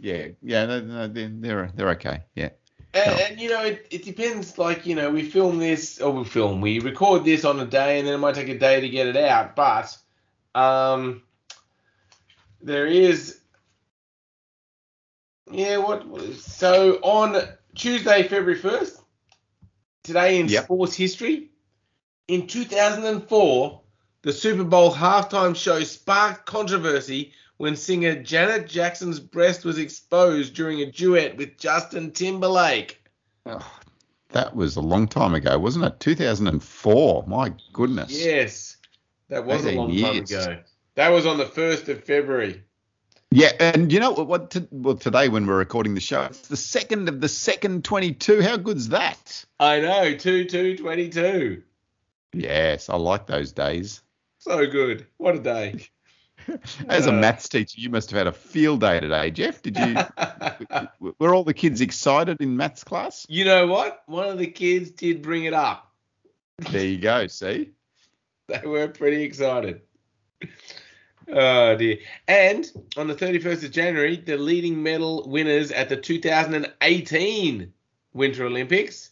Yeah, 0.00 0.28
yeah, 0.42 0.66
no, 0.66 0.80
no, 0.80 1.08
they're 1.08 1.28
they're, 1.28 1.70
they're 1.74 1.90
okay. 1.90 2.22
Yeah. 2.34 2.50
And, 2.92 3.20
and, 3.20 3.40
you 3.40 3.50
know, 3.50 3.62
it, 3.62 3.86
it 3.90 4.04
depends. 4.04 4.58
Like, 4.58 4.84
you 4.84 4.96
know, 4.96 5.10
we 5.10 5.22
film 5.22 5.58
this, 5.58 6.00
or 6.00 6.10
we 6.10 6.24
film, 6.24 6.60
we 6.60 6.80
record 6.80 7.24
this 7.24 7.44
on 7.44 7.60
a 7.60 7.66
day, 7.66 7.98
and 7.98 8.08
then 8.08 8.14
it 8.14 8.18
might 8.18 8.34
take 8.34 8.48
a 8.48 8.58
day 8.58 8.80
to 8.80 8.88
get 8.88 9.06
it 9.06 9.16
out. 9.16 9.54
But 9.54 9.96
um, 10.56 11.22
there 12.60 12.86
is, 12.86 13.40
yeah. 15.52 15.76
What? 15.76 16.04
So 16.34 16.94
on 17.02 17.36
Tuesday, 17.74 18.22
February 18.24 18.56
first, 18.56 19.00
today 20.02 20.40
in 20.40 20.48
Yep. 20.48 20.64
sports 20.64 20.94
history, 20.94 21.50
in 22.28 22.46
2004, 22.46 23.80
the 24.22 24.32
Super 24.32 24.64
Bowl 24.64 24.92
halftime 24.92 25.56
show 25.56 25.82
sparked 25.82 26.46
controversy 26.46 27.32
when 27.56 27.76
singer 27.76 28.22
Janet 28.22 28.68
Jackson's 28.68 29.20
breast 29.20 29.64
was 29.64 29.78
exposed 29.78 30.54
during 30.54 30.80
a 30.80 30.90
duet 30.90 31.36
with 31.36 31.58
Justin 31.58 32.12
Timberlake. 32.12 33.02
Oh, 33.46 33.66
that 34.30 34.54
was 34.54 34.76
a 34.76 34.80
long 34.80 35.08
time 35.08 35.34
ago, 35.34 35.58
wasn't 35.58 35.84
it? 35.84 36.00
2004. 36.00 37.24
My 37.26 37.52
goodness. 37.72 38.10
Yes, 38.12 38.76
that 39.28 39.44
was 39.44 39.64
a 39.64 39.70
18 39.70 39.78
long 39.78 39.98
time 39.98 40.22
ago. 40.22 40.58
That 40.94 41.08
was 41.10 41.26
on 41.26 41.38
the 41.38 41.46
1st 41.46 41.88
of 41.88 42.04
February. 42.04 42.62
Yeah, 43.32 43.52
and 43.60 43.92
you 43.92 44.00
know 44.00 44.10
what? 44.10 44.50
to, 44.52 44.66
well, 44.72 44.96
today 44.96 45.28
when 45.28 45.46
we're 45.46 45.56
recording 45.58 45.94
the 45.94 46.00
show, 46.00 46.22
it's 46.22 46.48
the 46.48 46.56
second 46.56 47.08
of 47.08 47.20
the 47.20 47.28
second 47.28 47.84
22. 47.84 48.42
How 48.42 48.56
good's 48.56 48.88
that? 48.88 49.44
I 49.60 49.80
know, 49.80 50.14
2 50.16 50.46
2 50.46 50.76
22. 50.76 51.62
Yes, 52.32 52.88
I 52.88 52.96
like 52.96 53.26
those 53.26 53.52
days. 53.52 54.02
So 54.38 54.66
good. 54.66 55.06
What 55.18 55.36
a 55.36 55.38
day. 55.38 55.86
As 56.88 57.06
a 57.06 57.10
Uh, 57.10 57.20
maths 57.20 57.48
teacher, 57.48 57.80
you 57.80 57.90
must 57.90 58.10
have 58.10 58.18
had 58.18 58.26
a 58.26 58.32
field 58.32 58.80
day 58.80 58.98
today, 58.98 59.30
Jeff. 59.30 59.62
Did 59.62 59.76
you? 59.76 59.96
were 61.20 61.32
all 61.34 61.44
the 61.44 61.54
kids 61.54 61.80
excited 61.80 62.40
in 62.40 62.56
maths 62.56 62.82
class? 62.82 63.26
you 63.28 63.44
know 63.44 63.66
what? 63.68 64.02
One 64.06 64.28
of 64.28 64.38
the 64.38 64.46
kids 64.48 64.90
did 64.90 65.22
bring 65.22 65.44
it 65.44 65.54
up. 65.54 65.92
There 66.70 66.84
you 66.84 66.98
go. 66.98 67.26
See. 67.28 67.70
They 68.48 68.66
were 68.66 68.88
pretty 68.88 69.22
excited. 69.22 69.82
Oh 71.32 71.76
dear. 71.76 71.98
And 72.28 72.70
on 72.96 73.06
the 73.08 73.14
31st 73.14 73.64
of 73.64 73.70
January, 73.70 74.16
the 74.16 74.36
leading 74.36 74.82
medal 74.82 75.28
winners 75.28 75.70
at 75.70 75.88
the 75.88 75.96
2018 75.96 77.72
Winter 78.12 78.44
Olympics 78.46 79.10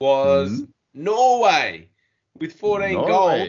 was 0.00 0.50
Mhm. 0.62 0.68
Norway 0.94 1.88
with 2.38 2.52
14 2.54 2.94
gold. 2.94 3.48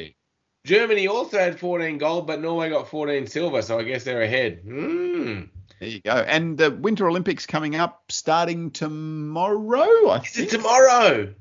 Germany 0.65 1.07
also 1.07 1.37
had 1.37 1.59
14 1.59 1.97
gold, 1.97 2.25
but 2.25 2.41
Norway 2.41 2.69
got 2.69 2.87
14 2.89 3.27
silver, 3.27 3.61
so 3.61 3.77
I 3.79 3.83
guess 3.83 4.03
they're 4.03 4.21
ahead. 4.23 4.61
Hmm. 4.63 5.41
There 5.79 5.89
you 5.89 5.99
go. 5.99 6.11
And 6.11 6.57
the 6.57 6.71
Winter 6.71 7.07
Olympics 7.07 7.45
coming 7.45 7.75
up 7.75 8.03
starting 8.09 8.71
tomorrow, 8.71 10.07
I 10.09 10.21
Is 10.21 10.29
think. 10.31 10.47
it 10.47 10.55
tomorrow? 10.55 11.33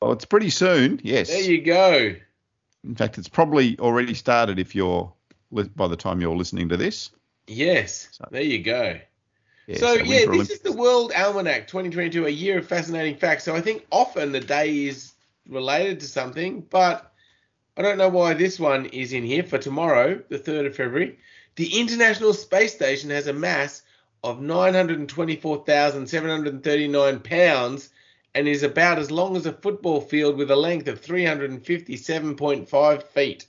Oh, 0.00 0.12
it's 0.12 0.24
pretty 0.24 0.50
soon. 0.50 1.00
Yes. 1.02 1.28
There 1.28 1.42
you 1.42 1.60
go. 1.62 2.14
In 2.84 2.94
fact, 2.94 3.18
it's 3.18 3.28
probably 3.28 3.78
already 3.78 4.14
started 4.14 4.58
if 4.58 4.74
you're 4.74 5.12
by 5.50 5.88
the 5.88 5.96
time 5.96 6.20
you're 6.20 6.36
listening 6.36 6.68
to 6.68 6.76
this. 6.76 7.10
Yes, 7.46 8.08
So- 8.12 8.28
there 8.30 8.42
you 8.42 8.62
go. 8.62 8.98
Yeah, 9.66 9.78
so, 9.78 9.92
yeah, 9.94 10.02
this 10.02 10.26
Olympics. 10.26 10.50
is 10.50 10.60
the 10.60 10.72
World 10.72 11.12
Almanac 11.16 11.68
2022, 11.68 12.26
a 12.26 12.30
year 12.30 12.58
of 12.58 12.66
fascinating 12.66 13.16
facts. 13.16 13.44
So 13.44 13.54
I 13.54 13.60
think 13.60 13.86
often 13.92 14.32
the 14.32 14.40
day 14.40 14.86
is 14.86 15.12
related 15.48 16.00
to 16.00 16.06
something, 16.06 16.66
but 16.70 17.12
I 17.76 17.82
don't 17.82 17.98
know 17.98 18.08
why 18.08 18.34
this 18.34 18.58
one 18.58 18.86
is 18.86 19.12
in 19.12 19.22
here 19.22 19.44
for 19.44 19.58
tomorrow, 19.58 20.20
the 20.28 20.38
3rd 20.38 20.66
of 20.66 20.74
February. 20.76 21.18
The 21.54 21.78
International 21.78 22.32
Space 22.34 22.74
Station 22.74 23.10
has 23.10 23.28
a 23.28 23.32
mass 23.32 23.82
of 24.24 24.40
924,739 24.40 27.20
pounds 27.20 27.90
and 28.34 28.48
is 28.48 28.62
about 28.62 28.98
as 28.98 29.10
long 29.10 29.36
as 29.36 29.46
a 29.46 29.52
football 29.52 30.00
field 30.00 30.36
with 30.36 30.50
a 30.50 30.56
length 30.56 30.88
of 30.88 31.00
357.5 31.00 33.02
feet. 33.02 33.46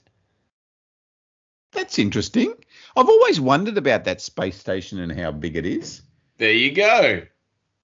That's 1.72 1.98
interesting. 1.98 2.54
I've 2.96 3.08
always 3.08 3.40
wondered 3.40 3.78
about 3.78 4.04
that 4.04 4.20
space 4.20 4.56
station 4.58 5.00
and 5.00 5.10
how 5.18 5.32
big 5.32 5.56
it 5.56 5.66
is. 5.66 6.02
There 6.38 6.52
you 6.52 6.72
go. 6.72 7.22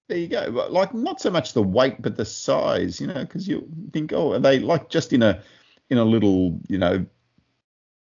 There 0.07 0.17
you 0.17 0.27
go. 0.27 0.67
Like 0.69 0.93
not 0.93 1.19
so 1.21 1.29
much 1.29 1.53
the 1.53 1.63
weight, 1.63 2.01
but 2.01 2.15
the 2.15 2.25
size. 2.25 2.99
You 3.01 3.07
know, 3.07 3.21
because 3.21 3.47
you 3.47 3.67
think, 3.93 4.13
oh, 4.13 4.33
are 4.33 4.39
they 4.39 4.59
like 4.59 4.89
just 4.89 5.13
in 5.13 5.21
a 5.23 5.41
in 5.89 5.97
a 5.97 6.03
little, 6.05 6.59
you 6.67 6.77
know, 6.77 7.05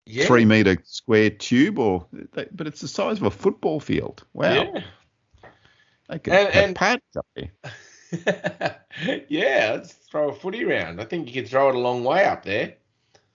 Yeah. 0.06 0.26
three 0.26 0.44
meter 0.44 0.76
square 0.84 1.30
tube, 1.30 1.78
or 1.78 2.06
they, 2.32 2.46
but 2.52 2.66
it's 2.66 2.80
the 2.82 2.88
size 2.88 3.16
of 3.18 3.24
a 3.24 3.30
football 3.30 3.80
field. 3.80 4.24
Wow. 4.34 4.52
Yeah. 4.52 4.82
They 6.08 6.18
could 6.18 6.32
And- 6.32 6.54
and- 6.54 6.76
parties 6.76 7.16
up 7.16 7.26
there. 7.34 7.50
yeah, 9.28 9.72
let's 9.74 9.92
throw 9.92 10.30
a 10.30 10.34
footy 10.34 10.64
round. 10.64 11.00
I 11.00 11.04
think 11.04 11.28
you 11.28 11.34
could 11.42 11.50
throw 11.50 11.68
it 11.68 11.74
a 11.74 11.78
long 11.78 12.04
way 12.04 12.24
up 12.24 12.42
there. 12.44 12.76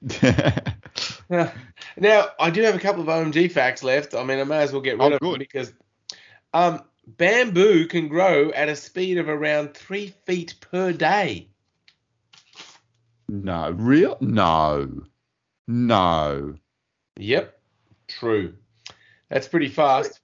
Now, 1.98 2.28
I 2.40 2.50
do 2.50 2.62
have 2.64 2.76
a 2.76 2.80
couple 2.80 3.02
of 3.02 3.08
OMG 3.08 3.52
facts 3.52 3.84
left. 3.84 4.14
I 4.14 4.24
mean, 4.24 4.40
I 4.40 4.44
may 4.44 4.58
as 4.64 4.72
well 4.72 4.82
get 4.82 4.98
rid 5.00 5.14
Oh, 5.14 5.16
of 5.16 5.20
them 5.20 5.36
because 5.40 5.74
um, 6.54 6.82
bamboo 7.08 7.88
can 7.88 8.08
grow 8.08 8.50
at 8.52 8.70
a 8.70 8.76
speed 8.76 9.18
of 9.18 9.30
around 9.30 9.74
three 9.74 10.14
feet 10.26 10.56
per 10.62 10.92
day. 10.92 11.50
no, 13.30 13.72
real? 13.72 14.18
No, 14.22 15.04
no, 15.68 16.56
Yep, 17.18 17.60
true. 18.08 18.54
That's 19.30 19.48
pretty 19.48 19.70
fast. 19.70 20.20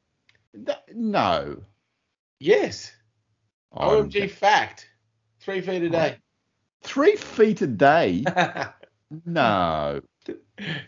No. 0.93 1.61
Yes, 2.39 2.91
I'm- 3.73 4.09
OMG 4.09 4.29
fact. 4.31 4.89
Three 5.39 5.61
feet 5.61 5.83
a 5.83 5.89
day. 5.89 6.17
Three 6.81 7.15
feet 7.15 7.61
a 7.61 7.67
day? 7.67 8.23
No. 9.25 10.01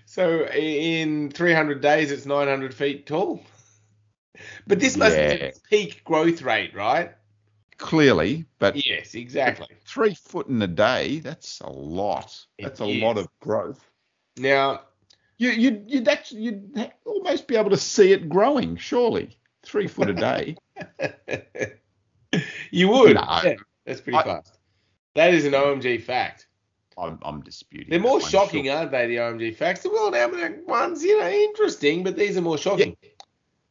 So 0.05 0.45
in 0.47 1.29
300 1.31 1.81
days, 1.81 2.11
it's 2.11 2.25
900 2.25 2.73
feet 2.73 3.05
tall. 3.05 3.43
But 4.67 4.79
this 4.79 4.97
must 4.97 5.15
be 5.15 5.21
its 5.21 5.59
peak 5.59 6.03
growth 6.03 6.41
rate, 6.41 6.73
right? 6.73 7.11
Clearly, 7.77 8.45
but 8.59 8.85
Yes, 8.85 9.15
exactly. 9.15 9.67
three 9.85 10.13
foot 10.13 10.47
in 10.47 10.61
a 10.61 10.67
day, 10.67 11.19
that's 11.19 11.59
a 11.61 11.69
lot. 11.69 12.37
It 12.57 12.63
That's 12.63 12.79
a 12.81 12.85
is. 12.85 13.01
lot 13.01 13.17
of 13.17 13.27
growth. 13.39 13.83
Now, 14.37 14.81
You, 15.37 15.49
you'd, 15.49 15.89
you'd, 15.89 16.07
actually, 16.07 16.41
you'd 16.41 16.91
almost 17.05 17.47
be 17.47 17.55
able 17.55 17.71
to 17.71 17.77
see 17.77 18.11
it 18.13 18.29
growing, 18.29 18.77
surely. 18.77 19.37
Three 19.63 19.87
foot 19.87 20.09
a 20.09 20.13
day. 20.13 20.55
you 22.71 22.87
would. 22.89 23.15
No. 23.15 23.39
Yeah, 23.43 23.55
that's 23.85 24.01
pretty 24.01 24.17
I- 24.17 24.23
fast. 24.23 24.57
That 25.15 25.33
is 25.33 25.45
an 25.45 25.51
OMG 25.53 26.01
fact. 26.03 26.47
I'm, 26.97 27.19
I'm 27.23 27.41
disputing. 27.41 27.89
They're 27.89 27.99
more 27.99 28.21
shocking, 28.21 28.65
sure. 28.65 28.75
aren't 28.75 28.91
they? 28.91 29.07
The 29.07 29.17
OMG 29.17 29.55
facts. 29.55 29.83
The 29.83 29.89
World 29.89 30.15
Almanac 30.15 30.67
ones, 30.67 31.03
you 31.03 31.19
know, 31.19 31.29
interesting, 31.29 32.03
but 32.03 32.15
these 32.15 32.37
are 32.37 32.41
more 32.41 32.57
shocking. 32.57 32.95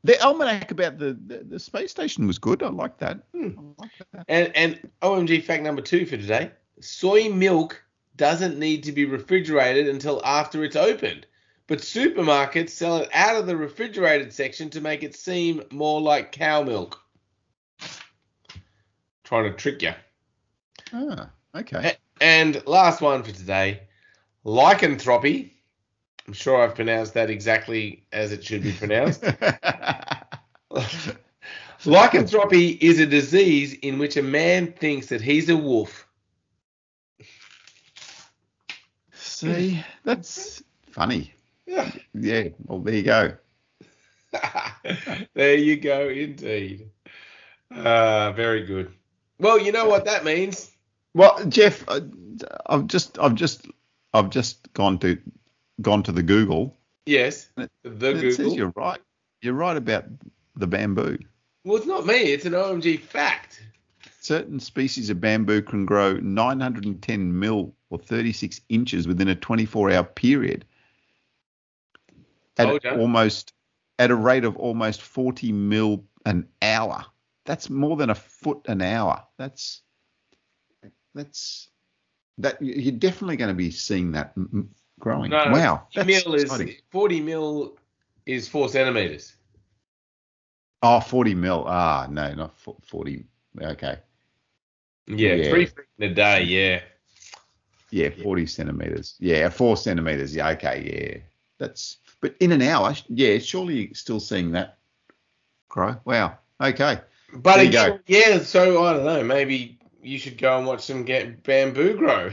The 0.03 0.19
almanac 0.23 0.71
about 0.71 0.99
the, 0.99 1.19
the, 1.27 1.45
the 1.45 1.59
space 1.59 1.91
station 1.91 2.27
was 2.27 2.39
good. 2.39 2.63
I 2.63 2.69
like 2.69 2.97
that. 2.99 3.21
Hmm. 3.35 3.51
Like 3.77 3.91
that. 4.13 4.25
And 4.29 4.57
and 4.57 4.91
OMG 5.03 5.45
fact 5.45 5.63
number 5.63 5.83
two 5.83 6.07
for 6.07 6.17
today: 6.17 6.51
soy 6.81 7.29
milk 7.29 7.83
doesn't 8.17 8.59
need 8.59 8.85
to 8.85 8.93
be 8.93 9.05
refrigerated 9.05 9.89
until 9.89 10.23
after 10.25 10.65
it's 10.65 10.77
opened, 10.77 11.27
but 11.67 11.81
supermarkets 11.81 12.71
sell 12.71 12.99
it 12.99 13.11
out 13.13 13.37
of 13.37 13.47
the 13.47 13.57
refrigerated 13.57 14.33
section 14.33 14.71
to 14.71 14.81
make 14.81 15.03
it 15.03 15.15
seem 15.15 15.63
more 15.71 16.01
like 16.01 16.33
cow 16.33 16.63
milk. 16.63 17.03
Trying 19.25 19.45
to 19.45 19.53
trick 19.53 19.83
you. 19.83 19.93
Ah, 20.93 21.31
okay. 21.55 21.97
And 22.21 22.63
last 22.67 23.01
one 23.01 23.23
for 23.23 23.33
today 23.33 23.81
lycanthropy. 24.45 25.55
I'm 26.27 26.33
sure 26.35 26.63
I've 26.63 26.75
pronounced 26.75 27.15
that 27.15 27.31
exactly 27.31 28.05
as 28.13 28.33
it 28.33 28.45
should 28.45 28.63
be 28.63 28.73
pronounced. 28.73 29.25
lycanthropy 31.85 32.69
is 32.81 33.01
a 33.01 33.07
disease 33.07 33.73
in 33.75 33.99
which 33.99 34.17
a 34.17 34.23
man 34.23 34.73
thinks 34.73 35.07
that 35.09 35.21
he's 35.21 35.49
a 35.49 35.57
wolf. 35.57 36.07
See, 39.13 39.83
that's 40.05 40.63
funny. 40.91 41.33
Yeah. 41.67 41.91
Yeah, 42.15 42.49
well, 42.67 42.81
there 42.81 42.95
you 42.95 43.03
go. 43.03 43.33
there 45.35 45.55
you 45.57 45.77
go, 45.77 46.09
indeed. 46.09 46.91
Uh, 47.71 48.33
very 48.33 48.67
good. 48.67 48.93
Well, 49.39 49.59
you 49.59 49.73
know 49.73 49.89
what 49.89 50.05
that 50.05 50.25
means. 50.25 50.71
Well, 51.15 51.45
Jeff, 51.47 51.85
uh, 51.89 52.01
I've 52.67 52.87
just, 52.87 53.19
I've 53.19 53.35
just, 53.35 53.67
I've 54.15 54.31
just 54.31 54.73
gone 54.73 54.99
to, 55.01 55.19
gone 55.81 56.03
to 56.05 56.13
the 56.13 56.23
Google. 56.23 56.77
Yes, 57.07 57.49
the 57.57 57.69
and 57.83 58.03
It 58.03 58.35
says 58.35 58.37
Google. 58.37 58.57
you're 58.57 58.73
right. 58.77 59.01
You're 59.43 59.55
right 59.55 59.77
about 59.77 60.05
the 60.57 60.67
bamboo. 60.67 61.19
Well, 61.65 61.77
it's 61.77 61.87
not 61.87 62.07
me. 62.07 62.15
It's 62.15 62.45
an 62.45 62.53
OMG 62.53 63.01
fact. 63.01 63.63
Certain 64.21 64.61
species 64.61 65.11
of 65.11 65.21
bamboo 65.21 65.63
can 65.63 65.87
grow 65.87 66.15
910 66.15 67.39
mil 67.39 67.75
or 67.89 67.99
36 67.99 68.61
inches 68.69 69.09
within 69.09 69.29
a 69.29 69.35
24-hour 69.35 70.05
period. 70.05 70.65
At 72.59 72.85
almost 72.87 73.55
at 73.99 74.11
a 74.11 74.15
rate 74.15 74.45
of 74.45 74.57
almost 74.57 75.03
40 75.03 75.53
mil 75.53 76.05
an 76.27 76.47
hour. 76.63 77.05
That's 77.47 77.71
more 77.71 77.97
than 77.97 78.11
a 78.11 78.15
foot 78.15 78.61
an 78.67 78.83
hour. 78.83 79.23
That's 79.39 79.83
that's 81.15 81.69
that 82.39 82.61
you're 82.61 82.93
definitely 82.93 83.37
going 83.37 83.49
to 83.49 83.55
be 83.55 83.71
seeing 83.71 84.13
that 84.13 84.35
growing. 84.99 85.31
No, 85.31 85.51
wow, 85.51 85.87
40 85.95 86.13
that's 86.13 86.25
mil 86.27 86.35
is 86.35 86.77
40 86.91 87.21
mil 87.21 87.77
is 88.27 88.49
four 88.49 88.69
centimeters. 88.69 89.35
Oh, 90.83 91.01
40 91.01 91.35
mil. 91.35 91.65
Ah, 91.67 92.07
no, 92.11 92.33
not 92.35 92.57
40. 92.59 93.25
Okay. 93.61 93.99
Yeah, 95.07 95.35
Yeah. 95.35 95.51
three 95.51 95.67
feet 95.67 95.87
in 95.99 96.11
a 96.11 96.15
day. 96.15 96.43
Yeah. 96.45 96.81
Yeah, 97.91 98.11
40 98.23 98.47
centimeters. 98.47 99.17
Yeah, 99.19 99.49
four 99.49 99.77
centimeters. 99.77 100.35
Yeah, 100.35 100.51
okay, 100.51 101.11
yeah. 101.13 101.21
That's, 101.59 101.99
but 102.21 102.37
in 102.41 102.53
an 102.53 102.63
hour, 102.63 102.95
yeah, 103.09 103.39
surely 103.39 103.87
you're 103.87 103.95
still 103.95 104.21
seeing 104.21 104.53
that 104.53 104.79
grow. 105.69 105.97
Wow. 106.05 106.39
Okay. 106.61 107.01
But 107.35 107.61
again, 107.61 108.01
yeah. 108.07 108.39
So 108.39 108.85
I 108.85 108.93
don't 108.95 109.05
know. 109.05 109.25
Maybe 109.25 109.80
you 110.03 110.19
should 110.19 110.39
go 110.39 110.57
and 110.59 110.67
watch 110.67 110.87
them 110.87 111.05
get 111.05 111.43
bamboo 111.43 111.97
grow. 111.97 112.31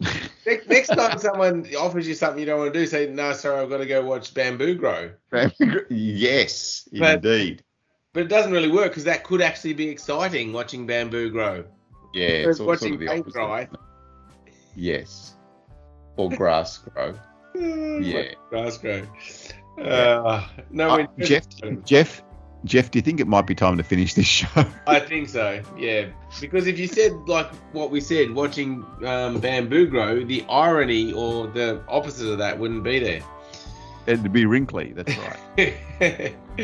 next, 0.46 0.68
next 0.68 0.88
time 0.88 1.18
someone 1.18 1.66
offers 1.78 2.08
you 2.08 2.14
something 2.14 2.40
you 2.40 2.46
don't 2.46 2.58
want 2.58 2.72
to 2.72 2.78
do, 2.78 2.86
say, 2.86 3.06
"No, 3.08 3.32
sorry, 3.32 3.60
I've 3.60 3.70
got 3.70 3.78
to 3.78 3.86
go 3.86 4.04
watch 4.04 4.34
bamboo 4.34 4.74
grow." 4.74 5.10
yes, 5.90 6.88
But- 6.98 7.24
indeed. 7.24 7.62
But 8.14 8.24
it 8.24 8.28
doesn't 8.28 8.52
really 8.52 8.70
work 8.70 8.90
because 8.90 9.04
that 9.04 9.24
could 9.24 9.40
actually 9.40 9.72
be 9.72 9.88
exciting 9.88 10.52
watching 10.52 10.86
bamboo 10.86 11.30
grow. 11.30 11.64
Yeah, 12.12 12.26
it's 12.26 12.60
all, 12.60 12.66
watching 12.66 12.92
sort 12.98 13.02
of 13.04 13.08
paint 13.08 13.32
dry. 13.32 13.68
Yes. 14.76 15.34
Or 16.16 16.28
grass 16.30 16.78
grow. 16.78 17.14
Yeah. 17.54 18.32
grass 18.50 18.78
grow. 18.78 19.06
Uh, 19.78 20.46
no, 20.70 21.00
Uh, 21.00 21.06
Jeff, 21.20 21.46
Jeff, 21.84 22.22
Jeff, 22.64 22.90
do 22.90 22.98
you 22.98 23.02
think 23.02 23.20
it 23.20 23.26
might 23.26 23.46
be 23.46 23.54
time 23.54 23.76
to 23.76 23.82
finish 23.82 24.14
this 24.14 24.26
show? 24.26 24.64
I 24.86 25.00
think 25.00 25.28
so. 25.28 25.62
Yeah, 25.76 26.06
because 26.40 26.66
if 26.66 26.78
you 26.78 26.86
said 26.86 27.12
like 27.26 27.52
what 27.72 27.90
we 27.90 28.00
said, 28.00 28.30
watching 28.30 28.84
um, 29.04 29.40
bamboo 29.40 29.86
grow, 29.86 30.24
the 30.24 30.44
irony 30.48 31.12
or 31.12 31.48
the 31.48 31.82
opposite 31.88 32.30
of 32.30 32.38
that 32.38 32.58
wouldn't 32.58 32.84
be 32.84 32.98
there. 33.00 33.22
It'd 34.06 34.32
be 34.32 34.46
wrinkly. 34.46 34.92
That's 34.92 35.16
right. 35.16 36.34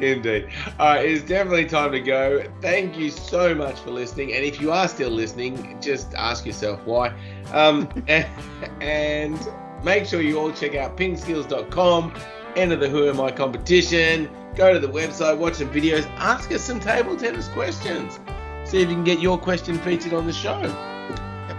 Indeed. 0.00 0.48
All 0.78 0.94
right, 0.94 1.04
it's 1.04 1.24
definitely 1.24 1.66
time 1.66 1.90
to 1.90 2.00
go. 2.00 2.44
Thank 2.60 2.96
you 2.96 3.10
so 3.10 3.52
much 3.54 3.80
for 3.80 3.90
listening. 3.90 4.32
And 4.32 4.44
if 4.44 4.60
you 4.60 4.70
are 4.70 4.86
still 4.86 5.10
listening, 5.10 5.76
just 5.82 6.14
ask 6.14 6.46
yourself 6.46 6.84
why. 6.84 7.08
Um, 7.52 7.88
and, 8.06 8.26
and 8.80 9.48
make 9.82 10.06
sure 10.06 10.22
you 10.22 10.38
all 10.38 10.52
check 10.52 10.76
out 10.76 10.96
pingskills.com, 10.96 12.14
enter 12.56 12.76
the 12.76 12.88
Who 12.88 13.08
Am 13.08 13.20
I 13.20 13.30
competition, 13.30 14.30
go 14.54 14.72
to 14.72 14.78
the 14.78 14.88
website, 14.88 15.36
watch 15.38 15.54
some 15.54 15.68
videos, 15.70 16.06
ask 16.16 16.50
us 16.52 16.62
some 16.62 16.80
table 16.80 17.16
tennis 17.16 17.48
questions. 17.48 18.18
See 18.64 18.80
if 18.80 18.88
you 18.88 18.94
can 18.94 19.04
get 19.04 19.20
your 19.20 19.38
question 19.38 19.78
featured 19.78 20.14
on 20.14 20.26
the 20.26 20.32
show. 20.32 20.54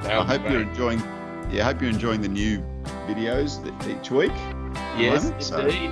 I 0.04 0.24
hope 0.24 0.50
you're 0.50 0.62
enjoying. 0.62 1.00
Yeah, 1.52 1.62
I 1.62 1.74
hope 1.74 1.82
you're 1.82 1.92
enjoying 1.92 2.22
the 2.22 2.28
new 2.28 2.60
videos 3.08 3.60
each 3.88 4.12
week. 4.12 4.32
Yes, 4.98 5.26
moment, 5.26 5.44
so- 5.44 5.60
indeed. 5.60 5.92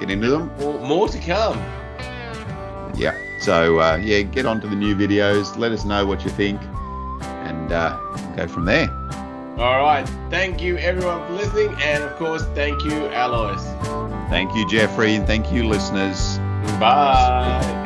Get 0.00 0.10
into 0.10 0.28
them. 0.28 0.54
More, 0.58 0.78
more 0.80 1.08
to 1.08 1.18
come. 1.18 1.58
Yeah. 2.96 3.16
So 3.40 3.80
uh, 3.80 3.96
yeah, 3.96 4.22
get 4.22 4.46
onto 4.46 4.68
the 4.68 4.76
new 4.76 4.94
videos. 4.94 5.56
Let 5.56 5.72
us 5.72 5.84
know 5.84 6.06
what 6.06 6.24
you 6.24 6.30
think, 6.30 6.60
and 7.22 7.72
uh, 7.72 7.96
go 8.36 8.46
from 8.46 8.64
there. 8.64 8.88
All 9.58 9.78
right. 9.78 10.06
Thank 10.28 10.60
you, 10.60 10.76
everyone, 10.76 11.26
for 11.26 11.32
listening. 11.32 11.74
And 11.82 12.04
of 12.04 12.14
course, 12.16 12.44
thank 12.54 12.84
you, 12.84 13.06
Alois. 13.08 13.62
Thank 14.28 14.54
you, 14.54 14.68
Jeffrey, 14.68 15.14
and 15.14 15.26
thank 15.26 15.50
you, 15.50 15.66
listeners. 15.66 16.38
Bye. 16.78 17.85